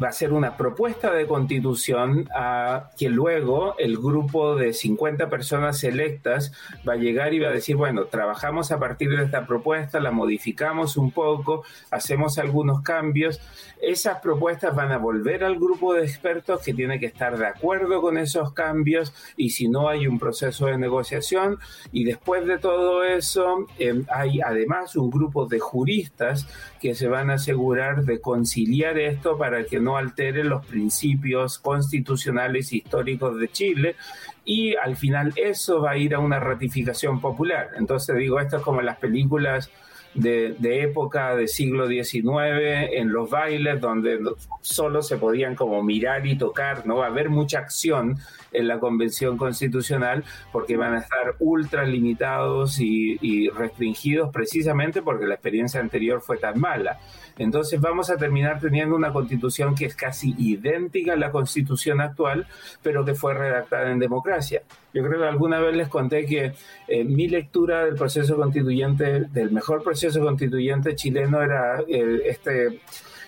va 0.02 0.08
a 0.08 0.12
ser 0.12 0.32
una 0.32 0.56
propuesta 0.56 1.12
de 1.12 1.26
constitución 1.26 2.28
a 2.34 2.90
que 2.98 3.08
luego 3.08 3.76
el 3.78 3.96
grupo 3.98 4.56
de 4.56 4.72
50 4.72 5.28
personas 5.28 5.82
electas 5.84 6.52
va 6.86 6.94
a 6.94 6.96
llegar 6.96 7.34
y 7.34 7.40
va 7.40 7.48
a 7.48 7.52
decir, 7.52 7.76
bueno, 7.76 8.06
trabajamos 8.06 8.72
a 8.72 8.78
partir 8.78 9.10
de 9.16 9.24
esta 9.24 9.46
propuesta, 9.46 10.00
la 10.00 10.10
modificamos 10.10 10.96
un 10.96 11.10
poco, 11.10 11.64
hacemos 11.90 12.38
algunos 12.38 12.82
cambios. 12.82 13.40
Esas 13.80 14.20
propuestas 14.20 14.74
van 14.74 14.92
a 14.92 14.98
volver 14.98 15.44
al 15.44 15.56
grupo 15.56 15.94
de 15.94 16.04
expertos 16.04 16.62
que 16.62 16.74
tiene 16.74 16.98
que 16.98 17.06
estar 17.06 17.36
de 17.36 17.46
acuerdo 17.46 18.00
con 18.00 18.18
esos 18.18 18.52
cambios 18.52 19.12
y 19.36 19.50
si 19.50 19.68
no 19.68 19.88
hay 19.88 20.06
un 20.06 20.18
proceso 20.18 20.66
de 20.66 20.78
negociación 20.78 21.58
y 21.92 22.04
después 22.04 22.46
de 22.46 22.58
todo 22.58 23.04
eso 23.04 23.66
em, 23.78 24.04
hay 24.10 24.40
además 24.40 24.96
un 24.96 25.10
grupo 25.10 25.46
de 25.46 25.58
juristas 25.58 26.46
que 26.80 26.94
se 26.94 27.08
van 27.08 27.30
a 27.30 27.34
asegurar 27.34 28.04
de 28.04 28.20
conciliar 28.20 28.98
esto 28.98 29.38
que 29.68 29.80
no 29.80 29.96
altere 29.96 30.44
los 30.44 30.64
principios 30.66 31.58
constitucionales 31.58 32.72
históricos 32.72 33.38
de 33.38 33.48
Chile 33.48 33.96
y 34.44 34.74
al 34.76 34.96
final 34.96 35.32
eso 35.36 35.80
va 35.80 35.92
a 35.92 35.96
ir 35.96 36.14
a 36.14 36.18
una 36.18 36.40
ratificación 36.40 37.20
popular. 37.20 37.70
Entonces 37.76 38.16
digo, 38.16 38.40
esto 38.40 38.58
es 38.58 38.62
como 38.62 38.82
las 38.82 38.98
películas 38.98 39.70
de, 40.14 40.82
época 40.82 41.34
del 41.34 41.48
siglo 41.48 41.88
XIX 41.88 42.92
en 42.92 43.12
los 43.12 43.28
bailes 43.28 43.80
donde 43.80 44.20
solo 44.60 45.02
se 45.02 45.16
podían 45.16 45.54
como 45.54 45.82
mirar 45.82 46.26
y 46.26 46.36
tocar, 46.36 46.86
no 46.86 46.96
va 46.96 47.06
a 47.06 47.08
haber 47.08 47.30
mucha 47.30 47.58
acción 47.58 48.18
en 48.52 48.68
la 48.68 48.78
convención 48.78 49.36
constitucional 49.36 50.24
porque 50.52 50.76
van 50.76 50.94
a 50.94 50.98
estar 50.98 51.34
ultra 51.40 51.84
limitados 51.84 52.78
y 52.80 53.48
restringidos 53.50 54.30
precisamente 54.32 55.02
porque 55.02 55.26
la 55.26 55.34
experiencia 55.34 55.80
anterior 55.80 56.20
fue 56.20 56.36
tan 56.36 56.60
mala. 56.60 56.98
Entonces 57.38 57.80
vamos 57.80 58.10
a 58.10 58.16
terminar 58.16 58.60
teniendo 58.60 58.94
una 58.94 59.12
constitución 59.12 59.74
que 59.74 59.86
es 59.86 59.96
casi 59.96 60.34
idéntica 60.38 61.14
a 61.14 61.16
la 61.16 61.30
constitución 61.30 62.00
actual, 62.00 62.46
pero 62.82 63.04
que 63.04 63.14
fue 63.14 63.34
redactada 63.34 63.90
en 63.90 63.98
democracia. 63.98 64.62
Yo 64.92 65.02
creo 65.02 65.20
que 65.20 65.26
alguna 65.26 65.58
vez 65.60 65.76
les 65.76 65.88
conté 65.88 66.24
que 66.26 66.52
eh, 66.86 67.04
mi 67.04 67.28
lectura 67.28 67.84
del 67.84 67.96
proceso 67.96 68.36
constituyente, 68.36 69.24
del 69.32 69.50
mejor 69.50 69.82
proceso 69.82 70.20
constituyente 70.20 70.94
chileno 70.94 71.42
era 71.42 71.80
eh, 71.88 72.22
este 72.26 72.80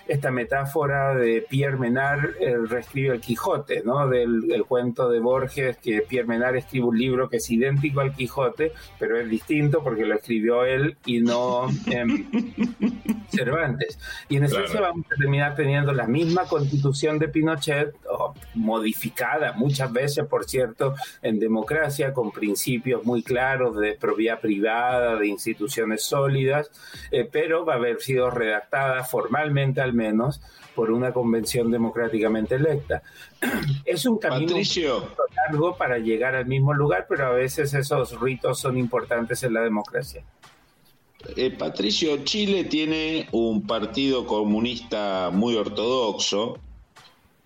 esta 0.09 0.30
metáfora 0.30 1.14
de 1.14 1.44
Pierre 1.48 1.76
Menard 1.76 2.30
reescribe 2.68 3.14
el 3.14 3.20
Quijote, 3.20 3.82
¿no? 3.84 4.09
Del 4.09 4.64
cuento 4.68 5.09
de 5.09 5.20
Borges, 5.20 5.76
que 5.78 6.02
Pierre 6.02 6.26
Menard 6.26 6.57
escribe 6.57 6.86
un 6.86 6.98
libro 6.98 7.28
que 7.28 7.38
es 7.38 7.50
idéntico 7.50 8.00
al 8.00 8.14
Quijote, 8.14 8.72
pero 8.98 9.18
es 9.18 9.28
distinto 9.28 9.82
porque 9.82 10.04
lo 10.04 10.14
escribió 10.14 10.64
él 10.64 10.96
y 11.04 11.20
no 11.20 11.68
Cervantes. 13.30 13.98
Y 14.28 14.36
en 14.36 14.44
esencia 14.44 14.80
vamos 14.80 15.07
a 15.07 15.16
terminar 15.16 15.54
teniendo 15.54 15.92
la 15.92 16.07
misma 16.07 16.44
constitución 16.44 17.18
de 17.18 17.28
Pinochet, 17.28 17.94
modificada 18.54 19.52
muchas 19.52 19.92
veces, 19.92 20.26
por 20.26 20.44
cierto, 20.44 20.94
en 21.22 21.38
democracia, 21.38 22.12
con 22.12 22.30
principios 22.30 23.04
muy 23.04 23.22
claros 23.22 23.76
de 23.76 23.94
propiedad 23.94 24.40
privada, 24.40 25.16
de 25.16 25.26
instituciones 25.28 26.02
sólidas, 26.02 26.70
eh, 27.11 27.28
pero 27.30 27.64
va 27.64 27.74
a 27.74 27.76
haber 27.76 28.00
sido 28.00 28.30
redactada 28.30 29.04
formalmente 29.04 29.80
al 29.80 29.92
menos 29.97 30.40
por 30.74 30.90
una 30.90 31.12
convención 31.12 31.70
democráticamente 31.70 32.55
electa. 32.55 33.03
Es 33.84 34.05
un 34.07 34.18
camino 34.18 34.55
largo 35.49 35.76
para 35.76 35.99
llegar 35.99 36.34
al 36.34 36.47
mismo 36.47 36.74
lugar, 36.74 37.07
pero 37.09 37.26
a 37.26 37.30
veces 37.30 37.74
esos 37.74 38.20
ritos 38.20 38.61
son 38.61 38.76
importantes 38.76 39.42
en 39.42 39.55
la 39.55 39.62
democracia. 39.62 40.22
Eh, 41.34 41.51
Patricio, 41.51 42.18
Chile 42.24 42.64
tiene 42.64 43.28
un 43.32 43.66
partido 43.66 44.26
comunista 44.26 45.30
muy 45.32 45.57
ortodoxo, 45.57 46.59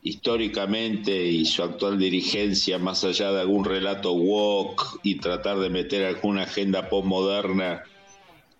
históricamente 0.02 1.24
y 1.24 1.44
su 1.44 1.62
actual 1.62 1.98
dirigencia, 1.98 2.78
más 2.78 3.04
allá 3.04 3.32
de 3.32 3.40
algún 3.42 3.64
relato 3.64 4.12
woke 4.12 5.00
y 5.02 5.16
tratar 5.16 5.58
de 5.58 5.70
meter 5.70 6.04
alguna 6.04 6.42
agenda 6.42 6.88
postmoderna 6.88 7.82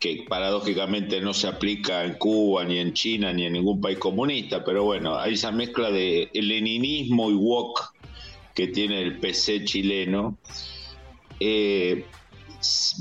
que 0.00 0.24
paradójicamente 0.26 1.20
no 1.20 1.34
se 1.34 1.46
aplica 1.46 2.04
en 2.04 2.14
Cuba, 2.14 2.64
ni 2.64 2.78
en 2.78 2.94
China, 2.94 3.34
ni 3.34 3.44
en 3.44 3.52
ningún 3.52 3.82
país 3.82 3.98
comunista, 3.98 4.64
pero 4.64 4.82
bueno, 4.82 5.18
hay 5.18 5.34
esa 5.34 5.52
mezcla 5.52 5.90
de 5.90 6.30
leninismo 6.32 7.30
y 7.30 7.34
wok 7.34 7.92
que 8.54 8.68
tiene 8.68 9.02
el 9.02 9.18
PC 9.18 9.66
chileno. 9.66 10.38
Eh, 11.38 12.06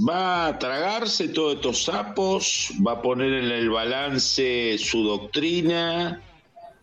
va 0.08 0.48
a 0.48 0.60
tragarse 0.60 1.30
todos 1.30 1.56
estos 1.56 1.86
sapos, 1.86 2.74
va 2.86 2.94
a 2.94 3.02
poner 3.02 3.34
en 3.34 3.52
el 3.52 3.70
balance 3.70 4.78
su 4.78 5.04
doctrina 5.04 6.22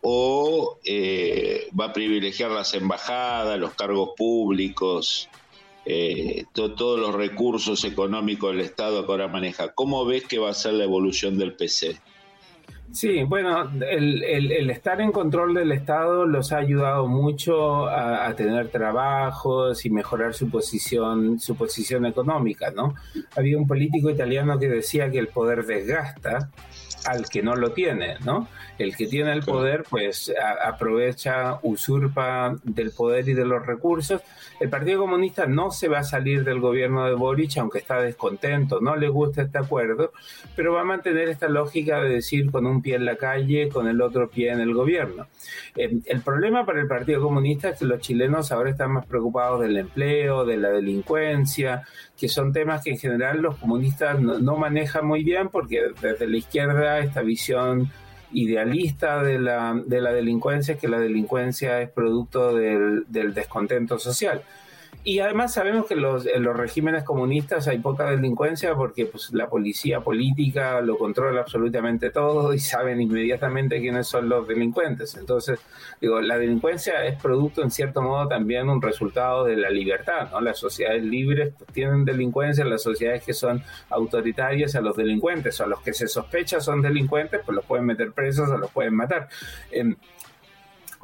o 0.01 0.79
eh, 0.85 1.69
va 1.79 1.87
a 1.87 1.93
privilegiar 1.93 2.51
las 2.51 2.73
embajadas, 2.73 3.59
los 3.59 3.75
cargos 3.75 4.11
públicos. 4.17 5.29
Eh, 5.89 6.47
todos 6.53 6.99
los 6.99 7.15
recursos 7.15 7.85
económicos 7.85 8.51
del 8.51 8.65
Estado 8.65 9.07
que 9.07 9.13
ahora 9.13 9.29
maneja. 9.29 9.73
¿Cómo 9.73 10.05
ves 10.05 10.25
que 10.25 10.39
va 10.39 10.51
a 10.51 10.55
ser 10.55 10.75
la 10.75 10.83
evolución 10.83 11.39
del 11.39 11.55
PC? 11.55 11.97
Sí, 12.91 13.23
bueno, 13.23 13.71
el, 13.89 14.71
estar 14.71 15.01
en 15.01 15.13
control 15.13 15.55
del 15.55 15.71
Estado 15.71 16.25
los 16.25 16.53
ha 16.53 16.59
ayudado 16.59 17.07
mucho 17.07 17.87
a, 17.87 18.27
a, 18.27 18.35
tener 18.35 18.69
trabajos 18.69 19.85
y 19.85 19.91
mejorar 19.91 20.35
su 20.35 20.49
posición, 20.49 21.39
su 21.39 21.57
posición 21.57 22.07
económica, 22.07 22.71
¿no? 22.71 22.95
Había 23.37 23.57
un 23.59 23.67
político 23.67 24.11
italiano 24.11 24.59
que 24.59 24.69
decía 24.69 25.11
que 25.11 25.19
el 25.19 25.29
poder 25.29 25.67
desgasta 25.67 26.51
al 27.07 27.29
que 27.29 27.43
no 27.43 27.57
lo 27.57 27.73
tiene, 27.73 28.17
¿no? 28.25 28.49
El 28.79 28.97
que 28.97 29.07
tiene 29.07 29.33
el 29.33 29.43
poder, 29.43 29.85
pues 29.89 30.33
aprovecha, 30.65 31.59
usurpa 31.63 32.57
del 32.65 32.91
poder 32.91 33.29
y 33.29 33.35
de 33.35 33.45
los 33.45 33.65
recursos. 33.65 34.21
El 34.61 34.69
Partido 34.69 35.01
Comunista 35.01 35.47
no 35.47 35.71
se 35.71 35.89
va 35.89 36.01
a 36.01 36.05
salir 36.05 36.45
del 36.45 36.61
gobierno 36.61 37.07
de 37.07 37.15
Boric, 37.15 37.59
aunque 37.59 37.79
está 37.79 38.01
descontento, 38.01 38.81
no 38.81 38.97
le 38.97 39.09
gusta 39.09 39.43
este 39.43 39.59
acuerdo, 39.59 40.13
pero 40.55 40.73
va 40.73 40.81
a 40.81 40.85
mantener 40.85 41.29
esta 41.29 41.49
lógica 41.49 42.01
de 42.01 42.09
decir 42.09 42.51
con 42.51 42.67
un 42.67 42.83
pie 42.83 42.97
en 42.97 43.05
la 43.05 43.17
calle, 43.17 43.69
con 43.69 43.87
el 43.87 44.01
otro 44.01 44.29
pie 44.29 44.51
en 44.51 44.61
el 44.61 44.75
gobierno. 44.75 45.27
Eh, 45.77 45.99
el 46.07 46.21
problema 46.23 46.67
para 46.67 46.81
el 46.81 46.87
Partido 46.87 47.23
Comunista 47.23 47.71
es 47.71 47.79
que 47.79 47.85
los 47.85 48.01
chilenos 48.01 48.51
ahora 48.51 48.71
están 48.71 48.93
más 48.93 49.07
preocupados 49.07 49.61
del 49.61 49.77
empleo, 49.77 50.45
de 50.45 50.57
la 50.57 50.71
delincuencia, 50.71 51.85
que 52.17 52.29
son 52.29 52.53
temas 52.53 52.83
que 52.83 52.91
en 52.91 52.99
general 52.99 53.41
los 53.41 53.57
comunistas 53.57 54.19
no, 54.21 54.57
manejan 54.57 55.07
muy 55.07 55.23
bien 55.23 55.49
porque 55.49 55.83
desde 56.01 56.27
la 56.27 56.37
izquierda 56.37 56.96
esta 57.01 57.23
visión 57.23 57.91
idealista 58.33 59.23
de 59.23 59.39
la, 59.39 59.81
de 59.87 60.01
la 60.01 60.13
delincuencia 60.13 60.79
que 60.79 60.89
la 60.89 60.99
delincuencia 60.99 61.81
es 61.81 61.91
producto 61.91 62.55
del, 62.55 63.05
del 63.09 63.35
descontento 63.35 63.99
social. 63.99 64.43
Y 65.09 65.21
además 65.21 65.55
sabemos 65.55 65.87
que 65.87 65.95
los, 65.95 66.27
en 66.27 66.43
los 66.43 66.57
regímenes 66.57 67.05
comunistas 67.05 67.69
hay 67.69 67.79
poca 67.79 68.11
delincuencia 68.11 68.75
porque 68.75 69.07
pues, 69.07 69.33
la 69.33 69.49
policía 69.49 70.01
política 70.01 70.81
lo 70.81 70.99
controla 70.99 71.43
absolutamente 71.43 72.11
todo 72.11 72.53
y 72.53 72.59
saben 72.59 73.01
inmediatamente 73.01 73.81
quiénes 73.81 74.09
son 74.09 74.29
los 74.29 74.49
delincuentes. 74.49 75.15
Entonces, 75.15 75.61
digo, 76.01 76.21
la 76.21 76.37
delincuencia 76.39 77.05
es 77.05 77.23
producto 77.23 77.63
en 77.63 77.71
cierto 77.71 78.03
modo 78.03 78.27
también 78.27 78.69
un 78.69 78.83
resultado 78.83 79.45
de 79.45 79.57
la 79.57 79.71
libertad, 79.71 80.29
¿no? 80.33 80.41
Las 80.41 80.59
sociedades 80.59 81.05
libres 81.05 81.55
pues, 81.57 81.71
tienen 81.73 82.05
delincuencia, 82.05 82.65
las 82.65 82.83
sociedades 82.83 83.23
que 83.23 83.33
son 83.33 83.63
autoritarias 83.91 84.75
a 84.75 84.81
los 84.81 84.97
delincuentes 84.97 85.61
o 85.61 85.65
a 85.67 85.67
los 85.69 85.83
que 85.83 85.93
se 85.93 86.09
sospecha 86.09 86.59
son 86.59 86.83
delincuentes, 86.83 87.43
pues 87.47 87.55
los 87.55 87.65
pueden 87.65 87.87
meter 87.87 88.11
presos 88.11 88.49
o 88.49 88.59
los 88.59 88.73
pueden 88.73 88.97
matar. 88.97 89.29
Em, 89.71 89.95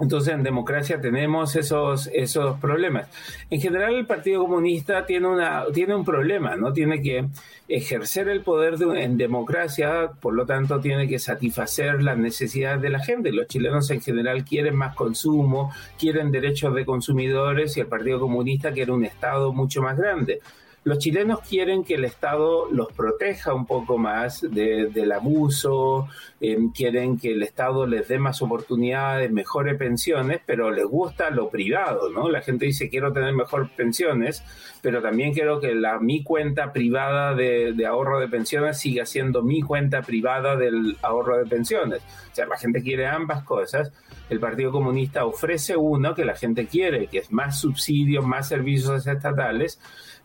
entonces 0.00 0.34
en 0.34 0.42
democracia 0.42 1.00
tenemos 1.00 1.54
esos, 1.56 2.08
esos 2.12 2.58
problemas. 2.60 3.08
En 3.50 3.60
general 3.60 3.94
el 3.94 4.06
Partido 4.06 4.42
Comunista 4.42 5.06
tiene, 5.06 5.28
una, 5.28 5.64
tiene 5.72 5.94
un 5.94 6.04
problema, 6.04 6.56
¿no? 6.56 6.72
Tiene 6.72 7.02
que 7.02 7.26
ejercer 7.68 8.28
el 8.28 8.42
poder 8.42 8.76
en 8.96 9.16
democracia, 9.16 10.10
por 10.20 10.34
lo 10.34 10.46
tanto 10.46 10.80
tiene 10.80 11.08
que 11.08 11.18
satisfacer 11.18 12.02
las 12.02 12.18
necesidades 12.18 12.82
de 12.82 12.90
la 12.90 13.00
gente. 13.00 13.32
Los 13.32 13.46
chilenos 13.46 13.90
en 13.90 14.00
general 14.00 14.44
quieren 14.44 14.76
más 14.76 14.94
consumo, 14.94 15.72
quieren 15.98 16.30
derechos 16.30 16.74
de 16.74 16.84
consumidores 16.84 17.76
y 17.76 17.80
el 17.80 17.86
Partido 17.86 18.20
Comunista 18.20 18.72
quiere 18.72 18.92
un 18.92 19.04
Estado 19.04 19.52
mucho 19.52 19.82
más 19.82 19.96
grande. 19.96 20.40
Los 20.84 20.98
chilenos 20.98 21.40
quieren 21.48 21.84
que 21.84 21.94
el 21.94 22.04
Estado 22.04 22.68
los 22.70 22.92
proteja 22.92 23.54
un 23.54 23.66
poco 23.66 23.98
más 23.98 24.40
del 24.40 25.12
abuso, 25.12 26.08
eh, 26.40 26.58
quieren 26.74 27.18
que 27.18 27.32
el 27.32 27.44
Estado 27.44 27.86
les 27.86 28.08
dé 28.08 28.18
más 28.18 28.42
oportunidades, 28.42 29.30
mejores 29.30 29.76
pensiones, 29.76 30.40
pero 30.44 30.72
les 30.72 30.84
gusta 30.84 31.30
lo 31.30 31.50
privado, 31.50 32.10
¿no? 32.10 32.28
La 32.28 32.42
gente 32.42 32.66
dice 32.66 32.90
quiero 32.90 33.12
tener 33.12 33.32
mejores 33.32 33.70
pensiones, 33.70 34.42
pero 34.80 35.00
también 35.00 35.32
quiero 35.32 35.60
que 35.60 35.72
la, 35.72 36.00
mi 36.00 36.24
cuenta 36.24 36.72
privada 36.72 37.32
de, 37.34 37.74
de 37.74 37.86
ahorro 37.86 38.18
de 38.18 38.26
pensiones 38.26 38.78
siga 38.78 39.06
siendo 39.06 39.42
mi 39.42 39.62
cuenta 39.62 40.02
privada 40.02 40.56
del 40.56 40.96
ahorro 41.02 41.38
de 41.38 41.46
pensiones. 41.46 42.02
O 42.32 42.34
sea, 42.34 42.46
la 42.46 42.56
gente 42.56 42.82
quiere 42.82 43.06
ambas 43.06 43.44
cosas. 43.44 43.92
El 44.28 44.40
Partido 44.40 44.72
Comunista 44.72 45.26
ofrece 45.26 45.76
uno 45.76 46.14
que 46.14 46.24
la 46.24 46.34
gente 46.34 46.66
quiere, 46.66 47.06
que 47.06 47.18
es 47.18 47.30
más 47.30 47.60
subsidios, 47.60 48.24
más 48.26 48.48
servicios 48.48 49.06
estatales, 49.06 49.78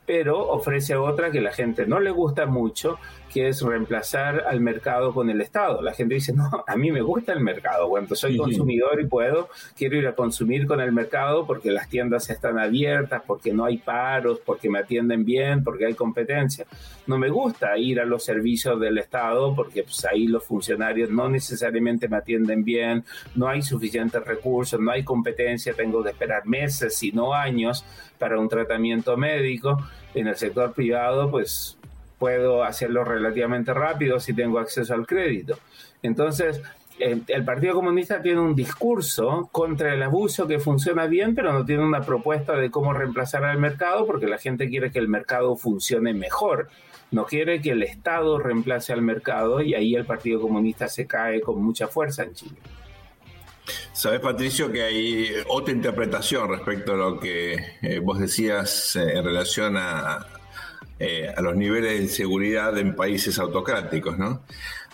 pero 0.07 0.39
ofrece 0.39 0.95
otra 0.95 1.29
que 1.29 1.41
la 1.41 1.51
gente 1.51 1.85
no 1.85 1.99
le 1.99 2.11
gusta 2.11 2.45
mucho, 2.45 2.97
que 3.31 3.47
es 3.47 3.61
reemplazar 3.61 4.45
al 4.47 4.59
mercado 4.61 5.13
con 5.13 5.29
el 5.29 5.41
Estado. 5.41 5.81
La 5.81 5.93
gente 5.93 6.15
dice, 6.15 6.33
no, 6.33 6.49
a 6.65 6.75
mí 6.75 6.91
me 6.91 7.01
gusta 7.01 7.33
el 7.33 7.41
mercado, 7.41 7.89
cuando 7.89 8.15
soy 8.15 8.37
consumidor 8.37 8.99
y 9.01 9.07
puedo, 9.07 9.49
quiero 9.75 9.97
ir 9.97 10.07
a 10.07 10.15
consumir 10.15 10.67
con 10.67 10.81
el 10.81 10.91
mercado 10.91 11.45
porque 11.45 11.71
las 11.71 11.89
tiendas 11.89 12.29
están 12.29 12.59
abiertas, 12.59 13.21
porque 13.25 13.53
no 13.53 13.65
hay 13.65 13.77
paros, 13.77 14.39
porque 14.45 14.69
me 14.69 14.79
atienden 14.79 15.25
bien, 15.25 15.63
porque 15.63 15.85
hay 15.85 15.93
competencia. 15.93 16.65
No 17.05 17.17
me 17.17 17.29
gusta 17.29 17.77
ir 17.77 17.99
a 17.99 18.05
los 18.05 18.23
servicios 18.23 18.79
del 18.79 18.97
Estado 18.97 19.55
porque 19.55 19.83
pues, 19.83 20.05
ahí 20.05 20.27
los 20.27 20.43
funcionarios 20.43 21.09
no 21.09 21.29
necesariamente 21.29 22.07
me 22.07 22.17
atienden 22.17 22.63
bien, 22.63 23.03
no 23.35 23.47
hay 23.47 23.61
suficientes 23.61 24.23
recursos, 24.23 24.79
no 24.79 24.91
hay 24.91 25.03
competencia, 25.03 25.73
tengo 25.73 26.03
que 26.03 26.09
esperar 26.09 26.45
meses, 26.45 26.95
si 26.95 27.11
no 27.11 27.33
años 27.33 27.85
para 28.17 28.39
un 28.39 28.49
tratamiento 28.49 29.15
médico. 29.17 29.77
En 30.13 30.27
el 30.27 30.35
sector 30.35 30.73
privado, 30.73 31.29
pues 31.29 31.77
puedo 32.17 32.63
hacerlo 32.63 33.03
relativamente 33.03 33.73
rápido 33.73 34.19
si 34.19 34.33
tengo 34.33 34.59
acceso 34.59 34.93
al 34.93 35.05
crédito. 35.05 35.57
Entonces, 36.01 36.61
el 36.99 37.45
Partido 37.45 37.75
Comunista 37.75 38.21
tiene 38.21 38.41
un 38.41 38.55
discurso 38.55 39.49
contra 39.51 39.93
el 39.93 40.01
abuso 40.01 40.47
que 40.47 40.59
funciona 40.59 41.05
bien, 41.05 41.35
pero 41.35 41.53
no 41.53 41.63
tiene 41.63 41.83
una 41.83 42.01
propuesta 42.01 42.55
de 42.55 42.71
cómo 42.71 42.93
reemplazar 42.93 43.45
al 43.45 43.59
mercado, 43.59 44.05
porque 44.05 44.27
la 44.27 44.37
gente 44.37 44.67
quiere 44.67 44.91
que 44.91 44.99
el 44.99 45.07
mercado 45.07 45.55
funcione 45.55 46.13
mejor. 46.13 46.69
No 47.11 47.25
quiere 47.25 47.61
que 47.61 47.71
el 47.71 47.83
Estado 47.83 48.39
reemplace 48.39 48.93
al 48.93 49.01
mercado 49.01 49.61
y 49.61 49.75
ahí 49.75 49.95
el 49.95 50.05
Partido 50.05 50.41
Comunista 50.41 50.87
se 50.87 51.05
cae 51.05 51.39
con 51.39 51.61
mucha 51.61 51.87
fuerza 51.87 52.23
en 52.23 52.33
Chile. 52.33 52.57
Sabes, 53.91 54.19
Patricio, 54.19 54.71
que 54.71 54.81
hay 54.83 55.27
otra 55.47 55.73
interpretación 55.73 56.49
respecto 56.49 56.93
a 56.93 56.97
lo 56.97 57.19
que 57.19 57.57
eh, 57.81 57.99
vos 57.99 58.19
decías 58.19 58.95
eh, 58.95 59.17
en 59.17 59.25
relación 59.25 59.75
a, 59.77 60.36
eh, 60.99 61.31
a 61.35 61.41
los 61.41 61.55
niveles 61.55 61.99
de 61.99 62.07
seguridad 62.07 62.77
en 62.77 62.95
países 62.95 63.39
autocráticos, 63.39 64.17
¿no? 64.17 64.41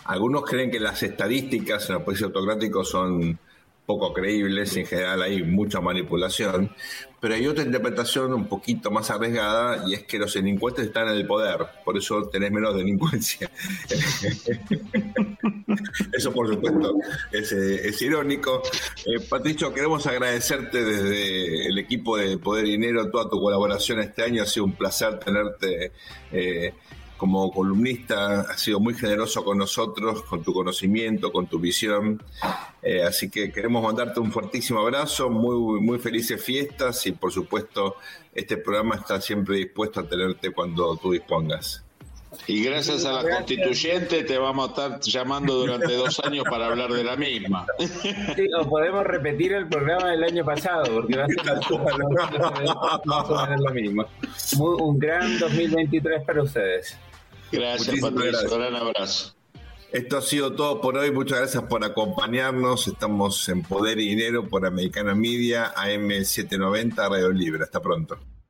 Algunos 0.04 0.44
creen 0.44 0.70
que 0.70 0.80
las 0.80 1.02
estadísticas 1.02 1.88
en 1.88 1.94
los 1.94 2.04
países 2.04 2.24
autocráticos 2.24 2.90
son 2.90 3.38
poco 3.86 4.12
creíbles, 4.12 4.76
en 4.76 4.86
general 4.86 5.22
hay 5.22 5.42
mucha 5.42 5.80
manipulación, 5.80 6.74
pero 7.20 7.34
hay 7.34 7.46
otra 7.46 7.64
interpretación 7.64 8.32
un 8.32 8.48
poquito 8.48 8.90
más 8.90 9.10
arriesgada 9.10 9.84
y 9.88 9.94
es 9.94 10.04
que 10.04 10.18
los 10.18 10.34
delincuentes 10.34 10.86
están 10.86 11.08
en 11.08 11.16
el 11.16 11.26
poder, 11.26 11.58
por 11.84 11.96
eso 11.96 12.28
tenés 12.28 12.50
menos 12.50 12.76
delincuencia. 12.76 13.50
eso 16.12 16.32
por 16.32 16.48
supuesto 16.48 16.94
es, 17.32 17.52
eh, 17.52 18.04
irónico. 18.04 18.62
Eh, 19.04 19.20
Patricio, 19.28 19.72
queremos 19.72 20.06
agradecerte 20.06 20.84
desde 20.84 21.66
el 21.66 21.78
equipo 21.78 22.16
de 22.16 22.38
Poder 22.38 22.64
Dinero 22.64 23.10
toda 23.10 23.28
tu 23.28 23.40
colaboración 23.40 24.00
este 24.00 24.22
año, 24.22 24.42
ha 24.42 24.46
sido 24.46 24.64
un 24.64 24.72
placer 24.72 25.18
tenerte. 25.18 25.92
Eh, 26.32 26.72
como 27.16 27.50
columnista 27.52 28.42
has 28.42 28.60
sido 28.60 28.80
muy 28.80 28.94
generoso 28.94 29.44
con 29.44 29.58
nosotros, 29.58 30.22
con 30.22 30.42
tu 30.42 30.52
conocimiento, 30.52 31.30
con 31.32 31.46
tu 31.46 31.58
visión. 31.58 32.22
Eh, 32.82 33.02
así 33.02 33.30
que 33.30 33.52
queremos 33.52 33.82
mandarte 33.82 34.20
un 34.20 34.32
fuertísimo 34.32 34.80
abrazo, 34.80 35.30
muy, 35.30 35.80
muy 35.80 35.98
felices 35.98 36.42
fiestas 36.42 37.06
y 37.06 37.12
por 37.12 37.32
supuesto 37.32 37.96
este 38.34 38.56
programa 38.56 38.96
está 38.96 39.20
siempre 39.20 39.56
dispuesto 39.56 40.00
a 40.00 40.08
tenerte 40.08 40.50
cuando 40.50 40.96
tú 40.96 41.12
dispongas. 41.12 41.83
Y 42.46 42.64
gracias 42.64 43.04
a 43.04 43.12
la 43.12 43.36
constituyente 43.36 44.24
te 44.24 44.38
vamos 44.38 44.68
a 44.68 44.70
estar 44.70 45.00
llamando 45.00 45.54
durante 45.54 45.92
dos 45.96 46.20
años 46.20 46.44
para 46.48 46.66
hablar 46.66 46.92
de 46.92 47.04
la 47.04 47.16
misma. 47.16 47.66
Sí, 47.78 48.48
o 48.58 48.68
podemos 48.68 49.04
repetir 49.04 49.52
el 49.52 49.68
programa 49.68 50.10
del 50.10 50.24
año 50.24 50.44
pasado, 50.44 50.84
porque 50.94 51.16
va 51.16 51.24
a 51.24 51.28
ser 53.48 53.60
lo 53.60 53.70
mismo. 53.70 54.06
un 54.58 54.98
gran 54.98 55.38
2023 55.38 56.24
para 56.24 56.42
ustedes. 56.42 56.96
Gracias, 57.50 58.00
Patricio. 58.00 58.52
Un 58.52 58.58
gran 58.58 58.76
abrazo. 58.76 59.34
Esto 59.92 60.18
ha 60.18 60.22
sido 60.22 60.52
todo 60.54 60.80
por 60.80 60.96
hoy. 60.96 61.12
Muchas 61.12 61.38
gracias 61.38 61.62
por 61.64 61.84
acompañarnos. 61.84 62.88
Estamos 62.88 63.48
en 63.48 63.62
Poder 63.62 64.00
y 64.00 64.08
Dinero 64.08 64.48
por 64.48 64.66
Americana 64.66 65.14
Media, 65.14 65.72
AM790, 65.74 66.96
Radio 66.96 67.30
Libre. 67.30 67.62
Hasta 67.62 67.80
pronto. 67.80 68.18